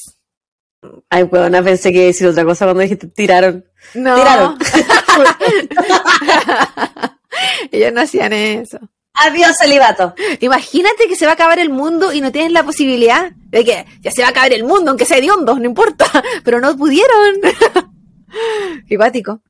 [1.09, 3.65] Ay, huevona, pensé que iba a decir otra cosa cuando dijiste tiraron.
[3.95, 4.13] No.
[4.13, 4.59] Tiraron.
[7.71, 8.77] Ellos no hacían eso.
[9.13, 10.15] Adiós, celibato.
[10.39, 13.85] Imagínate que se va a acabar el mundo y no tienes la posibilidad de que
[14.01, 16.05] ya se va a acabar el mundo, aunque sea de hondos, no importa.
[16.43, 17.35] Pero no pudieron.
[18.87, 19.41] Qué pático.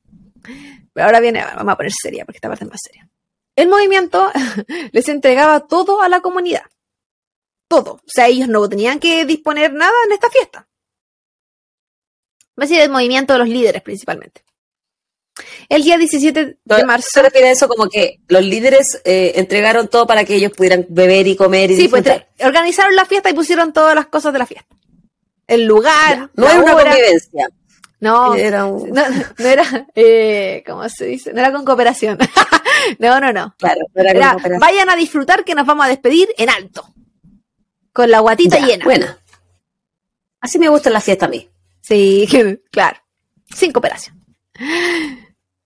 [0.92, 3.08] Pero ahora viene, vamos a poner seria, porque esta parte es más seria.
[3.56, 4.30] El movimiento
[4.92, 6.64] les entregaba todo a la comunidad.
[7.66, 7.94] Todo.
[7.94, 10.68] O sea, ellos no tenían que disponer nada en esta fiesta.
[12.58, 14.44] Va a ser el movimiento de los líderes principalmente.
[15.68, 17.08] El día 17 de marzo.
[17.12, 20.86] Se refiere a eso como que los líderes eh, entregaron todo para que ellos pudieran
[20.88, 22.28] beber y comer y Sí, pues disfrutar.
[22.46, 24.74] organizaron la fiesta y pusieron todas las cosas de la fiesta.
[25.46, 27.48] El lugar, Ya, No era una convivencia.
[28.00, 28.90] No, Era un...
[28.90, 29.02] no,
[29.38, 31.32] no era, eh, ¿cómo se dice?
[31.32, 32.18] No era con cooperación.
[32.98, 33.54] no, no, no.
[33.58, 34.60] Claro, no era, operación.
[34.60, 36.86] vayan a disfrutar que nos vamos a despedir en alto.
[37.92, 38.84] Con la guatita Ya, llena.
[38.84, 39.18] Buena.
[40.40, 41.48] Así me gusta la fiesta a mí.
[41.80, 42.28] Sí,
[42.70, 42.98] claro.
[43.54, 44.22] Sin cooperación.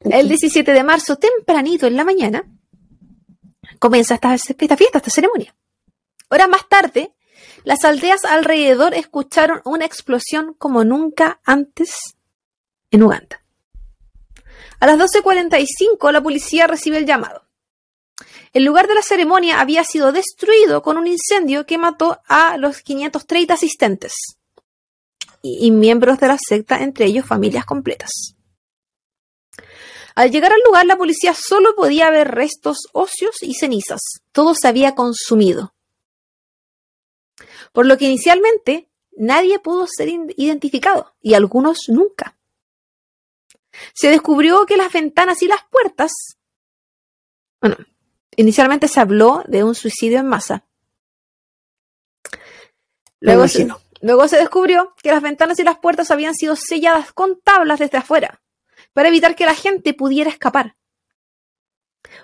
[0.01, 2.45] El 17 de marzo, tempranito en la mañana,
[3.79, 5.55] comienza esta, esta fiesta, esta ceremonia.
[6.31, 7.15] Horas más tarde,
[7.65, 12.17] las aldeas alrededor escucharon una explosión como nunca antes
[12.91, 13.43] en Uganda.
[14.81, 17.45] A las 12.45 la policía recibe el llamado.
[18.53, 22.81] El lugar de la ceremonia había sido destruido con un incendio que mató a los
[22.83, 24.15] 530 asistentes
[25.43, 28.38] y miembros de la secta, entre ellos familias completas.
[30.19, 34.01] Al llegar al lugar, la policía solo podía ver restos óseos y cenizas.
[34.33, 35.77] Todo se había consumido.
[37.73, 42.37] Por lo que inicialmente nadie pudo ser identificado y algunos nunca.
[43.95, 46.11] Se descubrió que las ventanas y las puertas.
[47.61, 47.77] Bueno,
[48.35, 50.65] inicialmente se habló de un suicidio en masa.
[53.21, 53.69] Luego se,
[54.01, 57.99] luego se descubrió que las ventanas y las puertas habían sido selladas con tablas desde
[57.99, 58.43] afuera
[58.99, 60.75] para evitar que la gente pudiera escapar.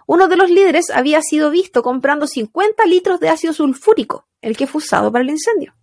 [0.09, 4.67] Uno de los líderes había sido visto comprando 50 litros de ácido sulfúrico, el que
[4.67, 5.77] fue usado para el incendio.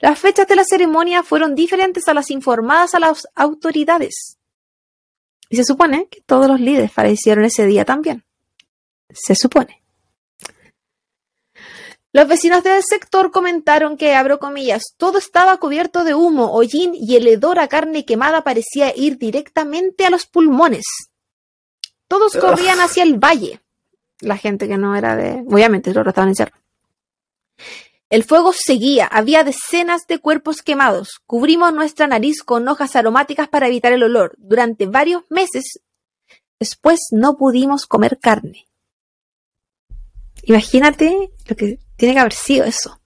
[0.00, 4.36] Las fechas de la ceremonia fueron diferentes a las informadas a las autoridades.
[5.48, 8.24] Y se supone que todos los líderes fallecieron ese día también.
[9.10, 9.83] Se supone.
[12.14, 17.16] Los vecinos del sector comentaron que, abro comillas, todo estaba cubierto de humo, hollín y
[17.16, 20.84] el hedor a carne quemada parecía ir directamente a los pulmones.
[22.06, 23.60] Todos corrían hacia el valle.
[24.20, 25.42] La gente que no era de...
[25.48, 26.62] Obviamente, los estaban encerrados.
[28.10, 31.20] El fuego seguía, había decenas de cuerpos quemados.
[31.26, 34.36] Cubrimos nuestra nariz con hojas aromáticas para evitar el olor.
[34.38, 35.80] Durante varios meses
[36.60, 38.68] después no pudimos comer carne.
[40.44, 43.00] Imagínate lo que tiene que haber sido eso.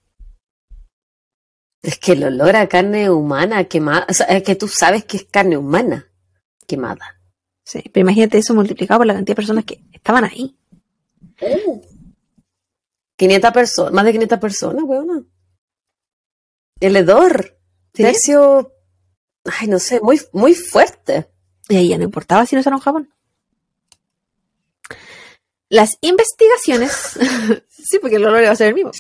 [1.83, 5.19] Es que el olor a carne humana quemada, o sea, es que tú sabes que
[5.19, 6.11] es carne humana
[6.67, 7.21] quemada.
[7.65, 10.57] Sí, pero imagínate eso multiplicado por la cantidad de personas que estaban ahí.
[13.17, 15.25] 500 personas, más de 500 personas, weona.
[16.81, 17.59] El hedor,
[17.95, 18.03] ¿Sí?
[18.03, 18.73] tercio,
[19.45, 21.31] ay, no sé, muy, muy fuerte.
[21.69, 23.15] Y ahí ya no importaba si no era un jabón.
[25.69, 27.19] Las investigaciones.
[27.89, 28.91] sí, porque el olor iba a ser el mismo.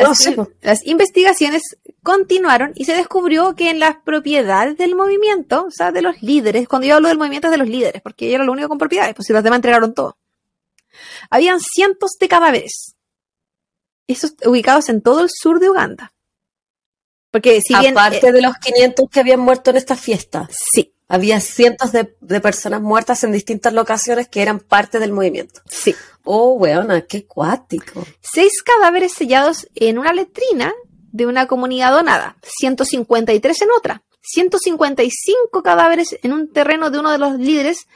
[0.00, 0.48] No Las, in- po.
[0.60, 1.62] las investigaciones
[2.02, 6.66] continuaron y se descubrió que en las propiedades del movimiento, o sea, de los líderes,
[6.68, 8.78] cuando yo hablo del movimiento es de los líderes, porque ellos eran lo único con
[8.78, 10.18] propiedades, pues si los demás entregaron todo.
[11.30, 12.96] Habían cientos de cadáveres.
[14.08, 16.12] Esos ubicados en todo el sur de Uganda.
[17.30, 17.96] Porque si bien.
[17.96, 22.16] Aparte eh, de los 500 que habían muerto en esta fiesta, sí, había cientos de,
[22.20, 25.60] de personas muertas en distintas locaciones que eran parte del movimiento.
[25.66, 25.94] sí.
[26.24, 28.06] Oh, weona, qué cuático.
[28.20, 30.72] seis cadáveres sellados en una letrina
[31.10, 37.18] de una comunidad donada, 153 en otra, 155 cadáveres en un terreno de uno de
[37.18, 37.86] los líderes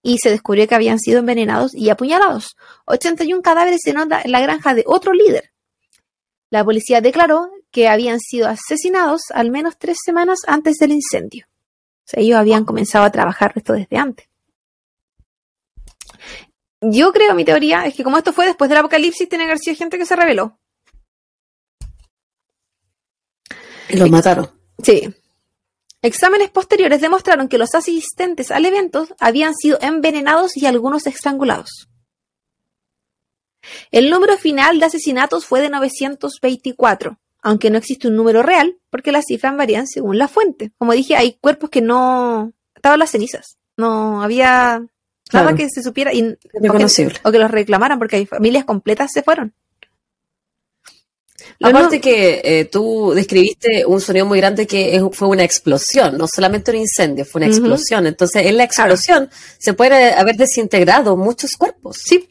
[0.00, 4.40] y se descubrió que habían sido envenenados y apuñalados, 81 cadáveres en, otra- en la
[4.40, 5.50] granja de otro líder.
[6.50, 11.46] La policía declaró que habían sido asesinados al menos tres semanas antes del incendio.
[12.04, 14.28] O sea, ellos habían comenzado a trabajar esto desde antes.
[16.80, 19.58] Yo creo, mi teoría, es que como esto fue después del apocalipsis, tiene que haber
[19.58, 20.58] sido gente que se rebeló.
[23.88, 24.50] Y los mataron.
[24.82, 25.14] Sí.
[26.02, 31.88] Exámenes posteriores demostraron que los asistentes al evento habían sido envenenados y algunos estrangulados.
[33.92, 39.12] El número final de asesinatos fue de 924, aunque no existe un número real, porque
[39.12, 40.72] las cifras varían según la fuente.
[40.78, 42.52] Como dije, hay cuerpos que no...
[42.74, 43.56] Estaban las cenizas.
[43.76, 44.84] No había
[45.32, 47.18] nada que se supiera y, o, que, Reconocible.
[47.24, 49.54] o que los reclamaran, porque hay familias completas se fueron.
[51.60, 56.26] Aparte que eh, tú describiste un sonido muy grande que es- fue una explosión, no
[56.28, 58.06] solamente un incendio, fue una explosión.
[58.06, 61.98] Entonces, en la explosión se puede haber desintegrado muchos cuerpos.
[62.04, 62.28] Sí,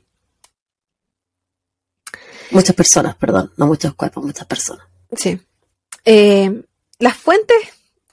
[2.52, 4.86] Muchas personas, perdón, no muchos cuerpos, muchas personas.
[5.16, 5.40] Sí.
[6.06, 6.64] Eh,
[7.00, 7.58] las fuentes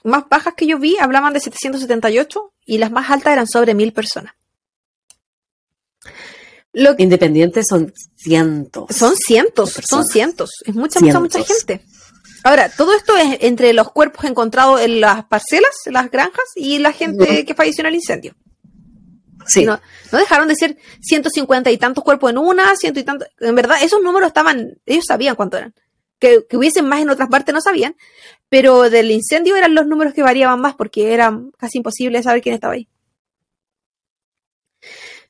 [0.05, 3.93] más bajas que yo vi hablaban de 778 y las más altas eran sobre 1000
[3.93, 4.35] personas.
[6.73, 8.95] Lo que- Independientes son cientos.
[8.95, 10.51] son cientos, son cientos.
[10.65, 11.85] Es mucha, mucha, mucha gente.
[12.45, 16.79] Ahora, todo esto es entre los cuerpos encontrados en las parcelas, en las granjas y
[16.79, 18.35] la gente que falleció en el incendio.
[19.47, 19.81] Sí, No,
[20.12, 23.29] no dejaron de ser 150 y tantos cuerpos en una, ciento y tantos.
[23.41, 25.75] En verdad, esos números estaban, ellos sabían cuánto eran.
[26.19, 27.97] Que, hubiesen más en otras partes no sabían,
[28.49, 32.55] pero del incendio eran los números que variaban más porque era casi imposible saber quién
[32.55, 32.89] estaba ahí.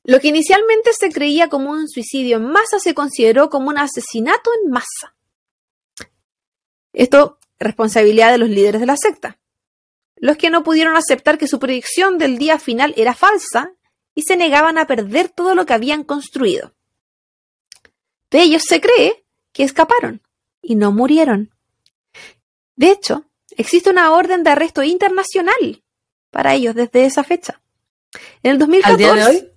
[0.03, 4.49] Lo que inicialmente se creía como un suicidio en masa se consideró como un asesinato
[4.63, 5.15] en masa.
[6.93, 9.39] Esto, responsabilidad de los líderes de la secta.
[10.15, 13.73] Los que no pudieron aceptar que su predicción del día final era falsa
[14.15, 16.73] y se negaban a perder todo lo que habían construido.
[18.31, 20.21] de ellos se cree que escaparon
[20.61, 21.51] y no murieron.
[22.75, 23.25] De hecho,
[23.57, 25.83] existe una orden de arresto internacional
[26.31, 27.61] para ellos desde esa fecha.
[28.43, 28.91] En el 2014.
[28.91, 29.51] ¿Al día de hoy?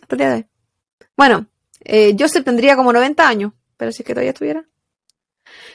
[0.00, 0.46] Hasta el día de hoy.
[1.16, 1.46] Bueno,
[1.84, 4.64] eh, Joseph tendría como 90 años, pero si es que todavía estuviera.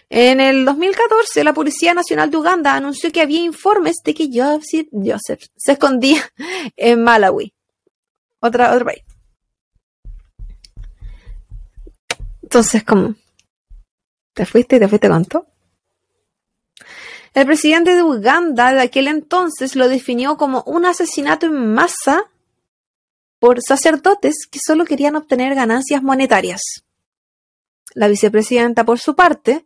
[0.09, 4.87] En el 2014, la Policía Nacional de Uganda anunció que había informes de que Joseph,
[4.91, 6.21] Joseph se escondía
[6.75, 7.53] en Malawi,
[8.39, 9.03] otra, otro país.
[12.43, 13.15] Entonces, como,
[14.35, 15.25] ¿te fuiste y te fuiste con?
[17.33, 22.31] El presidente de Uganda de aquel entonces lo definió como un asesinato en masa
[23.39, 26.61] por sacerdotes que solo querían obtener ganancias monetarias.
[27.93, 29.65] La vicepresidenta, por su parte,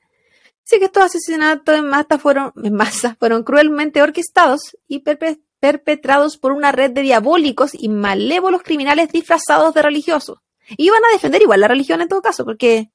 [0.64, 6.38] dice que estos asesinatos en masa fueron, en masa, fueron cruelmente orquestados y perpe- perpetrados
[6.38, 10.40] por una red de diabólicos y malévolos criminales disfrazados de religiosos.
[10.70, 12.91] Y iban a defender igual la religión en todo caso, porque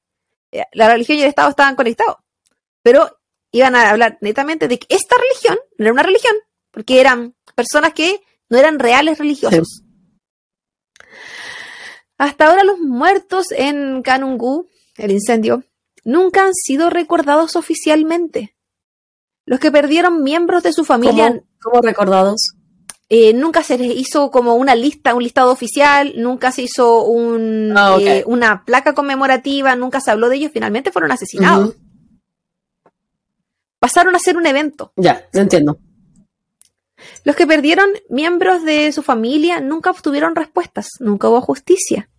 [0.73, 2.17] la religión y el Estado estaban conectados.
[2.81, 3.19] Pero
[3.51, 6.35] iban a hablar netamente de que esta religión no era una religión,
[6.71, 9.83] porque eran personas que no eran reales religiosos.
[12.17, 15.63] Hasta ahora los muertos en Kanungu, el incendio,
[16.03, 18.55] nunca han sido recordados oficialmente.
[19.45, 22.54] Los que perdieron miembros de su familia ¿Cómo, cómo recordados?
[23.07, 27.73] Eh, nunca se les hizo como una lista, un listado oficial, nunca se hizo un,
[27.75, 31.75] Ah, eh, una placa conmemorativa, nunca se habló de ellos, finalmente fueron asesinados.
[33.79, 34.91] Pasaron a ser un evento.
[34.95, 35.77] Ya, lo entiendo.
[37.23, 42.09] Los que perdieron miembros de su familia nunca obtuvieron respuestas, nunca hubo justicia.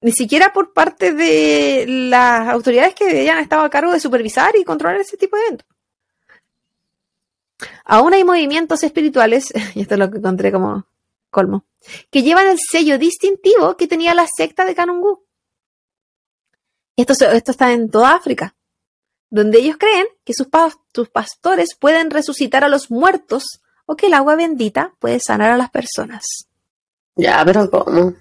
[0.00, 4.64] Ni siquiera por parte de las autoridades que hayan estado a cargo de supervisar y
[4.64, 5.71] controlar ese tipo de eventos.
[7.84, 10.86] Aún hay movimientos espirituales, y esto es lo que encontré como
[11.30, 11.64] colmo,
[12.10, 15.24] que llevan el sello distintivo que tenía la secta de Kanungu.
[16.96, 18.54] Esto, esto está en toda África
[19.30, 23.44] donde ellos creen que sus, pa- sus pastores pueden resucitar a los muertos
[23.86, 26.22] o que el agua bendita puede sanar a las personas.
[27.16, 28.12] Ya, pero ¿cómo?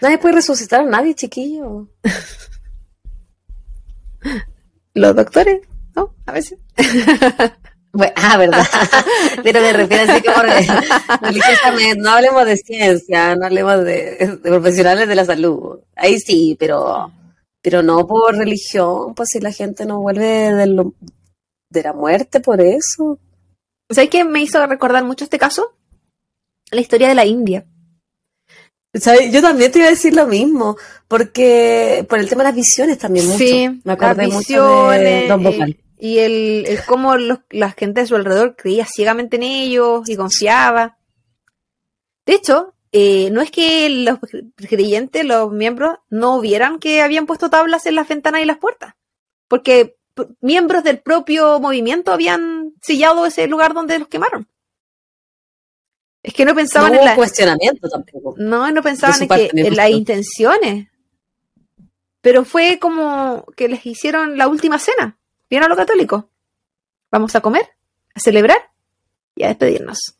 [0.00, 1.88] Nadie puede resucitar a nadie, chiquillo.
[4.94, 5.60] Los doctores,
[5.94, 6.14] ¿no?
[6.24, 6.58] A veces.
[7.96, 8.66] Bueno, ah, verdad.
[9.42, 11.96] Pero me refiero así como religiosamente.
[12.00, 15.78] No hablemos de ciencia, no hablemos de, de profesionales de la salud.
[15.96, 17.10] Ahí sí, pero,
[17.62, 20.92] pero no por religión, pues si la gente no vuelve de, lo-
[21.70, 23.18] de la muerte por eso.
[23.90, 25.72] ¿Sabes qué me hizo recordar mucho este caso?
[26.70, 27.64] La historia de la India.
[28.94, 29.30] ¿Sabes?
[29.32, 32.98] Yo también te iba a decir lo mismo, porque por el tema de las visiones
[32.98, 33.38] también mucho.
[33.38, 35.76] Sí, me acordé mucho de Don eh, Vocal.
[35.98, 40.16] Y el, el cómo los- la gente de su alrededor creía ciegamente en ellos y
[40.16, 40.98] confiaba.
[42.26, 44.18] De hecho, eh, no es que los
[44.56, 48.94] creyentes, los miembros, no vieran que habían puesto tablas en las ventanas y las puertas,
[49.48, 49.96] porque
[50.40, 54.48] miembros del propio movimiento habían sellado ese lugar donde los quemaron.
[56.22, 58.34] Es que no No pensaban hubo en la, cuestionamiento tampoco.
[58.38, 60.88] no, no pensaban en, que, en las intenciones.
[62.20, 65.18] Pero fue como que les hicieron la última cena.
[65.48, 66.24] ¿Vieron a los católicos?
[67.10, 67.68] Vamos a comer,
[68.14, 68.58] a celebrar
[69.34, 70.16] y a despedirnos.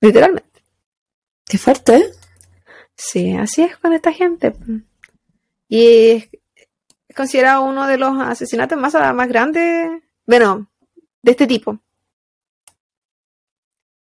[0.00, 0.62] Literalmente.
[1.44, 2.10] Qué fuerte, ¿eh?
[2.96, 4.54] Sí, así es con esta gente.
[5.68, 6.28] Y
[7.08, 10.70] es considerado uno de los asesinatos más, más grandes, bueno,
[11.22, 11.78] de este tipo.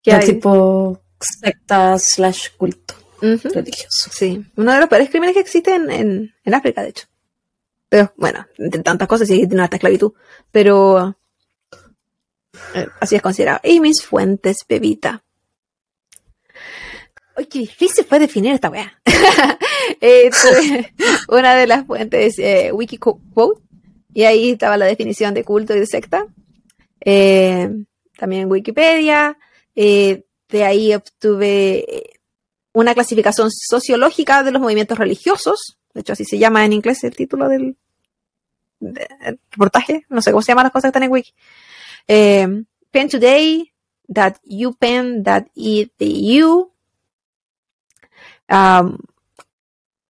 [0.02, 4.10] Que tipo secta slash culto religioso.
[4.12, 7.06] Sí, uno de los peores crímenes que existen en, en África, de hecho.
[7.94, 10.14] Pero bueno, entre tantas cosas, sí, tiene hasta esclavitud.
[10.50, 11.16] Pero
[12.74, 13.60] eh, así es considerado.
[13.62, 15.22] Y mis fuentes, bebita.
[17.36, 19.00] Uy, qué difícil fue definir esta weá.
[20.00, 20.28] Eh,
[21.28, 23.60] una de las fuentes, eh, Wikiquote,
[24.12, 26.26] y ahí estaba la definición de culto y de secta.
[27.00, 27.70] Eh,
[28.18, 29.38] también Wikipedia.
[29.76, 32.18] eh, de ahí obtuve
[32.72, 35.78] una clasificación sociológica de los movimientos religiosos.
[35.92, 37.76] De hecho, así se llama en inglés el título del
[39.50, 40.06] reportaje.
[40.08, 41.32] No sé cómo se llaman las cosas que están en Wiki.
[42.08, 43.72] Eh, Pen Today,
[44.12, 46.72] that UPenn, that EDU.
[48.48, 48.98] Um,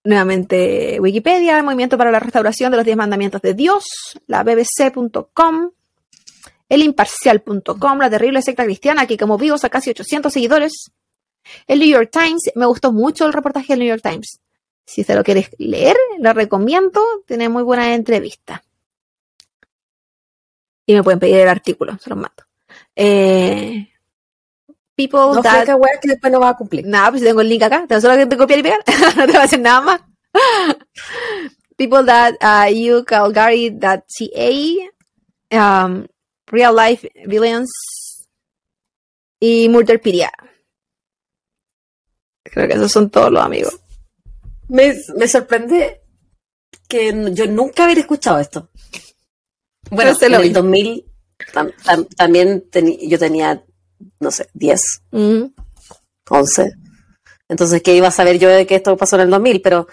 [0.04, 3.84] nuevamente Wikipedia, Movimiento para la Restauración de los Diez Mandamientos de Dios,
[4.26, 5.70] la bbc.com,
[6.68, 10.92] elimparcial.com, la terrible secta cristiana que como vivos a casi 800 seguidores,
[11.66, 14.40] el New York Times, me gustó mucho el reportaje del New York Times.
[14.86, 18.63] Si te lo quieres leer, lo recomiendo, tiene muy buena entrevista.
[20.86, 22.44] Y me pueden pedir el artículo, se los mando.
[22.94, 23.88] Eh,
[24.94, 25.66] people No that...
[25.66, 26.86] fue que después no va a cumplir.
[26.86, 28.80] Nada, pues si tengo el link acá, tengo solo que te copiar y pegar,
[29.16, 30.00] no te va a hacer nada más.
[31.76, 34.90] People that uh, you Calgary.ca,
[35.50, 36.06] um,
[36.46, 37.70] Real Life Villains
[39.40, 40.32] y Murderpedia.
[42.44, 43.80] Creo que esos son todos los amigos.
[44.68, 46.02] Me, me sorprende
[46.88, 48.70] que yo nunca hubiera escuchado esto.
[49.90, 50.48] Bueno, se en el vi.
[50.50, 51.04] 2000
[51.52, 53.64] tam- tam- también teni- yo tenía,
[54.20, 55.44] no sé, 10, Mm.
[56.30, 56.72] 11.
[57.48, 59.60] Entonces, ¿qué iba a saber yo de que esto pasó en el 2000?
[59.62, 59.86] Pero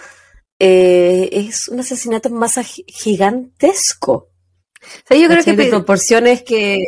[0.60, 4.14] eh, es un asesinato en masa gi- gigantesco.
[4.14, 6.84] O sea, yo creo que de proporciones que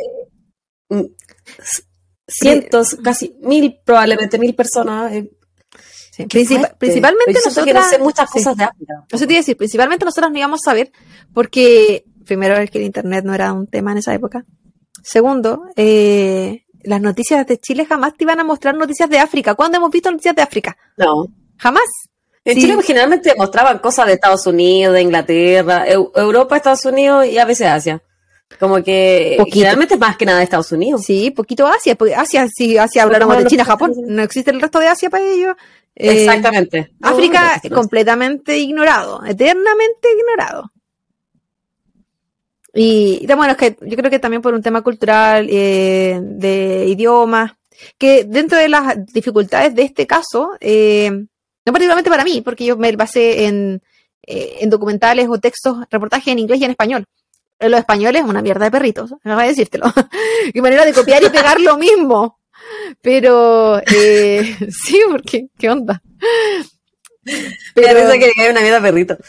[0.90, 1.02] mm,
[2.28, 5.12] cientos, casi mil, probablemente mil personas.
[5.14, 5.30] eh,
[6.12, 7.34] sí, principalmente
[7.66, 8.38] que no sé muchas sí.
[8.40, 9.06] cosas de África.
[9.12, 10.92] Eso te iba a decir, principalmente nosotros no íbamos a saber
[11.34, 14.46] porque, primero, es que el Internet no era un tema en esa época.
[15.02, 19.56] Segundo, eh, las noticias de Chile jamás te iban a mostrar noticias de África.
[19.56, 20.78] ¿Cuándo hemos visto noticias de África?
[20.98, 21.28] No.
[21.58, 21.84] Jamás.
[22.46, 22.62] En Sí.
[22.62, 27.46] Chile generalmente mostraban cosas de Estados Unidos, de Inglaterra, Eu- Europa, Estados Unidos y a
[27.46, 28.02] veces Asia.
[28.60, 29.56] Como que Poquito.
[29.56, 31.04] generalmente más que nada de Estados Unidos.
[31.06, 33.94] Sí, poquito Asia, porque Asia, sí, Asia hablamos como de China, Japón.
[34.08, 35.56] No existe el resto de Asia para ellos.
[35.96, 36.92] Eh, Exactamente.
[37.02, 37.76] África No, no, no.
[37.76, 40.72] completamente ignorado, eternamente ignorado.
[42.74, 47.58] Y, bueno, es que yo creo que también por un tema cultural, eh, de idioma,
[47.98, 52.78] que dentro de las dificultades de este caso, eh, no particularmente para mí, porque yo
[52.78, 53.82] me basé en,
[54.26, 57.06] eh, en documentales o textos, reportajes en inglés y en español.
[57.60, 59.86] Eh, Los españoles, una mierda de perritos, me voy a decírtelo.
[60.54, 62.40] Qué manera de copiar y pegar lo mismo.
[63.02, 66.02] Pero, eh, sí, porque, ¿qué onda?
[67.74, 69.18] Pero que hay una mierda perrito.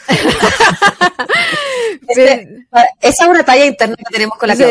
[2.07, 2.67] Este,
[3.01, 4.63] esa es una talla interna que tenemos con la Sí.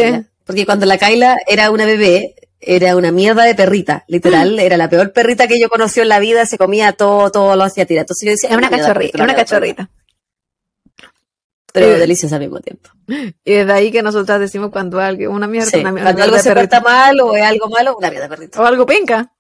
[0.45, 4.05] Porque cuando la Kaila era una bebé, era una mierda de perrita.
[4.09, 7.57] Literal, era la peor perrita que yo conocí en la vida, se comía todo, todo
[7.57, 8.03] lo hacía tirar.
[8.03, 9.91] Entonces yo decía, Es una cachorrita, perrito, una cachorrita.
[11.73, 12.91] Pero Eh, deliciosa al mismo tiempo.
[13.45, 16.39] Y desde ahí que nosotras decimos cuando algo, una mierda, Sí, una mierda, Cuando algo
[16.39, 18.61] se porta mal o es algo malo, una mierda perrito.
[18.61, 19.33] O algo penca.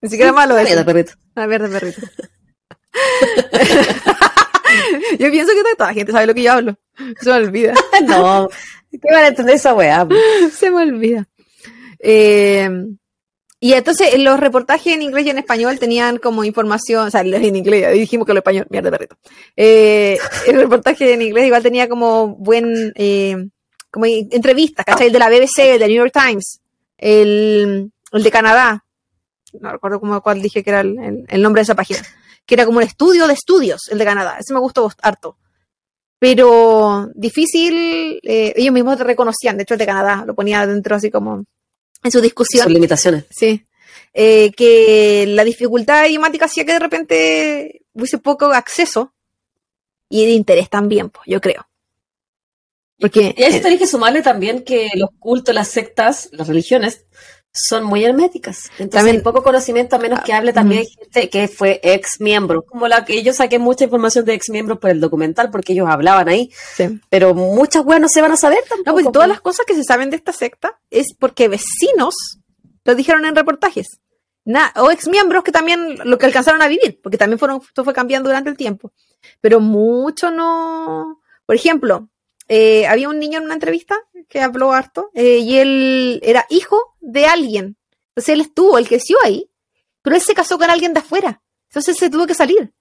[0.00, 1.12] Ni siquiera malo Una mierda perrito.
[1.34, 2.02] Una mierda perrito.
[5.18, 6.76] yo pienso que toda la gente sabe lo que yo hablo.
[7.20, 7.74] Se me olvida.
[8.06, 8.48] No,
[8.90, 10.06] ¿qué van a entender esa weá?
[10.52, 11.26] Se me olvida.
[11.98, 12.68] Eh,
[13.60, 17.22] y entonces en los reportajes en inglés y en español tenían como información, o sea,
[17.22, 19.16] en inglés, dijimos que lo español, mierda perrito.
[19.56, 23.48] Eh, el reportaje en inglés igual tenía como buen, eh,
[23.90, 25.06] como entrevistas, ¿cachai?
[25.06, 26.60] El de la BBC, el de New York Times,
[26.98, 28.84] el, el de Canadá,
[29.58, 32.00] no recuerdo cómo, cuál dije que era el, el- el nombre de esa página,
[32.46, 35.36] que era como un estudio de estudios, el de Canadá, ese me gustó harto.
[36.18, 40.96] Pero difícil, eh, ellos mismos te reconocían, de hecho el de Canadá lo ponía dentro
[40.96, 41.44] así como
[42.02, 42.64] en su discusión.
[42.64, 43.24] Sus limitaciones.
[43.30, 43.66] Sí.
[44.12, 49.12] Eh, que la dificultad idiomática hacía que de repente hubiese poco acceso
[50.08, 51.66] y de interés también, pues, yo creo.
[52.98, 57.06] Porque Y a eso tenéis que sumarle también que los cultos, las sectas, las religiones,
[57.56, 58.64] son muy herméticas.
[58.72, 62.62] Entonces También- hay poco conocimiento, a menos que hable también gente que fue ex miembro.
[62.64, 65.88] Como la que yo saqué mucha información de ex miembros por el documental, porque ellos
[65.88, 66.50] hablaban ahí.
[66.76, 67.00] sí.
[67.08, 68.84] Pero muchas weas no se van a saber tampoco.
[68.90, 72.14] No, pues todas las cosas que se saben de esta secta es porque vecinos
[72.84, 73.86] lo dijeron en reportajes.
[74.44, 77.82] Na- o ex miembros que también lo que alcanzaron a vivir, porque también fueron, esto
[77.84, 78.92] fue cambiando durante el tiempo.
[79.40, 81.20] Pero mucho no.
[81.46, 82.08] Por ejemplo,
[82.48, 83.96] eh, había un niño en una entrevista
[84.28, 87.76] que habló harto, eh, y él era hijo de alguien.
[88.10, 89.50] Entonces él estuvo, él creció ahí,
[90.02, 91.42] pero él se casó con alguien de afuera.
[91.70, 92.72] Entonces se tuvo que salir.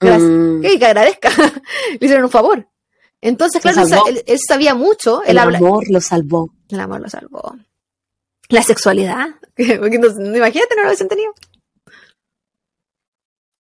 [0.00, 0.30] Gracias.
[0.30, 1.30] Mm, Que, que agradezca.
[1.90, 2.68] Le hicieron un favor.
[3.20, 3.82] Entonces, claro,
[4.26, 5.22] él, sabía mucho.
[5.22, 6.50] Él el habla, amor lo salvó.
[6.68, 7.56] el amor lo salvó.
[8.50, 9.28] La sexualidad.
[9.56, 11.32] Porque no, imagínate, no lo hubiesen tenido.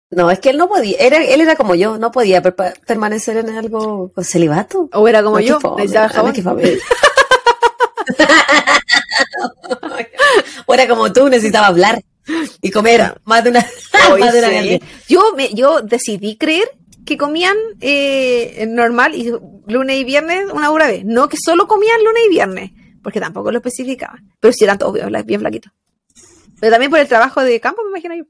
[0.09, 0.97] No, es que él no podía.
[0.99, 4.89] Era, él era como yo, no podía per- permanecer en algo con celibato.
[4.93, 5.57] O era como No, yo.
[5.59, 5.87] qué fome.
[10.65, 12.03] o era como tú, necesitaba hablar
[12.61, 13.59] y comer más de una,
[14.19, 14.81] más de una vez.
[15.07, 16.69] yo, me, yo decidí creer
[17.05, 19.31] que comían eh, normal y
[19.67, 21.03] lunes y viernes una hora vez.
[21.03, 22.71] No que solo comían lunes y viernes,
[23.01, 24.31] porque tampoco lo especificaban.
[24.39, 25.71] Pero sí eran todos bien, bien flaquitos.
[26.59, 28.23] Pero también por el trabajo de campo, me imagino yo.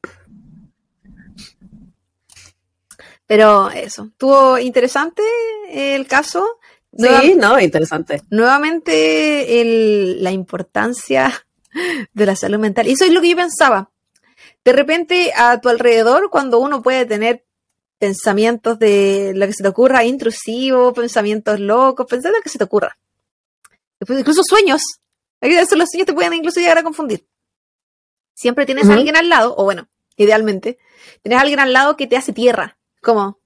[3.27, 5.23] Pero eso, estuvo interesante
[5.69, 6.59] el caso.
[6.97, 8.21] Sí, no, interesante.
[8.29, 11.31] nuevamente el- la importancia
[12.13, 12.87] de la salud mental.
[12.87, 13.89] Y eso es lo que yo pensaba.
[14.63, 17.45] De repente, a tu alrededor, cuando uno puede tener
[17.97, 22.63] pensamientos de lo que se te ocurra, intrusivos, pensamientos locos, pensar lo que se te
[22.63, 22.97] ocurra.
[23.99, 24.81] Después, incluso sueños.
[25.41, 27.25] Hay veces los sueños te pueden incluso llegar a confundir.
[28.33, 29.87] siempre tienes a alguien al lado, o bueno,
[30.17, 30.77] idealmente,
[31.21, 32.77] tienes a alguien al lado que te hace tierra.
[33.01, 33.39] Como,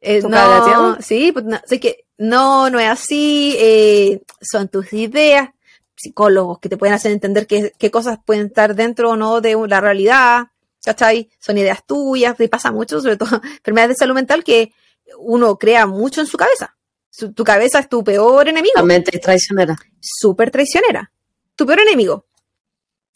[0.00, 0.98] eh, ¿Tocar la no, tierra?
[1.02, 5.48] sí, pues no, sé que no, no es así, eh, son tus ideas,
[5.96, 9.56] psicólogos que te pueden hacer entender qué, qué cosas pueden estar dentro o no de
[9.68, 10.48] la realidad,
[10.84, 11.28] ¿cachai?
[11.38, 14.72] Son ideas tuyas, te pasa mucho, sobre todo enfermedades de salud mental, que
[15.18, 16.76] uno crea mucho en su cabeza.
[17.10, 19.76] Su- tu cabeza es tu peor enemigo La mente es traicionera.
[20.00, 21.10] súper traicionera.
[21.56, 22.26] Tu peor enemigo.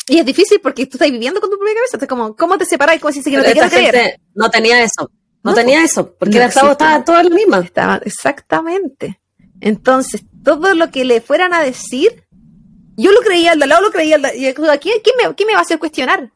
[0.09, 1.97] Y es difícil porque tú estás viviendo con tu propia cabeza.
[1.97, 2.99] Entonces, como, ¿cómo te separas?
[3.01, 4.21] ¿Cómo dices que no te quiero creer?
[4.35, 5.11] no tenía eso.
[5.45, 6.15] No, No, tenía eso.
[6.19, 6.71] Porque no existe.
[6.73, 7.59] estaba todo en la misma.
[7.61, 9.21] Estaba, exactamente.
[9.61, 12.25] Entonces, todo lo que le fueran a decir,
[12.97, 15.61] yo lo creía, al lado lo creía, al y ¿quién, quién me, quién me va
[15.61, 16.33] a hacer cuestionar?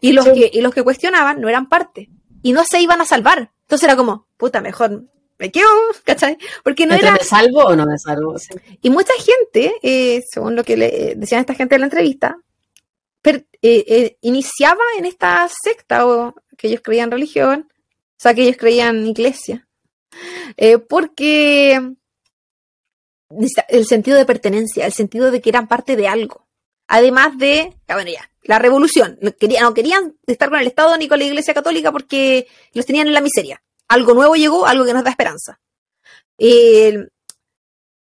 [0.00, 0.32] Y los, Sí.
[0.34, 2.08] que, y los que cuestionaban no eran parte.
[2.42, 3.50] Y no se iban a salvar.
[3.62, 5.04] Entonces era como, puta, mejor
[5.38, 5.68] me quedo,
[6.04, 6.38] ¿cachai?
[6.62, 8.38] Porque no era, ¿Me salvo o no me salvo?
[8.38, 8.54] Sí.
[8.80, 12.36] Y mucha gente, eh, según lo que le eh, decían esta gente en la entrevista,
[13.20, 18.42] per- eh, eh, iniciaba en esta secta o que ellos creían religión, o sea, que
[18.42, 19.66] ellos creían iglesia,
[20.56, 21.96] eh, porque
[23.68, 26.46] el sentido de pertenencia, el sentido de que eran parte de algo.
[26.86, 29.18] Además de, bueno, ya, la revolución.
[29.20, 32.86] No querían, no querían estar con el Estado ni con la Iglesia Católica porque los
[32.86, 33.60] tenían en la miseria.
[33.88, 35.60] Algo nuevo llegó, algo que nos da esperanza.
[36.38, 37.10] El,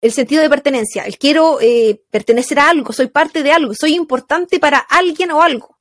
[0.03, 3.95] el sentido de pertenencia, el quiero eh, pertenecer a algo, soy parte de algo, soy
[3.95, 5.74] importante para alguien o algo.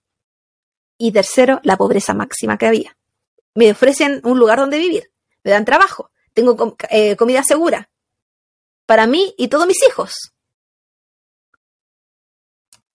[0.98, 2.98] Y tercero, la pobreza máxima que había.
[3.56, 5.12] Me ofrecen un lugar donde vivir,
[5.44, 7.90] me dan trabajo, tengo com- eh, comida segura
[8.86, 10.14] para mí y todos mis hijos.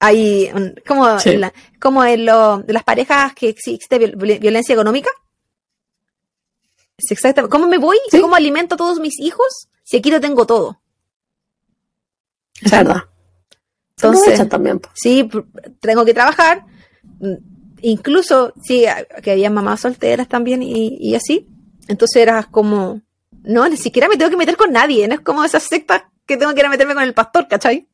[0.01, 0.51] Hay,
[0.87, 1.37] como, Sí.
[1.37, 5.11] la- como en lo- de las parejas que existe viol- viol- violencia económica.
[6.97, 7.51] Exactamente.
[7.51, 7.99] ¿Cómo me voy?
[8.11, 8.21] Sí.
[8.21, 10.81] ¿Cómo alimento a todos mis hijos si aquí lo tengo todo?
[12.61, 13.05] Es verdad.
[13.97, 14.79] Entonces- también.
[14.79, 14.89] po.
[14.95, 15.29] Sí,
[15.81, 16.65] tengo que trabajar.
[17.83, 18.85] Incluso, sí,
[19.23, 21.47] que había mamás solteras también y, y así.
[21.89, 23.01] Entonces eras como,
[23.43, 25.09] no, ni siquiera me tengo que meter con nadie.
[25.09, 27.89] No es como esas sectas que tengo que ir a meterme con el pastor, ¿cachai?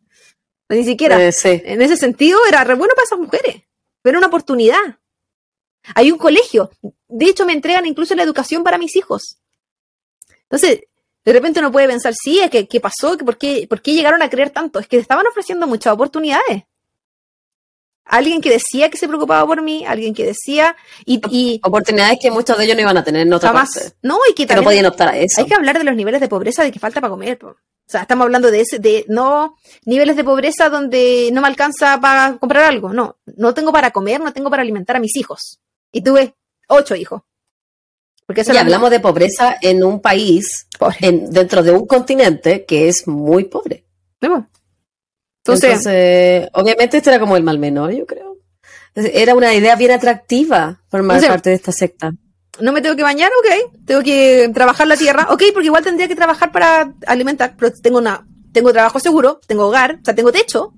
[0.69, 1.23] Ni siquiera.
[1.23, 1.63] Eh, sí.
[1.65, 3.63] En ese sentido, era re bueno para esas mujeres.
[4.03, 4.99] Pero era una oportunidad.
[5.95, 6.71] Hay un colegio.
[7.09, 9.39] De hecho, me entregan incluso la educación para mis hijos.
[10.43, 10.81] Entonces,
[11.25, 13.17] de repente uno puede pensar, sí, que, ¿qué pasó?
[13.19, 14.79] ¿Por qué, ¿Por qué llegaron a creer tanto?
[14.79, 16.65] Es que estaban ofreciendo muchas oportunidades.
[18.07, 20.77] Alguien que decía que se preocupaba por mí, alguien que decía,
[21.07, 23.71] y, y Oportunidades que muchos de ellos no iban a tener en otra jamás.
[23.75, 23.97] parte.
[24.03, 25.41] No, y que Que no podían optar a eso.
[25.41, 27.39] hay que hablar de los niveles de pobreza de que falta para comer.
[27.39, 27.49] po.
[27.49, 27.57] O
[27.91, 32.37] sea, estamos hablando de ese, de no niveles de pobreza donde no me alcanza para
[32.39, 32.93] comprar algo.
[32.93, 35.61] No, no tengo para comer, no tengo para alimentar a mis hijos.
[35.93, 36.35] Y tuve
[36.69, 37.23] ocho hijos.
[38.27, 40.67] Porque eso Y hablamos de pobreza en un país,
[41.01, 43.85] en, dentro de un continente que es muy pobre.
[45.47, 48.39] Entonces, Entonces, obviamente esto era como el mal menor, yo creo.
[48.95, 52.13] Era una idea bien atractiva formar parte de esta secta.
[52.61, 53.75] no me tengo que bañar, ok.
[53.85, 57.99] Tengo que trabajar la tierra, ok, porque igual tendría que trabajar para alimentar, pero tengo
[57.99, 60.73] una, tengo trabajo seguro, tengo hogar, o sea, tengo techo,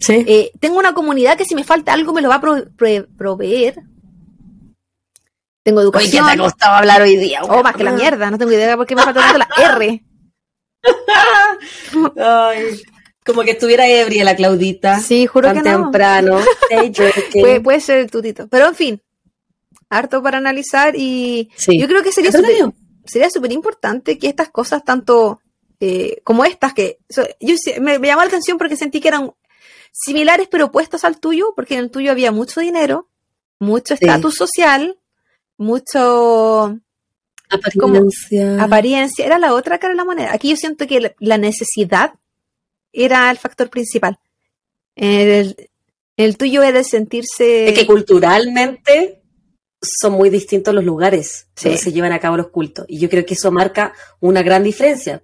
[0.00, 0.24] Sí.
[0.26, 3.06] Eh, tengo una comunidad que si me falta algo me lo va a pro- pro-
[3.16, 3.76] proveer.
[5.64, 6.26] Tengo Oye, ¿qué educación.
[6.26, 7.40] te ha costado hablar hoy día?
[7.44, 9.48] Oh, más que la mierda, no tengo idea de por qué me falta tanto la
[9.76, 10.04] R.
[12.16, 12.82] Ay,
[13.24, 14.98] como que estuviera ebria la Claudita.
[15.00, 15.82] Sí, juro tan que no.
[15.84, 16.40] temprano.
[17.62, 18.48] Puede, ser el tutito.
[18.48, 19.02] Pero en fin,
[19.90, 21.78] harto para analizar y Sí.
[21.78, 22.54] yo creo que sería súper
[23.04, 25.40] sería súper importante que estas cosas, tanto
[25.80, 29.08] eh, como estas, que so- yo sí- me, me llamó la atención porque sentí que
[29.08, 29.32] eran
[29.92, 33.08] similares pero opuestos al tuyo, porque en el tuyo había mucho dinero,
[33.58, 34.04] mucho Sí.
[34.04, 34.96] estatus social,
[35.58, 36.78] mucho
[37.50, 38.62] Apariencia.
[38.62, 40.32] apariencia, era la otra cara de la moneda.
[40.32, 42.14] Aquí yo siento que la- la necesidad
[42.92, 44.18] era el factor principal.
[44.94, 45.56] El,
[46.16, 47.68] el tuyo era el sentirse...
[47.68, 49.22] Es que culturalmente
[49.80, 51.64] son muy distintos los lugares Sí.
[51.64, 52.84] donde se llevan a cabo los cultos.
[52.88, 55.22] Y yo creo que eso marca una gran diferencia.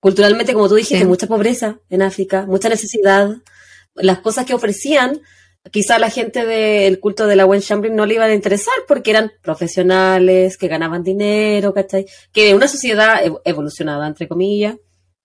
[0.00, 1.04] Culturalmente, como tú dijiste, Sí.
[1.04, 3.30] mucha pobreza en África, mucha necesidad.
[3.94, 5.20] Las cosas que ofrecían,
[5.72, 8.74] quizá a la gente del culto de la Wen Shamblin no le iban a interesar
[8.86, 12.06] porque eran profesionales, que ganaban dinero, ¿cachai?
[12.32, 14.76] Que una sociedad ev- evolucionada, entre comillas.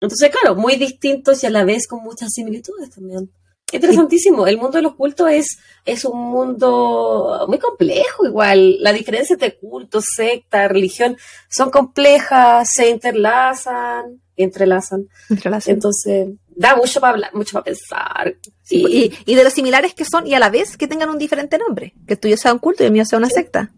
[0.02, 3.32] Entonces, claro, muy distintos y a la vez con muchas similitudes también.
[3.72, 4.48] Interesantísimo.
[4.48, 8.78] El mundo de los cultos es, es un mundo muy complejo igual.
[8.82, 11.16] La diferencia entre culto, secta, religión
[11.50, 15.08] son complejas, se interlazan, entrelazan.
[15.30, 15.74] Entrelazan.
[15.76, 18.36] Entonces, da mucho para hablar, mucho para pensar.
[18.62, 18.84] Sí,
[19.26, 21.58] Y- y, de los similares que son y a la vez que tengan un diferente
[21.58, 23.72] nombre, que el tuyo sea un culto y el mío sea una secta.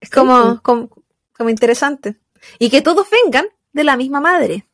[0.00, 0.58] Es Sí, como, sí.
[0.62, 0.90] como,
[1.36, 2.16] como interesante.
[2.58, 4.66] Y que todos vengan de la misma madre.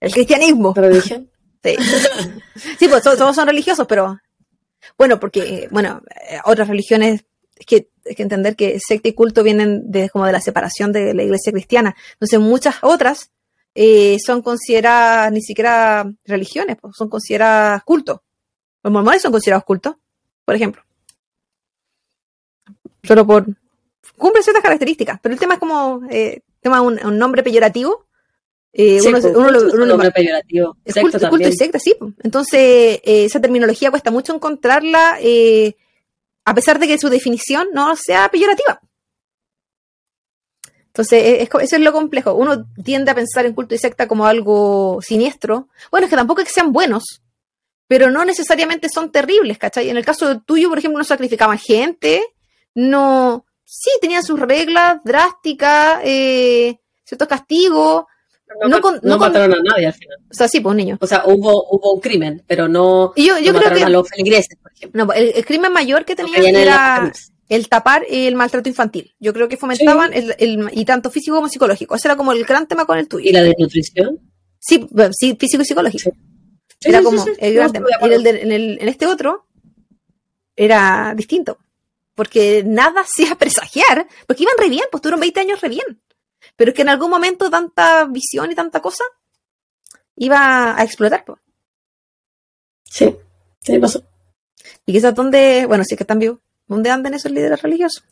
[0.00, 0.74] El cristianismo.
[0.74, 1.26] ¿Pero dije?
[1.62, 1.76] Sí,
[2.78, 4.18] sí pues todos, son religiosos, pero
[4.96, 7.24] bueno, porque, bueno, eh, otras religiones,
[7.56, 10.92] es que hay que entender que secta y culto vienen de como de la separación
[10.92, 11.96] de la iglesia cristiana.
[12.12, 13.32] Entonces, muchas otras
[13.74, 18.20] eh, son consideradas ni siquiera religiones, pues, son consideradas cultos.
[18.82, 19.96] Los mormones son considerados cultos,
[20.44, 20.82] por ejemplo.
[23.02, 23.46] Solo por.
[24.16, 26.00] Cumplen ciertas características, pero el tema es como.
[26.10, 28.07] Eh, tema un, un nombre peyorativo.
[28.72, 30.76] Eh, uno, pues, uno uno nombre peyorativo.
[30.84, 31.94] es culto, es culto y secta, sí.
[32.22, 35.76] Entonces, eh, esa terminología cuesta mucho encontrarla, eh,
[36.44, 38.80] a pesar de que su definición no sea peyorativa.
[40.98, 42.34] Entonces, eh, es eso es lo complejo.
[42.34, 45.68] Uno tiende a pensar en culto y secta como algo siniestro.
[45.90, 47.22] Bueno, es que tampoco es que sean buenos,
[47.86, 49.90] pero no necesariamente son terribles, ¿cachai?
[49.90, 52.22] En el caso tuyo, por ejemplo, no sacrificaban gente,
[52.74, 53.44] no...
[53.64, 58.06] Sí, tenían sus reglas drásticas, eh, ciertos castigos.
[58.68, 60.18] No, con- no no con- mataron a nadie al final.
[60.30, 60.98] O sea, sí, pues un niño.
[61.00, 63.84] O sea, hubo, hubo un crimen, pero no, Y yo, yo no creo mataron que...
[63.84, 65.04] a los feligreses, por ejemplo.
[65.06, 67.12] No, el, el crimen mayor que tenían era
[67.48, 69.14] el tapar el maltrato infantil.
[69.20, 71.94] Yo creo que fomentaban el, el- y tanto físico como psicológico.
[71.94, 73.28] Ese era como el gran tema con el tuyo.
[73.28, 74.18] ¿Y la desnutrición?
[74.58, 76.10] Sí, sí, físico y psicológico.
[76.80, 77.86] Sí, era como el gran tema.
[77.90, 78.16] Y acuerdo.
[78.16, 79.46] el de- en, el- en este otro
[80.56, 81.58] era distinto.
[82.14, 86.00] Porque nada hacía presagiar, porque iban re bien, pues tuvieron 20 años re bien.
[86.56, 89.04] Pero es que en algún momento tanta visión y tanta cosa
[90.16, 91.24] iba a explotar.
[91.24, 91.38] pues.
[92.84, 93.16] Sí,
[93.60, 94.02] sí pasó.
[94.86, 98.04] Y quizás donde, bueno, sí que están vivos, ¿dónde andan esos líderes religiosos?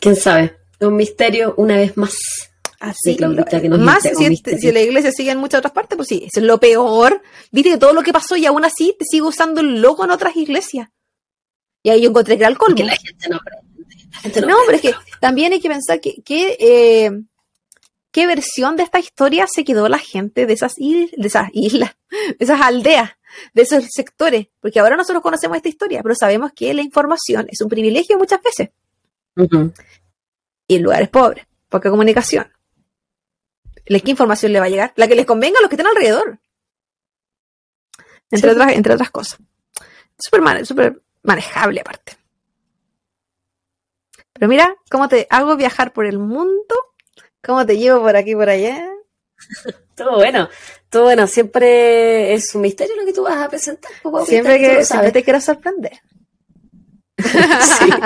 [0.00, 0.56] ¿Quién sabe?
[0.78, 2.18] Es un misterio una vez más.
[2.80, 6.06] Así, Claudita, que nos más si, si la iglesia sigue en muchas otras partes, pues
[6.06, 7.20] sí, eso es lo peor.
[7.50, 10.12] Viste que todo lo que pasó y aún así te sigue usando el logo en
[10.12, 10.88] otras iglesias.
[11.82, 12.76] Y ahí yo encontré que era el colmo.
[12.76, 13.67] Que la gente no aprende.
[14.46, 17.10] No, pero es que también hay que pensar que, que, eh,
[18.10, 21.96] qué versión de esta historia se quedó la gente de esas, il- de esas islas,
[22.10, 23.12] de esas aldeas,
[23.54, 24.48] de esos sectores.
[24.60, 28.40] Porque ahora nosotros conocemos esta historia, pero sabemos que la información es un privilegio muchas
[28.42, 28.70] veces.
[30.66, 32.50] Y en lugares pobres, poca comunicación.
[33.86, 34.92] ¿La qué información le va a llegar?
[34.96, 36.38] La que les convenga a los que estén alrededor.
[38.30, 38.54] Entre, Sí.
[38.56, 39.38] otras, entre otras cosas.
[40.18, 42.17] Súper súper manejable aparte.
[44.38, 46.74] Pero mira cómo te hago viajar por el mundo,
[47.44, 48.88] cómo te llevo por aquí y por allá.
[49.94, 50.48] Todo bueno.
[50.90, 51.26] Todo bueno.
[51.26, 53.90] Siempre es un misterio lo que tú vas a presentar.
[54.02, 55.12] pues, Siempre que siempre sabes.
[55.12, 55.92] te quiero sorprender.
[57.18, 57.90] Sí.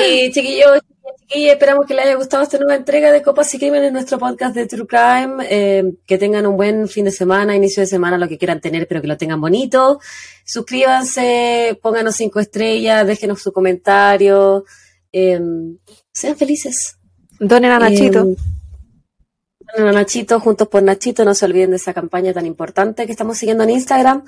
[0.00, 0.80] Y chiquillos,
[1.18, 4.54] chiquillas, esperamos que les haya gustado esta nueva entrega de Copas y Crímenes, nuestro podcast
[4.54, 5.46] de True Crime.
[5.48, 8.86] Eh, que tengan un buen fin de semana, inicio de semana, lo que quieran tener,
[8.86, 10.00] pero que lo tengan bonito.
[10.44, 14.64] Suscríbanse, pónganos cinco estrellas, déjenos su comentario.
[15.12, 15.40] eh,
[16.12, 16.98] sean felices.
[17.38, 18.28] Donen a Nachito.
[18.28, 18.36] Eh,
[19.76, 23.12] donen a Nachito, juntos por Nachito, no se olviden de esa campaña tan importante que
[23.12, 24.24] estamos siguiendo en Instagram.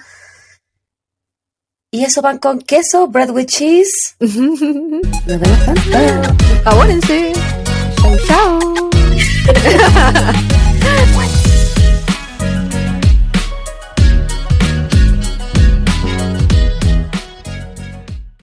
[1.91, 4.15] Y eso pan con queso, bread with cheese.
[4.21, 6.35] Nos vemos pronto.
[6.67, 7.33] Abónense.
[7.97, 8.91] Chau, chau.